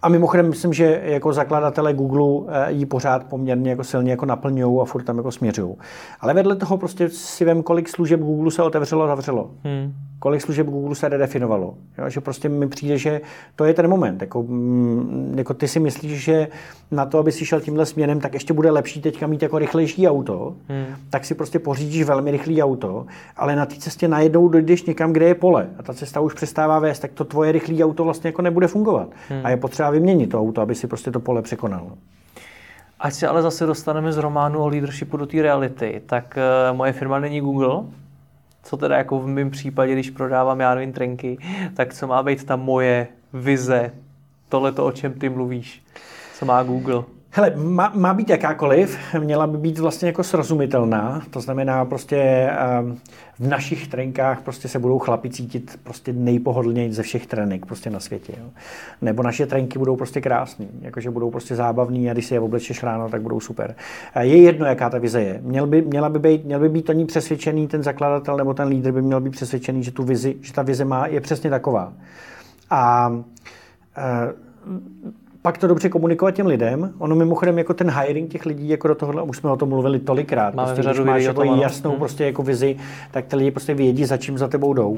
a 0.02 0.10
mimochodem 0.10 0.50
myslím, 0.50 0.74
že 0.74 1.02
jako 1.04 1.34
zakladatelé 1.34 1.94
Google 1.94 2.54
eh, 2.54 2.72
ji 2.72 2.86
pořád 2.86 3.24
poměrně 3.24 3.70
jako 3.70 3.84
silně 3.84 4.12
jako 4.12 4.26
naplňují 4.26 4.82
a 4.82 4.86
furt 4.86 5.04
tam 5.04 5.18
jako 5.18 5.32
směřují. 5.32 5.76
Ale 6.20 6.34
vedle 6.34 6.56
toho 6.56 6.78
prostě 6.78 7.10
si 7.10 7.46
vím, 7.46 7.64
kolik 7.64 7.90
služeb 7.90 8.20
Google 8.20 8.52
se 8.52 8.64
otevřelo 8.64 9.04
a 9.04 9.08
zavřelo. 9.08 9.52
Hmm 9.64 9.94
kolik 10.22 10.42
služeb 10.42 10.68
Google 10.68 10.96
se 10.96 11.10
redefinovalo. 11.10 11.74
Jo? 11.98 12.10
Že 12.10 12.22
prostě 12.22 12.50
mi 12.50 12.68
přijde, 12.68 12.98
že 12.98 13.22
to 13.56 13.66
je 13.66 13.74
ten 13.74 13.88
moment. 13.88 14.22
Jako, 14.22 14.44
mm, 14.44 15.34
jako 15.38 15.54
ty 15.54 15.68
si 15.68 15.80
myslíš, 15.80 16.24
že 16.24 16.48
na 16.92 17.06
to, 17.06 17.20
aby 17.20 17.32
si 17.32 17.46
šel 17.46 17.62
tímhle 17.62 17.86
směrem, 17.86 18.20
tak 18.20 18.34
ještě 18.34 18.54
bude 18.54 18.72
lepší 18.72 19.02
teďka 19.02 19.28
mít 19.28 19.42
jako 19.42 19.60
rychlejší 19.60 20.08
auto, 20.08 20.54
hmm. 20.70 20.86
tak 21.10 21.26
si 21.26 21.36
prostě 21.36 21.60
pořídíš 21.60 22.04
velmi 22.04 22.32
rychlý 22.32 22.64
auto, 22.64 23.06
ale 23.38 23.56
na 23.56 23.66
té 23.66 23.76
cestě 23.76 24.08
najednou 24.08 24.48
dojdeš 24.48 24.84
někam, 24.84 25.14
kde 25.14 25.26
je 25.26 25.36
pole 25.36 25.70
a 25.78 25.84
ta 25.84 25.94
cesta 25.94 26.20
už 26.20 26.34
přestává 26.34 26.80
vést, 26.80 27.00
tak 27.00 27.12
to 27.12 27.26
tvoje 27.26 27.52
rychlé 27.52 27.84
auto 27.84 28.04
vlastně 28.04 28.28
jako 28.28 28.42
nebude 28.42 28.68
fungovat. 28.68 29.10
Hmm. 29.30 29.42
A 29.44 29.50
je 29.50 29.58
potřeba 29.58 29.91
vyměnit 29.92 30.28
to 30.28 30.40
auto, 30.40 30.62
aby 30.62 30.76
si 30.76 30.88
prostě 30.88 31.12
to 31.12 31.20
pole 31.20 31.42
překonal. 31.42 31.92
Ať 33.00 33.14
se 33.14 33.28
ale 33.28 33.42
zase 33.42 33.66
dostaneme 33.66 34.14
z 34.14 34.18
románu 34.18 34.60
o 34.60 34.68
leadershipu 34.68 35.18
do 35.18 35.26
té 35.26 35.42
reality, 35.42 36.02
tak 36.06 36.38
uh, 36.72 36.78
moje 36.78 36.94
firma 36.94 37.20
není 37.20 37.42
Google, 37.42 37.84
co 38.64 38.78
teda 38.78 38.98
jako 38.98 39.20
v 39.20 39.28
mém 39.28 39.50
případě, 39.52 39.94
když 39.94 40.10
prodávám, 40.10 40.60
já 40.60 40.76
nevím, 40.76 40.94
trenky, 40.94 41.38
tak 41.76 41.94
co 41.94 42.08
má 42.08 42.24
být 42.24 42.44
ta 42.44 42.56
moje 42.56 43.08
vize, 43.34 43.92
tohle 44.50 44.72
to, 44.72 44.86
o 44.86 44.92
čem 44.92 45.14
ty 45.14 45.30
mluvíš, 45.30 45.84
co 46.40 46.46
má 46.46 46.64
Google? 46.64 47.04
Hele, 47.34 47.54
má, 47.56 47.92
má 47.96 48.14
být 48.14 48.30
jakákoliv, 48.30 48.98
měla 49.20 49.48
by 49.48 49.58
být 49.58 49.80
vlastně 49.80 50.08
jako 50.08 50.24
srozumitelná, 50.24 51.22
to 51.30 51.42
znamená 51.42 51.86
prostě 51.86 52.50
um, 52.82 53.00
v 53.40 53.48
našich 53.48 53.88
trenkách 53.88 54.42
prostě 54.42 54.68
se 54.68 54.80
budou 54.80 55.00
chlapi 55.00 55.30
cítit 55.30 55.80
prostě 55.84 56.14
nejpohodlněji 56.14 56.94
ze 56.94 57.04
všech 57.04 57.26
trenek 57.26 57.66
prostě 57.66 57.90
na 57.90 58.00
světě. 58.00 58.34
Jo. 58.38 58.46
Nebo 59.02 59.24
naše 59.24 59.46
trenky 59.46 59.80
budou 59.80 59.96
prostě 59.96 60.22
krásné, 60.22 60.66
jakože 60.82 61.12
budou 61.12 61.32
prostě 61.32 61.56
zábavný 61.56 62.10
a 62.10 62.14
když 62.14 62.26
si 62.26 62.34
je 62.34 62.40
oblečeš 62.40 62.84
ráno, 62.84 63.10
tak 63.10 63.22
budou 63.22 63.40
super. 63.40 63.76
Je 64.20 64.42
jedno, 64.42 64.66
jaká 64.66 64.90
ta 64.90 64.98
vize 64.98 65.22
je. 65.22 65.40
Měl 65.44 65.68
by, 65.68 65.82
měla 65.82 66.10
by 66.10 66.20
být, 66.20 66.46
měl 66.46 66.60
by 66.60 66.70
být 66.70 66.90
o 66.90 66.94
ní 66.94 67.06
přesvědčený 67.06 67.68
ten 67.68 67.84
zakladatel 67.84 68.38
nebo 68.38 68.54
ten 68.54 68.68
lídr 68.68 68.92
by 68.92 69.02
měl 69.02 69.22
být 69.22 69.32
přesvědčený, 69.32 69.84
že 69.84 69.92
tu 69.92 70.04
vizi, 70.04 70.36
že 70.42 70.54
ta 70.54 70.62
vize 70.62 70.86
má, 70.86 71.08
je 71.08 71.22
přesně 71.22 71.50
taková. 71.50 71.94
A 72.70 73.10
uh, 73.10 73.22
pak 75.42 75.58
to 75.58 75.68
dobře 75.68 75.90
komunikovat 75.90 76.32
těm 76.32 76.46
lidem. 76.48 76.94
Ono 76.98 77.16
mimochodem 77.16 77.58
jako 77.58 77.74
ten 77.74 77.92
hiring 77.92 78.32
těch 78.32 78.46
lidí, 78.46 78.70
jako 78.70 78.88
do 78.88 78.96
tohohle, 78.96 79.22
už 79.22 79.38
jsme 79.38 79.52
o 79.52 79.58
tom 79.58 79.70
mluvili 79.70 80.00
tolikrát. 80.00 80.54
Máme 80.54 80.74
prostě, 80.74 80.92
když 80.92 81.06
máš 81.06 81.24
jako 81.24 81.44
jasnou 81.44 81.90
hmm. 81.90 82.00
prostě 82.00 82.26
jako 82.26 82.44
vizi, 82.44 82.78
tak 83.12 83.26
ty 83.26 83.36
lidi 83.36 83.52
prostě 83.52 83.74
vědí, 83.74 84.06
za 84.06 84.18
čím 84.18 84.38
za 84.38 84.48
tebou 84.48 84.74
jdou. 84.74 84.98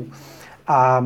A 0.68 1.06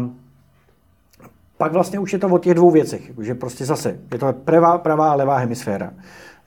pak 1.58 1.73
vlastně 1.73 2.00
už 2.00 2.13
je 2.13 2.19
to 2.19 2.28
o 2.28 2.38
těch 2.38 2.54
dvou 2.54 2.71
věcech, 2.71 3.12
že 3.21 3.36
prostě 3.36 3.65
zase 3.65 4.00
je 4.12 4.19
to 4.19 4.34
pravá, 4.34 4.78
pravá 4.78 5.12
a 5.12 5.15
levá 5.15 5.38
hemisféra. 5.38 5.91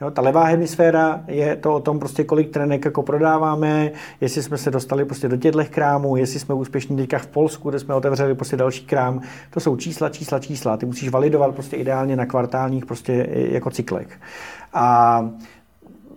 Jo, 0.00 0.10
ta 0.10 0.22
levá 0.22 0.44
hemisféra 0.44 1.20
je 1.26 1.56
to 1.56 1.74
o 1.74 1.80
tom, 1.80 1.98
prostě 1.98 2.24
kolik 2.24 2.50
trenek 2.50 2.84
jako 2.84 3.02
prodáváme, 3.02 3.90
jestli 4.20 4.42
jsme 4.42 4.58
se 4.58 4.70
dostali 4.70 5.04
prostě 5.04 5.28
do 5.28 5.36
těchto 5.36 5.64
krámů, 5.70 6.16
jestli 6.16 6.40
jsme 6.40 6.54
úspěšní 6.54 6.96
teďka 6.96 7.18
v 7.18 7.26
Polsku, 7.26 7.70
kde 7.70 7.78
jsme 7.78 7.94
otevřeli 7.94 8.34
prostě 8.34 8.56
další 8.56 8.86
krám. 8.86 9.20
To 9.50 9.60
jsou 9.60 9.76
čísla, 9.76 10.08
čísla, 10.08 10.38
čísla. 10.38 10.76
Ty 10.76 10.86
musíš 10.86 11.08
validovat 11.08 11.54
prostě 11.54 11.76
ideálně 11.76 12.16
na 12.16 12.26
kvartálních 12.26 12.86
prostě 12.86 13.26
jako 13.30 13.70
cyklech. 13.70 14.20
A 14.72 15.20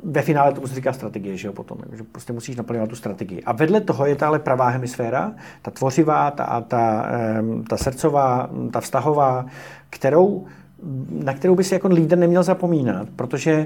ve 0.04 0.22
finále 0.22 0.54
tomu 0.54 0.68
se 0.68 0.76
říká 0.76 0.94
strategie, 0.94 1.38
že 1.38 1.48
jo, 1.48 1.54
potom, 1.54 1.78
že 1.94 2.04
prostě 2.04 2.34
musíš 2.34 2.56
naplňovat 2.56 2.90
tu 2.90 2.96
strategii. 2.96 3.44
A 3.44 3.52
vedle 3.52 3.82
toho 3.82 4.06
je 4.06 4.16
ta 4.16 4.28
ale 4.28 4.40
pravá 4.40 4.68
hemisféra, 4.68 5.32
ta 5.62 5.72
tvořivá, 5.72 6.32
ta, 6.32 6.62
ta, 6.62 7.06
ta 7.70 7.78
srdcová, 7.78 8.50
ta 8.72 8.82
vztahová, 8.82 9.46
kterou 9.90 10.46
na 11.24 11.34
kterou 11.34 11.56
by 11.56 11.64
si 11.64 11.74
jako 11.74 11.88
lídr 11.88 12.18
neměl 12.18 12.44
zapomínat, 12.44 13.08
protože 13.16 13.66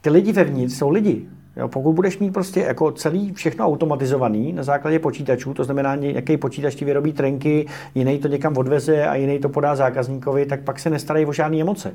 ty 0.00 0.10
lidi 0.10 0.32
vevnitř 0.32 0.74
jsou 0.74 0.90
lidi. 0.90 1.26
Jo, 1.56 1.68
pokud 1.68 1.92
budeš 1.92 2.18
mít 2.18 2.30
prostě 2.30 2.60
jako 2.60 2.92
celý 2.92 3.32
všechno 3.32 3.66
automatizovaný 3.66 4.52
na 4.52 4.62
základě 4.62 4.98
počítačů, 4.98 5.54
to 5.54 5.64
znamená, 5.64 5.94
nějaký 5.94 6.36
počítač 6.36 6.74
ti 6.74 6.84
vyrobí 6.84 7.12
trenky, 7.12 7.66
jiný 7.94 8.18
to 8.18 8.28
někam 8.28 8.56
odveze 8.56 9.06
a 9.06 9.14
jiný 9.14 9.38
to 9.38 9.48
podá 9.48 9.76
zákazníkovi, 9.76 10.46
tak 10.46 10.60
pak 10.62 10.78
se 10.78 10.90
nestarají 10.90 11.26
o 11.26 11.32
žádné 11.32 11.60
emoce. 11.60 11.94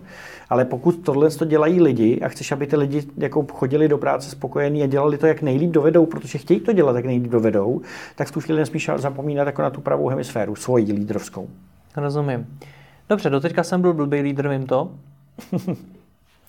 Ale 0.49 0.65
pokud 0.65 0.91
tohle 0.91 1.29
to 1.29 1.45
dělají 1.45 1.81
lidi 1.81 2.19
a 2.21 2.27
chceš, 2.27 2.51
aby 2.51 2.67
ty 2.67 2.75
lidi 2.75 3.03
jako 3.17 3.45
chodili 3.53 3.87
do 3.87 3.97
práce 3.97 4.29
spokojení 4.29 4.83
a 4.83 4.87
dělali 4.87 5.17
to, 5.17 5.27
jak 5.27 5.41
nejlíp 5.41 5.71
dovedou, 5.71 6.05
protože 6.05 6.37
chtějí 6.37 6.59
to 6.59 6.73
dělat, 6.73 6.95
jak 6.95 7.05
nejlíp 7.05 7.31
dovedou, 7.31 7.81
tak 8.15 8.27
v 8.27 8.31
tu 8.31 8.41
chvíli 8.41 8.59
nesmíš 8.59 8.89
zapomínat 8.95 9.47
jako 9.47 9.61
na 9.61 9.69
tu 9.69 9.81
pravou 9.81 10.07
hemisféru, 10.07 10.55
svoji 10.55 10.93
lídrovskou. 10.93 11.49
Rozumím. 11.95 12.47
Dobře, 13.09 13.29
doteďka 13.29 13.63
jsem 13.63 13.81
byl 13.81 13.93
blbý 13.93 14.21
lídr, 14.21 14.49
vím 14.49 14.67
to. 14.67 14.91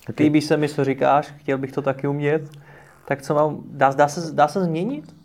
Taky. 0.07 0.23
Líbí 0.23 0.41
se 0.41 0.57
mi, 0.57 0.69
co 0.69 0.85
říkáš, 0.85 1.33
chtěl 1.37 1.57
bych 1.57 1.71
to 1.71 1.81
taky 1.81 2.07
umět. 2.07 2.49
Tak 3.07 3.21
co 3.21 3.33
mám, 3.33 3.57
dá, 3.65 3.93
dá, 3.93 4.07
se, 4.07 4.31
dá 4.33 4.47
se 4.47 4.63
změnit? 4.63 5.15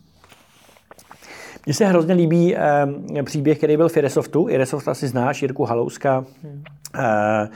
Mně 1.66 1.74
se 1.74 1.86
hrozně 1.86 2.14
líbí 2.14 2.56
eh, 2.56 3.22
příběh, 3.22 3.58
který 3.58 3.76
byl 3.76 3.88
v 3.88 3.96
Iresoftu. 3.96 4.48
Iresoft 4.48 4.88
asi 4.88 5.08
znáš, 5.08 5.42
Jirku 5.42 5.64
Halouska, 5.64 6.24
hmm. 6.42 6.64
Eh, 6.94 7.48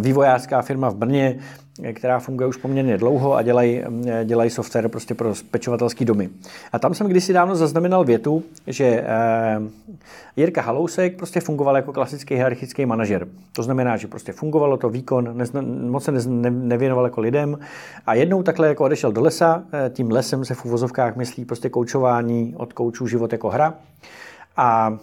vývojářská 0.00 0.62
firma 0.62 0.88
v 0.88 0.96
Brně, 0.96 1.38
která 1.92 2.18
funguje 2.18 2.46
už 2.46 2.56
poměrně 2.56 2.98
dlouho 2.98 3.36
a 3.36 3.42
dělají, 3.42 3.82
dělají 4.24 4.50
software 4.50 4.88
prostě 4.88 5.14
pro 5.14 5.34
pečovatelský 5.50 6.04
domy. 6.04 6.28
A 6.72 6.78
tam 6.78 6.94
jsem 6.94 7.06
kdysi 7.06 7.32
dávno 7.32 7.56
zaznamenal 7.56 8.04
větu, 8.04 8.42
že 8.66 8.84
eh, 8.84 9.60
Jirka 10.36 10.62
Halousek 10.62 11.16
prostě 11.16 11.40
fungoval 11.40 11.76
jako 11.76 11.92
klasický 11.92 12.34
hierarchický 12.34 12.86
manažer. 12.86 13.28
To 13.52 13.62
znamená, 13.62 13.96
že 13.96 14.06
prostě 14.06 14.32
fungovalo 14.32 14.76
to 14.76 14.88
výkon, 14.88 15.36
nezna, 15.36 15.62
moc 15.64 16.04
se 16.04 16.12
ne, 16.12 16.50
nevěnoval 16.50 17.04
jako 17.04 17.20
lidem 17.20 17.58
a 18.06 18.14
jednou 18.14 18.42
takhle 18.42 18.68
jako 18.68 18.84
odešel 18.84 19.12
do 19.12 19.20
lesa, 19.20 19.62
eh, 19.72 19.90
tím 19.90 20.10
lesem 20.10 20.44
se 20.44 20.54
v 20.54 20.64
uvozovkách 20.64 21.16
myslí 21.16 21.44
prostě 21.44 21.68
koučování 21.68 22.54
od 22.56 22.72
koučů 22.72 23.06
život 23.06 23.32
jako 23.32 23.50
hra 23.50 23.74
a, 24.56 24.98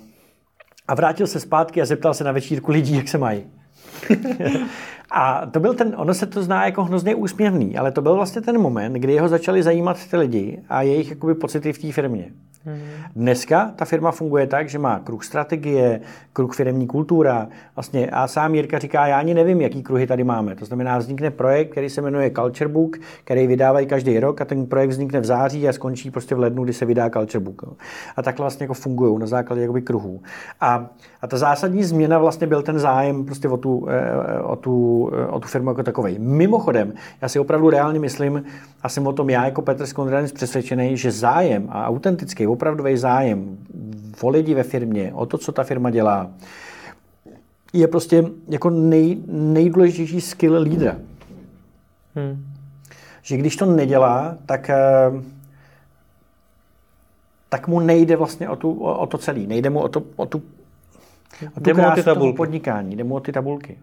a 0.87 0.95
vrátil 0.95 1.27
se 1.27 1.39
zpátky 1.39 1.81
a 1.81 1.85
zeptal 1.85 2.13
se 2.13 2.23
na 2.23 2.31
večírku 2.31 2.71
lidí, 2.71 2.95
jak 2.95 3.07
se 3.07 3.17
mají. 3.17 3.56
A 5.11 5.45
to 5.45 5.59
byl 5.59 5.73
ten, 5.73 5.93
ono 5.97 6.13
se 6.13 6.25
to 6.25 6.43
zná 6.43 6.65
jako 6.65 6.83
hrozně 6.83 7.15
úsměvný, 7.15 7.77
ale 7.77 7.91
to 7.91 8.01
byl 8.01 8.15
vlastně 8.15 8.41
ten 8.41 8.61
moment, 8.61 8.93
kdy 8.93 9.17
ho 9.17 9.27
začali 9.27 9.63
zajímat 9.63 10.07
ty 10.07 10.17
lidi 10.17 10.59
a 10.69 10.81
jejich 10.81 11.09
jakoby, 11.09 11.35
pocity 11.35 11.73
v 11.73 11.77
té 11.77 11.91
firmě. 11.91 12.31
Hmm. 12.65 12.79
Dneska 13.15 13.71
ta 13.75 13.85
firma 13.85 14.11
funguje 14.11 14.47
tak, 14.47 14.69
že 14.69 14.79
má 14.79 14.99
kruh 14.99 15.23
strategie, 15.23 16.01
kruh 16.33 16.55
firmní 16.55 16.87
kultura. 16.87 17.47
Vlastně 17.75 18.09
a 18.09 18.27
sám 18.27 18.55
Jirka 18.55 18.79
říká, 18.79 19.07
já 19.07 19.19
ani 19.19 19.33
nevím, 19.33 19.61
jaký 19.61 19.83
kruhy 19.83 20.07
tady 20.07 20.23
máme. 20.23 20.55
To 20.55 20.65
znamená, 20.65 20.97
vznikne 20.97 21.31
projekt, 21.31 21.71
který 21.71 21.89
se 21.89 22.01
jmenuje 22.01 22.31
Culture 22.31 22.67
Book, 22.67 22.97
který 23.23 23.47
vydávají 23.47 23.87
každý 23.87 24.19
rok 24.19 24.41
a 24.41 24.45
ten 24.45 24.65
projekt 24.65 24.89
vznikne 24.89 25.19
v 25.19 25.25
září 25.25 25.67
a 25.67 25.73
skončí 25.73 26.11
prostě 26.11 26.35
v 26.35 26.39
lednu, 26.39 26.63
kdy 26.63 26.73
se 26.73 26.85
vydá 26.85 27.09
Culture 27.09 27.43
Book. 27.43 27.61
A 28.17 28.21
takhle 28.21 28.43
vlastně 28.43 28.63
jako 28.63 28.73
fungují 28.73 29.19
na 29.19 29.27
základě 29.27 29.61
jakoby 29.61 29.81
kruhů. 29.81 30.21
A, 30.61 30.89
a 31.21 31.27
ta 31.27 31.37
zásadní 31.37 31.83
změna 31.83 32.19
vlastně 32.19 32.47
byl 32.47 32.61
ten 32.61 32.79
zájem 32.79 33.25
prostě 33.25 33.47
o 33.47 33.57
tu, 33.57 33.87
eh, 33.89 34.39
o 34.41 34.55
tu, 34.55 35.09
eh, 35.13 35.27
o 35.27 35.39
tu 35.39 35.47
firmu 35.47 35.69
jako 35.69 35.83
takovej. 35.83 36.15
Mimochodem, 36.19 36.93
já 37.21 37.29
si 37.29 37.39
opravdu 37.39 37.69
reálně 37.69 37.99
myslím, 37.99 38.43
a 38.83 38.89
jsem 38.89 39.07
o 39.07 39.13
tom 39.13 39.29
já 39.29 39.45
jako 39.45 39.61
Petr 39.61 39.85
Skondranec 39.85 40.31
přesvědčený, 40.31 40.97
že 40.97 41.11
zájem 41.11 41.67
a 41.69 41.87
autentický, 41.87 42.46
opravdový 42.47 42.97
zájem 42.97 43.57
o 44.21 44.29
lidi 44.29 44.53
ve 44.53 44.63
firmě, 44.63 45.13
o 45.13 45.25
to, 45.25 45.37
co 45.37 45.51
ta 45.51 45.63
firma 45.63 45.89
dělá, 45.89 46.31
je 47.73 47.87
prostě 47.87 48.23
jako 48.49 48.69
nej, 48.69 49.17
nejdůležitější 49.27 50.21
skill 50.21 50.61
lídra. 50.61 50.95
Hmm. 52.15 52.45
Že 53.21 53.37
když 53.37 53.55
to 53.55 53.65
nedělá, 53.65 54.37
tak, 54.45 54.69
eh, 54.69 55.11
tak 57.49 57.67
mu 57.67 57.79
nejde 57.79 58.15
vlastně 58.15 58.49
o, 58.49 58.55
tu, 58.55 58.71
o, 58.71 58.97
o 58.97 59.07
to 59.07 59.17
celé. 59.17 59.39
Nejde 59.39 59.69
mu 59.69 59.79
o, 59.79 59.87
to, 59.87 60.03
o 60.15 60.25
tu, 60.25 60.43
o 61.55 61.59
tu 61.59 61.73
krásu 61.73 62.33
podnikání, 62.33 62.95
jde 62.95 63.03
mu 63.03 63.15
o 63.15 63.19
ty 63.19 63.31
tabulky. 63.31 63.77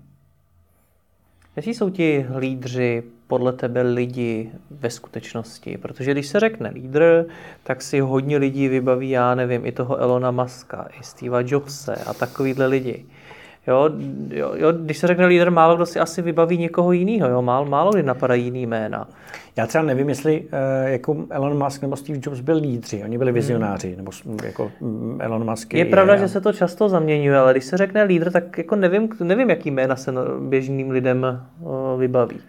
Jaký 1.57 1.75
jsou 1.75 1.91
ti 1.91 2.27
lídři 2.39 3.03
podle 3.27 3.53
tebe 3.53 3.83
lidi 3.83 4.51
ve 4.71 4.91
skutečnosti? 4.91 5.79
Protože 5.79 6.13
když 6.13 6.27
se 6.27 6.41
řekne 6.41 6.71
lídr, 6.71 7.25
tak 7.63 7.83
si 7.83 8.01
hodně 8.01 8.37
lidí 8.37 8.69
vybaví, 8.69 9.11
já 9.11 9.35
nevím, 9.35 9.67
i 9.67 9.73
toho 9.73 9.97
Elona 9.97 10.31
Muska, 10.31 10.89
i 11.01 11.05
Steva 11.05 11.39
Jobse 11.47 11.95
a 11.95 12.15
takovýhle 12.15 12.67
lidi. 12.67 13.05
Jo, 13.67 13.91
jo, 14.29 14.53
jo, 14.55 14.73
když 14.73 14.99
se 14.99 15.07
řekne 15.07 15.27
lídr, 15.27 15.51
málo 15.51 15.77
kdo 15.77 15.87
si 15.87 16.01
asi 16.01 16.23
vybaví 16.23 16.59
někoho 16.59 16.93
jiného, 16.93 17.29
jo, 17.29 17.43
málo, 17.43 17.67
málo 17.67 17.93
kdy 17.93 18.03
napadají 18.03 18.45
jiný 18.45 18.67
jména. 18.67 19.09
Já 19.57 19.67
třeba 19.67 19.85
nevím, 19.85 20.09
jestli 20.09 20.41
uh, 20.41 20.49
jako 20.89 21.17
Elon 21.31 21.65
Musk 21.65 21.83
nebo 21.83 21.97
Steve 21.97 22.19
Jobs 22.23 22.41
byl 22.41 22.57
lídři, 22.57 23.03
oni 23.05 23.19
byli 23.19 23.31
hmm. 23.31 23.35
vizionáři, 23.35 23.89
hmm. 23.89 23.97
nebo 23.97 24.11
jako 24.45 24.71
mm, 24.81 25.19
Elon 25.21 25.51
Musk. 25.51 25.75
Je, 25.75 25.79
je 25.79 25.85
pravda, 25.85 26.17
že 26.17 26.29
se 26.29 26.41
to 26.41 26.53
často 26.53 26.89
zaměňuje, 26.89 27.39
ale 27.39 27.53
když 27.53 27.65
se 27.65 27.77
řekne 27.77 28.03
lídr, 28.03 28.31
tak 28.31 28.59
jako 28.59 28.77
nevím, 28.77 29.09
nevím 29.23 29.51
jaký 29.51 29.71
jména 29.71 29.97
se 29.97 30.13
běžným 30.41 30.91
lidem 30.91 31.27
uh, 31.61 32.01
vybaví. 32.01 32.41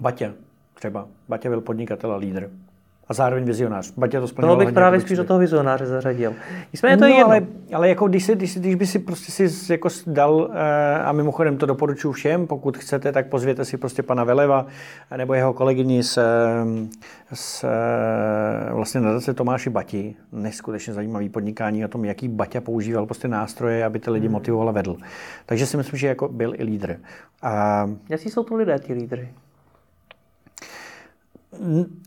Baťa 0.00 0.32
třeba. 0.74 1.08
Baťa 1.28 1.48
byl 1.48 1.60
podnikatel 1.60 2.12
a 2.12 2.16
lídr 2.16 2.50
a 3.08 3.14
zároveň 3.14 3.44
vizionář. 3.44 3.92
Baťa 3.96 4.20
to 4.20 4.28
splnil. 4.28 4.56
bych 4.56 4.72
právě 4.72 5.00
spíš 5.00 5.16
do 5.16 5.24
toho 5.24 5.38
vizionáře 5.38 5.86
zařadil. 5.86 6.34
Nicméně 6.72 6.96
to 6.96 7.00
no, 7.00 7.06
je 7.06 7.14
jedno. 7.14 7.26
Ale, 7.26 7.46
ale 7.74 7.88
jako 7.88 8.08
když, 8.08 8.24
si, 8.24 8.34
když, 8.34 8.50
si, 8.50 8.60
když 8.60 8.74
by 8.74 8.86
si 8.86 8.98
prostě 8.98 9.48
si 9.48 9.72
jako 9.72 9.88
dal, 10.06 10.50
eh, 10.52 11.02
a 11.02 11.12
mimochodem 11.12 11.56
to 11.56 11.66
doporučuji 11.66 12.12
všem, 12.12 12.46
pokud 12.46 12.78
chcete, 12.78 13.12
tak 13.12 13.28
pozvěte 13.28 13.64
si 13.64 13.76
prostě 13.76 14.02
pana 14.02 14.24
Veleva 14.24 14.66
nebo 15.16 15.34
jeho 15.34 15.52
kolegyni 15.52 16.02
z, 16.02 16.18
z 17.34 17.64
vlastně 18.72 19.00
nadace 19.00 19.34
Tomáši 19.34 19.70
Bati. 19.70 20.14
Neskutečně 20.32 20.92
zajímavý 20.92 21.28
podnikání 21.28 21.84
o 21.84 21.88
tom, 21.88 22.04
jaký 22.04 22.28
Baťa 22.28 22.60
používal 22.60 23.06
prostě 23.06 23.28
nástroje, 23.28 23.84
aby 23.84 23.98
ty 23.98 24.10
lidi 24.10 24.26
hmm. 24.26 24.32
motivoval 24.32 24.68
a 24.68 24.72
vedl. 24.72 24.96
Takže 25.46 25.66
si 25.66 25.76
myslím, 25.76 25.98
že 25.98 26.06
jako 26.06 26.28
byl 26.28 26.54
i 26.56 26.64
lídr. 26.64 26.96
A... 27.42 27.86
Jaký 28.08 28.30
jsou 28.30 28.44
to 28.44 28.56
lidé, 28.56 28.78
ti 28.78 28.92
lídry? 28.92 29.28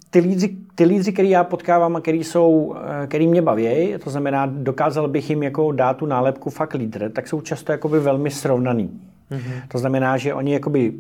Ty 0.09 0.19
lídři, 0.19 0.57
ty 0.75 0.83
lídři, 0.83 1.13
který 1.13 1.29
já 1.29 1.43
potkávám 1.43 1.95
a 1.95 2.01
který, 2.01 2.23
jsou, 2.23 2.75
eh, 3.03 3.07
který 3.07 3.27
mě 3.27 3.41
baví, 3.41 3.93
to 4.03 4.09
znamená, 4.09 4.45
dokázal 4.45 5.07
bych 5.07 5.29
jim 5.29 5.43
jako 5.43 5.71
dát 5.71 5.97
tu 5.97 6.05
nálepku 6.05 6.49
fakt 6.49 6.73
lídr, 6.73 7.09
tak 7.09 7.27
jsou 7.27 7.41
často 7.41 7.71
jakoby 7.71 7.99
velmi 7.99 8.31
srovnaný. 8.31 8.89
Mm-hmm. 9.31 9.61
To 9.67 9.77
znamená, 9.77 10.17
že 10.17 10.33
oni 10.33 10.53
jakoby 10.53 10.93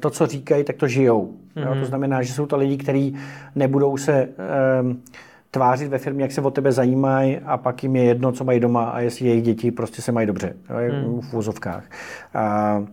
to, 0.00 0.10
co 0.10 0.26
říkají, 0.26 0.64
tak 0.64 0.76
to 0.76 0.88
žijou. 0.88 1.26
Mm-hmm. 1.26 1.62
Jo? 1.62 1.68
To 1.68 1.74
mhm. 1.74 1.84
znamená, 1.84 2.22
že 2.22 2.32
jsou 2.32 2.46
to 2.46 2.56
lidi, 2.56 2.76
kteří 2.76 3.16
nebudou 3.54 3.96
se 3.96 4.28
um, 4.80 5.02
tvářit 5.50 5.88
ve 5.88 5.98
firmě, 5.98 6.24
jak 6.24 6.32
se 6.32 6.40
o 6.40 6.50
tebe 6.50 6.72
zajímají 6.72 7.38
a 7.38 7.56
pak 7.56 7.82
jim 7.82 7.96
je 7.96 8.04
jedno, 8.04 8.32
co 8.32 8.44
mají 8.44 8.60
doma 8.60 8.84
a 8.84 9.00
jestli 9.00 9.26
jejich 9.26 9.44
děti 9.44 9.70
prostě 9.70 10.02
se 10.02 10.12
mají 10.12 10.26
dobře. 10.26 10.56
Jo? 10.70 11.08
Mm. 11.08 11.20
V 11.20 11.34
úzovkách. 11.34 11.84
A 12.34 12.84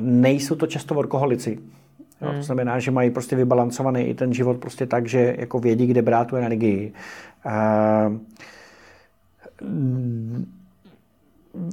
nejsou 0.00 0.54
to 0.54 0.66
často 0.66 0.94
workoholici. 0.94 1.58
Jo, 2.20 2.28
hmm. 2.28 2.36
To 2.36 2.42
znamená, 2.42 2.78
že 2.78 2.90
mají 2.90 3.10
prostě 3.10 3.36
vybalancovaný 3.36 4.02
i 4.02 4.14
ten 4.14 4.32
život 4.32 4.58
prostě 4.58 4.86
tak, 4.86 5.08
že 5.08 5.36
jako 5.38 5.58
vědí, 5.58 5.86
kde 5.86 6.02
brát 6.02 6.24
tu 6.28 6.36
energii. 6.36 6.92
A, 7.44 8.12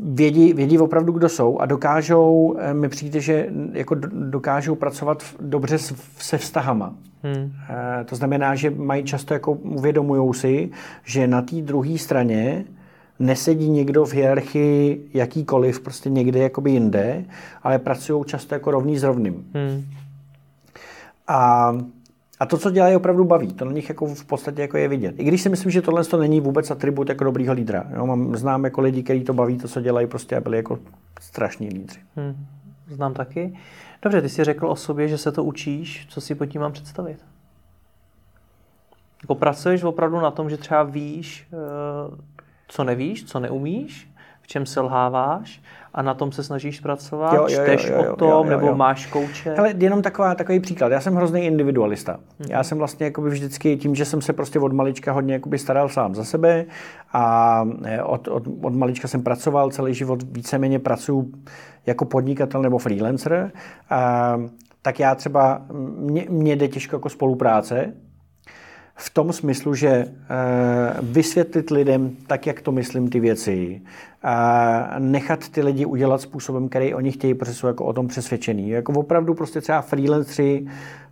vědí, 0.03 0.53
vědí 0.53 0.79
opravdu, 0.79 1.11
kdo 1.11 1.29
jsou 1.29 1.59
a 1.59 1.65
dokážou, 1.65 2.55
eh, 2.59 2.73
mi 2.73 2.89
přijde, 2.89 3.21
že 3.21 3.49
jako 3.71 3.95
dokážou 4.11 4.75
pracovat 4.75 5.23
dobře 5.39 5.77
se 6.17 6.37
vztahama. 6.37 6.95
Hmm. 7.23 7.51
A, 7.69 8.03
to 8.03 8.15
znamená, 8.15 8.55
že 8.55 8.69
mají 8.69 9.03
často 9.03 9.33
jako 9.33 9.51
uvědomují 9.51 10.33
si, 10.33 10.69
že 11.03 11.27
na 11.27 11.41
té 11.41 11.55
druhé 11.55 11.97
straně 11.97 12.65
nesedí 13.19 13.69
někdo 13.69 14.05
v 14.05 14.13
hierarchii 14.13 15.09
jakýkoliv, 15.13 15.79
prostě 15.79 16.09
někde 16.09 16.39
jakoby 16.39 16.71
jinde, 16.71 17.25
ale 17.63 17.79
pracují 17.79 18.23
často 18.25 18.55
jako 18.55 18.71
rovný 18.71 18.97
s 18.97 19.03
rovným. 19.03 19.45
Hmm. 19.53 19.83
A, 21.27 21.73
a 22.39 22.45
to, 22.45 22.57
co 22.57 22.71
dělají, 22.71 22.95
opravdu 22.95 23.23
baví. 23.23 23.53
To 23.53 23.65
na 23.65 23.71
nich 23.71 23.89
jako 23.89 24.05
v 24.05 24.25
podstatě 24.25 24.61
jako 24.61 24.77
je 24.77 24.87
vidět. 24.87 25.15
I 25.17 25.23
když 25.23 25.41
si 25.41 25.49
myslím, 25.49 25.71
že 25.71 25.81
tohle 25.81 26.03
to 26.03 26.17
není 26.17 26.41
vůbec 26.41 26.71
atribut 26.71 27.09
jako 27.09 27.23
dobrýho 27.23 27.53
lídra. 27.53 27.83
Jo? 27.95 28.05
Mám, 28.05 28.35
znám 28.35 28.63
jako 28.63 28.81
lidi, 28.81 29.03
kteří 29.03 29.23
to 29.23 29.33
baví, 29.33 29.57
to, 29.57 29.67
co 29.67 29.81
dělají, 29.81 30.07
prostě 30.07 30.35
a 30.35 30.41
byli 30.41 30.57
jako 30.57 30.79
strašní 31.21 31.69
lídři. 31.69 31.99
Hmm. 32.15 32.45
Znám 32.87 33.13
taky. 33.13 33.59
Dobře, 34.01 34.21
ty 34.21 34.29
jsi 34.29 34.43
řekl 34.43 34.67
o 34.67 34.75
sobě, 34.75 35.07
že 35.07 35.17
se 35.17 35.31
to 35.31 35.43
učíš. 35.43 36.07
Co 36.09 36.21
si 36.21 36.35
pod 36.35 36.45
tím 36.45 36.61
mám 36.61 36.71
představit? 36.71 37.17
Jako 39.23 39.35
pracuješ 39.35 39.83
opravdu 39.83 40.19
na 40.19 40.31
tom, 40.31 40.49
že 40.49 40.57
třeba 40.57 40.83
víš, 40.83 41.47
eh, 41.53 42.17
co 42.67 42.83
nevíš, 42.83 43.25
co 43.25 43.39
neumíš, 43.39 44.09
v 44.41 44.47
čem 44.47 44.65
selháváš 44.65 45.61
a 45.93 46.01
na 46.01 46.13
tom 46.13 46.31
se 46.31 46.43
snažíš 46.43 46.79
pracovat? 46.79 47.33
Jo, 47.33 47.41
jo, 47.41 47.47
Čteš 47.47 47.87
jo, 47.87 47.95
jo, 47.95 48.03
jo, 48.03 48.13
o 48.13 48.15
tom, 48.15 48.27
jo, 48.29 48.35
jo, 48.35 48.43
jo. 48.43 48.49
nebo 48.49 48.75
máš 48.75 49.05
kouče? 49.05 49.55
Ale 49.55 49.73
jenom 49.77 50.01
taková, 50.01 50.35
takový 50.35 50.59
příklad. 50.59 50.91
Já 50.91 51.01
jsem 51.01 51.15
hrozný 51.15 51.45
individualista. 51.45 52.13
Hmm. 52.13 52.49
Já 52.49 52.63
jsem 52.63 52.77
vlastně 52.77 53.05
jakoby 53.05 53.29
vždycky 53.29 53.77
tím, 53.77 53.95
že 53.95 54.05
jsem 54.05 54.21
se 54.21 54.33
prostě 54.33 54.59
od 54.59 54.73
malička 54.73 55.11
hodně 55.11 55.33
jakoby 55.33 55.57
staral 55.57 55.89
sám 55.89 56.15
za 56.15 56.23
sebe 56.23 56.65
a 57.13 57.65
eh, 57.83 58.03
od, 58.03 58.27
od, 58.27 58.43
od 58.61 58.75
malička 58.75 59.07
jsem 59.07 59.23
pracoval, 59.23 59.71
celý 59.71 59.93
život 59.93 60.23
víceméně 60.31 60.79
pracuji 60.79 61.31
jako 61.85 62.05
podnikatel 62.05 62.61
nebo 62.61 62.77
freelancer. 62.77 63.51
A, 63.89 64.37
tak 64.81 64.99
já 64.99 65.15
třeba, 65.15 65.61
mě, 65.97 66.25
mě 66.29 66.55
jde 66.55 66.67
těžko 66.67 66.95
jako 66.95 67.09
spolupráce, 67.09 67.93
v 68.95 69.09
tom 69.09 69.33
smyslu, 69.33 69.75
že 69.75 69.87
e, 69.89 70.07
vysvětlit 71.01 71.69
lidem 71.69 72.15
tak, 72.27 72.47
jak 72.47 72.61
to 72.61 72.71
myslím 72.71 73.09
ty 73.09 73.19
věci, 73.19 73.81
a 74.23 74.95
nechat 74.99 75.49
ty 75.49 75.61
lidi 75.61 75.85
udělat 75.85 76.21
způsobem, 76.21 76.69
který 76.69 76.93
oni 76.93 77.11
chtějí, 77.11 77.33
protože 77.33 77.53
jsou 77.53 77.67
jako 77.67 77.85
o 77.85 77.93
tom 77.93 78.07
přesvědčený. 78.07 78.69
Jako 78.69 78.93
opravdu 78.93 79.33
prostě 79.33 79.61
třeba 79.61 79.81
freelanceri 79.81 80.67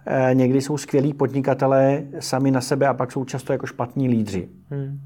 e, 0.06 0.30
někdy 0.34 0.62
jsou 0.62 0.78
skvělí 0.78 1.14
podnikatelé 1.14 2.04
sami 2.20 2.52
na 2.52 2.62
sebe 2.62 2.88
a 2.88 2.94
pak 2.94 3.12
jsou 3.12 3.26
často 3.26 3.54
jako 3.54 3.66
špatní 3.66 4.10
lídři. 4.10 4.50
Hmm. 4.70 5.00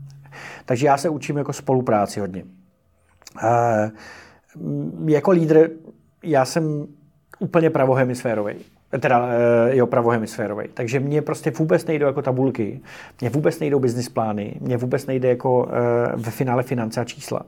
Takže 0.66 0.88
já 0.88 0.98
se 0.98 1.10
učím 1.10 1.38
jako 1.38 1.54
spolupráci 1.54 2.20
hodně. 2.20 2.44
E, 3.44 3.92
jako 5.06 5.32
lídr 5.32 5.70
já 6.24 6.46
jsem 6.46 6.88
úplně 7.40 7.70
pravohemisférový. 7.70 8.56
Teda, 9.00 9.28
eh, 9.28 9.76
jo, 9.76 9.88
pravohemisférový. 9.88 10.66
Takže 10.74 11.00
mě 11.00 11.22
prostě 11.22 11.52
vůbec 11.52 11.86
nejdou 11.86 12.06
jako 12.06 12.22
tabulky, 12.22 12.82
mě 13.22 13.30
vůbec 13.30 13.60
nejdou 13.60 13.80
business 13.80 14.10
plány, 14.10 14.56
mě 14.60 14.78
vůbec 14.78 15.06
nejde 15.06 15.30
jako 15.30 15.68
eh, 15.70 16.12
ve 16.16 16.32
finále 16.32 16.64
finance 16.64 17.02
a 17.02 17.04
čísla. 17.04 17.42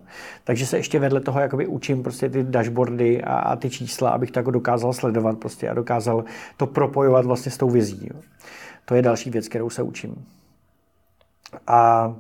Takže 0.44 0.66
se 0.66 0.78
ještě 0.78 1.00
vedle 1.00 1.20
toho 1.20 1.40
jakoby 1.40 1.68
učím 1.68 2.04
prostě 2.04 2.30
ty 2.30 2.44
dashboardy 2.44 3.24
a, 3.24 3.34
a 3.34 3.56
ty 3.56 3.70
čísla, 3.70 4.10
abych 4.10 4.32
to 4.32 4.40
jako 4.40 4.52
dokázal 4.52 4.94
sledovat 4.94 5.38
prostě 5.38 5.70
a 5.70 5.74
dokázal 5.74 6.24
to 6.58 6.68
propojovat 6.68 7.26
vlastně 7.26 7.52
s 7.52 7.58
tou 7.58 7.70
vizí. 7.70 8.10
To 8.86 8.96
je 8.96 9.02
další 9.02 9.30
věc, 9.30 9.48
kterou 9.48 9.70
se 9.70 9.82
učím. 9.82 10.26
A 11.68 12.14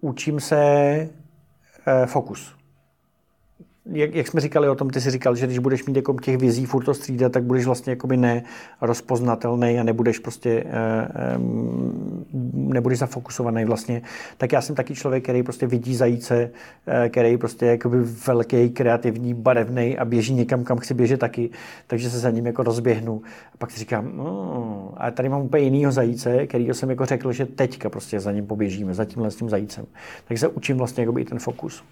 učím 0.00 0.40
se 0.40 0.56
eh, 1.86 2.06
fokus 2.06 2.55
jak, 3.92 4.14
jak, 4.14 4.26
jsme 4.26 4.40
říkali 4.40 4.68
o 4.68 4.74
tom, 4.74 4.90
ty 4.90 5.00
jsi 5.00 5.10
říkal, 5.10 5.36
že 5.36 5.46
když 5.46 5.58
budeš 5.58 5.86
mít 5.86 5.96
jako 5.96 6.14
těch 6.14 6.36
vizí 6.36 6.66
furt 6.66 6.84
to 6.84 6.94
střídat, 6.94 7.32
tak 7.32 7.42
budeš 7.42 7.66
vlastně 7.66 7.90
jakoby 7.90 8.16
nerozpoznatelný 8.16 9.78
a 9.78 9.82
nebudeš 9.82 10.18
prostě, 10.18 10.64
eh, 10.66 11.38
nebudeš 12.52 12.98
zafokusovaný 12.98 13.64
vlastně. 13.64 14.02
Tak 14.38 14.52
já 14.52 14.60
jsem 14.60 14.76
taky 14.76 14.94
člověk, 14.94 15.22
který 15.22 15.42
prostě 15.42 15.66
vidí 15.66 15.94
zajíce, 15.94 16.50
eh, 16.86 17.08
který 17.08 17.36
prostě 17.36 17.66
je 17.66 17.70
jakoby 17.70 17.98
velký, 18.26 18.70
kreativní, 18.70 19.34
barevný 19.34 19.98
a 19.98 20.04
běží 20.04 20.34
někam, 20.34 20.64
kam 20.64 20.78
chci 20.78 20.94
běžet 20.94 21.20
taky, 21.20 21.50
takže 21.86 22.10
se 22.10 22.18
za 22.18 22.30
ním 22.30 22.46
jako 22.46 22.62
rozběhnu. 22.62 23.22
A 23.54 23.56
pak 23.58 23.70
si 23.70 23.78
říkám, 23.78 24.16
no, 24.16 24.94
a 24.96 25.10
tady 25.10 25.28
mám 25.28 25.42
úplně 25.42 25.64
jinýho 25.64 25.92
zajíce, 25.92 26.46
který 26.46 26.68
jsem 26.72 26.90
jako 26.90 27.06
řekl, 27.06 27.32
že 27.32 27.46
teďka 27.46 27.90
prostě 27.90 28.20
za 28.20 28.32
ním 28.32 28.46
poběžíme, 28.46 28.94
za 28.94 29.04
tímhle 29.04 29.30
s 29.30 29.36
tím 29.36 29.48
zajícem. 29.48 29.86
Takže 30.28 30.40
se 30.40 30.48
učím 30.48 30.76
vlastně 30.76 31.02
jakoby 31.02 31.20
i 31.20 31.24
ten 31.24 31.38
fokus. 31.38 31.84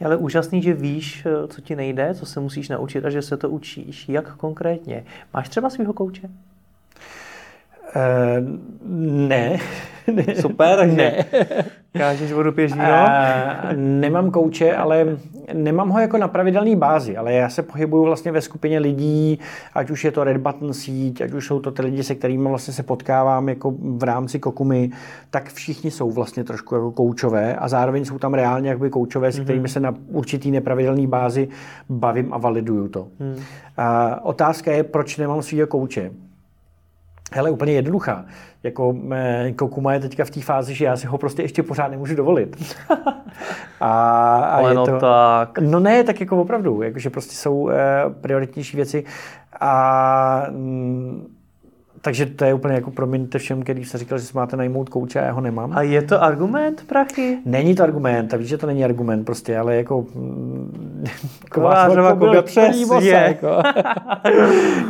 Je 0.00 0.06
ale 0.06 0.16
úžasný, 0.16 0.62
že 0.62 0.74
víš, 0.74 1.26
eh, 1.26 1.48
co 1.48 1.60
ti 1.60 1.76
nejde, 1.76 2.14
co 2.14 2.26
se 2.26 2.40
musíš 2.40 2.68
naučit 2.68 3.04
a 3.04 3.10
že 3.10 3.22
se 3.22 3.36
to 3.36 3.50
učíš. 3.50 4.08
Jak 4.08 4.36
konkrétně? 4.36 5.04
Máš 5.34 5.48
třeba 5.48 5.70
svého 5.70 5.92
kouče? 5.92 6.30
Uh, 7.96 8.46
ne. 9.28 9.58
Super, 10.40 10.76
takže 10.76 10.96
ne. 10.96 11.24
kážeš 11.92 12.32
vodu 12.32 12.52
pěš? 12.52 12.72
Uh, 12.72 12.78
nemám 13.76 14.30
kouče, 14.30 14.76
ale 14.76 15.16
nemám 15.52 15.88
ho 15.88 16.00
jako 16.00 16.18
na 16.18 16.28
pravidelné 16.28 16.76
bázi, 16.76 17.16
ale 17.16 17.32
já 17.32 17.48
se 17.48 17.62
pohybuju 17.62 18.04
vlastně 18.04 18.32
ve 18.32 18.40
skupině 18.40 18.78
lidí, 18.78 19.38
ať 19.74 19.90
už 19.90 20.04
je 20.04 20.10
to 20.10 20.24
Red 20.24 20.36
Button 20.36 20.74
síť, 20.74 21.20
ať 21.20 21.32
už 21.32 21.46
jsou 21.46 21.60
to 21.60 21.70
ty 21.70 21.82
lidi, 21.82 22.02
se 22.02 22.14
kterými 22.14 22.48
vlastně 22.48 22.74
se 22.74 22.82
potkávám 22.82 23.48
jako 23.48 23.74
v 23.80 24.02
rámci 24.02 24.38
Kokumy, 24.38 24.88
tak 25.30 25.52
všichni 25.52 25.90
jsou 25.90 26.10
vlastně 26.10 26.44
trošku 26.44 26.74
jako 26.74 26.90
koučové 26.90 27.56
a 27.56 27.68
zároveň 27.68 28.04
jsou 28.04 28.18
tam 28.18 28.34
reálně 28.34 28.70
jako 28.70 28.90
koučové, 28.90 29.32
se 29.32 29.42
kterými 29.42 29.62
mhm. 29.62 29.68
se 29.68 29.80
na 29.80 29.94
určitý 30.08 30.50
nepravidelný 30.50 31.06
bázi 31.06 31.48
bavím 31.88 32.34
a 32.34 32.38
validuju 32.38 32.88
to. 32.88 33.08
Hmm. 33.20 33.32
Uh, 33.32 33.40
otázka 34.22 34.72
je, 34.72 34.82
proč 34.82 35.16
nemám 35.16 35.42
svého 35.42 35.66
kouče. 35.66 36.10
Hele, 37.32 37.50
úplně 37.50 37.72
jednoduchá. 37.72 38.24
Jako 38.62 38.94
eh, 39.12 39.52
Kokuma 39.56 39.92
je 39.92 40.00
teďka 40.00 40.24
v 40.24 40.30
té 40.30 40.40
fázi, 40.40 40.74
že 40.74 40.84
já 40.84 40.96
si 40.96 41.06
ho 41.06 41.18
prostě 41.18 41.42
ještě 41.42 41.62
pořád 41.62 41.88
nemůžu 41.88 42.14
dovolit. 42.14 42.76
a, 43.80 43.90
a 44.40 44.56
Ale 44.56 44.74
no 44.74 44.86
to... 44.86 44.98
tak. 44.98 45.58
No 45.58 45.80
ne, 45.80 46.04
tak 46.04 46.20
jako 46.20 46.40
opravdu, 46.40 46.82
jakože 46.82 47.10
prostě 47.10 47.34
jsou 47.36 47.68
eh, 47.68 47.76
prioritnější 48.20 48.76
věci 48.76 49.04
a 49.60 50.46
mm, 50.50 51.37
takže 52.08 52.26
to 52.26 52.44
je 52.44 52.54
úplně 52.54 52.74
jako 52.74 52.90
promiňte 52.90 53.38
všem, 53.38 53.62
který 53.62 53.84
se 53.84 53.98
říkal, 53.98 54.18
že 54.18 54.24
si 54.24 54.32
máte 54.36 54.56
najmout 54.56 54.88
kouče 54.88 55.20
a 55.20 55.24
já 55.24 55.32
ho 55.32 55.40
nemám. 55.40 55.72
A 55.74 55.82
je 55.82 56.02
to 56.02 56.22
argument, 56.22 56.84
prachy? 56.86 57.38
Není 57.44 57.74
to 57.74 57.82
argument, 57.82 58.34
a 58.34 58.36
víš, 58.36 58.48
že 58.48 58.58
to 58.58 58.66
není 58.66 58.84
argument 58.84 59.24
prostě, 59.24 59.58
ale 59.58 59.76
jako 59.76 60.06
mm, 60.14 61.04
Kovářova 61.50 62.12
kobila 62.12 62.42
chodí 62.54 62.84
bosa. 62.84 63.06
Jako. 63.06 63.48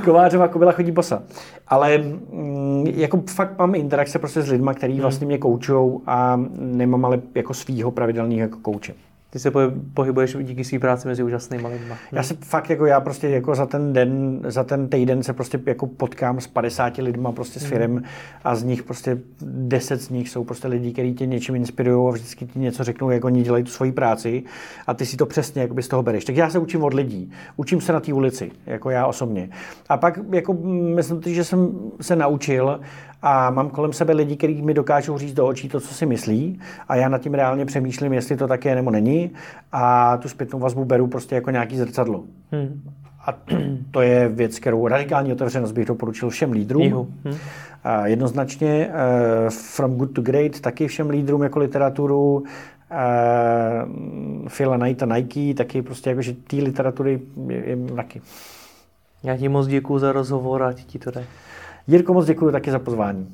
Kovářova 0.04 0.48
kobila 0.48 0.72
chodí 0.72 0.90
bosa. 0.90 1.22
Ale 1.68 1.98
mm, 1.98 2.86
jako 2.86 3.22
fakt 3.30 3.58
mám 3.58 3.74
interakce 3.74 4.18
prostě 4.18 4.42
s 4.42 4.50
lidmi, 4.50 4.70
kteří 4.74 4.92
hmm. 4.92 5.02
vlastně 5.02 5.26
mě 5.26 5.38
koučují 5.38 6.00
a 6.06 6.40
nemám 6.58 7.04
ale 7.04 7.20
jako 7.34 7.54
svýho 7.54 7.90
pravidelného 7.90 8.40
jako 8.40 8.58
kouče. 8.62 8.94
Ty 9.30 9.38
se 9.38 9.52
pohybuješ 9.94 10.36
díky 10.42 10.64
své 10.64 10.78
práci 10.78 11.08
mezi 11.08 11.22
úžasnými 11.22 11.68
lidmi. 11.68 11.94
Já 12.12 12.22
se 12.22 12.34
fakt 12.34 12.70
jako 12.70 12.86
já 12.86 13.00
prostě 13.00 13.28
jako 13.28 13.54
za 13.54 13.66
ten 13.66 13.92
den, 13.92 14.40
za 14.44 14.64
ten 14.64 14.88
týden 14.88 15.22
se 15.22 15.32
prostě 15.32 15.60
jako 15.66 15.86
potkám 15.86 16.40
s 16.40 16.46
50 16.46 16.96
lidma 16.96 17.32
prostě 17.32 17.60
s 17.60 17.62
hmm. 17.62 17.70
firem 17.70 18.02
a 18.44 18.54
z 18.54 18.64
nich 18.64 18.82
prostě 18.82 19.18
10 19.42 20.00
z 20.00 20.10
nich 20.10 20.28
jsou 20.28 20.44
prostě 20.44 20.68
lidi, 20.68 20.92
kteří 20.92 21.14
tě 21.14 21.26
něčím 21.26 21.54
inspirují 21.54 22.08
a 22.08 22.12
vždycky 22.12 22.46
ti 22.46 22.58
něco 22.58 22.84
řeknou, 22.84 23.10
jak 23.10 23.24
oni 23.24 23.42
dělají 23.42 23.64
tu 23.64 23.70
svoji 23.70 23.92
práci 23.92 24.42
a 24.86 24.94
ty 24.94 25.06
si 25.06 25.16
to 25.16 25.26
přesně 25.26 25.62
jako 25.62 25.82
z 25.82 25.88
toho 25.88 26.02
bereš. 26.02 26.24
Tak 26.24 26.36
já 26.36 26.50
se 26.50 26.58
učím 26.58 26.84
od 26.84 26.94
lidí. 26.94 27.30
Učím 27.56 27.80
se 27.80 27.92
na 27.92 28.00
té 28.00 28.12
ulici, 28.12 28.50
jako 28.66 28.90
já 28.90 29.06
osobně. 29.06 29.50
A 29.88 29.96
pak 29.96 30.18
jako 30.32 30.52
myslím, 30.94 31.20
že 31.24 31.44
jsem 31.44 31.72
se 32.00 32.16
naučil 32.16 32.80
a 33.22 33.50
mám 33.50 33.70
kolem 33.70 33.92
sebe 33.92 34.12
lidi, 34.12 34.36
kteří 34.36 34.62
mi 34.62 34.74
dokážou 34.74 35.18
říct 35.18 35.32
do 35.34 35.46
očí 35.46 35.68
to, 35.68 35.80
co 35.80 35.94
si 35.94 36.06
myslí 36.06 36.60
a 36.88 36.96
já 36.96 37.08
nad 37.08 37.18
tím 37.18 37.34
reálně 37.34 37.64
přemýšlím, 37.64 38.12
jestli 38.12 38.36
to 38.36 38.48
tak 38.48 38.64
je 38.64 38.74
nebo 38.74 38.90
není 38.90 39.30
a 39.72 40.16
tu 40.16 40.28
zpětnou 40.28 40.58
vazbu 40.58 40.84
beru 40.84 41.06
prostě 41.06 41.34
jako 41.34 41.50
nějaký 41.50 41.76
zrcadlo. 41.76 42.24
Hmm. 42.52 42.82
A 43.26 43.34
to 43.90 44.00
je 44.00 44.28
věc, 44.28 44.58
kterou 44.58 44.88
radikální 44.88 45.32
otevřenost 45.32 45.72
bych 45.72 45.86
doporučil 45.86 46.30
všem 46.30 46.52
lídrům. 46.52 47.14
Hmm. 47.24 47.36
A 47.84 48.06
jednoznačně 48.06 48.88
uh, 48.88 48.94
From 49.50 49.94
Good 49.94 50.12
to 50.12 50.22
Great 50.22 50.60
taky 50.60 50.88
všem 50.88 51.10
lídrům 51.10 51.42
jako 51.42 51.58
literaturu. 51.58 52.32
Uh, 52.34 52.44
Phila 54.56 54.78
Knighta 54.78 55.06
Nike, 55.06 55.54
taky 55.54 55.82
prostě 55.82 56.10
jakože 56.10 56.32
té 56.32 56.56
literatury 56.56 57.20
je, 57.48 57.56
je 57.56 57.76
taky. 57.96 58.20
Já 59.22 59.36
ti 59.36 59.48
moc 59.48 59.66
děkuji 59.66 59.98
za 59.98 60.12
rozhovor 60.12 60.62
a 60.62 60.72
ti 60.72 60.98
to 60.98 61.10
jde. 61.10 61.24
Jirko, 61.88 62.14
moc 62.14 62.26
děkuji 62.26 62.52
taky 62.52 62.70
za 62.70 62.78
pozvání. 62.78 63.26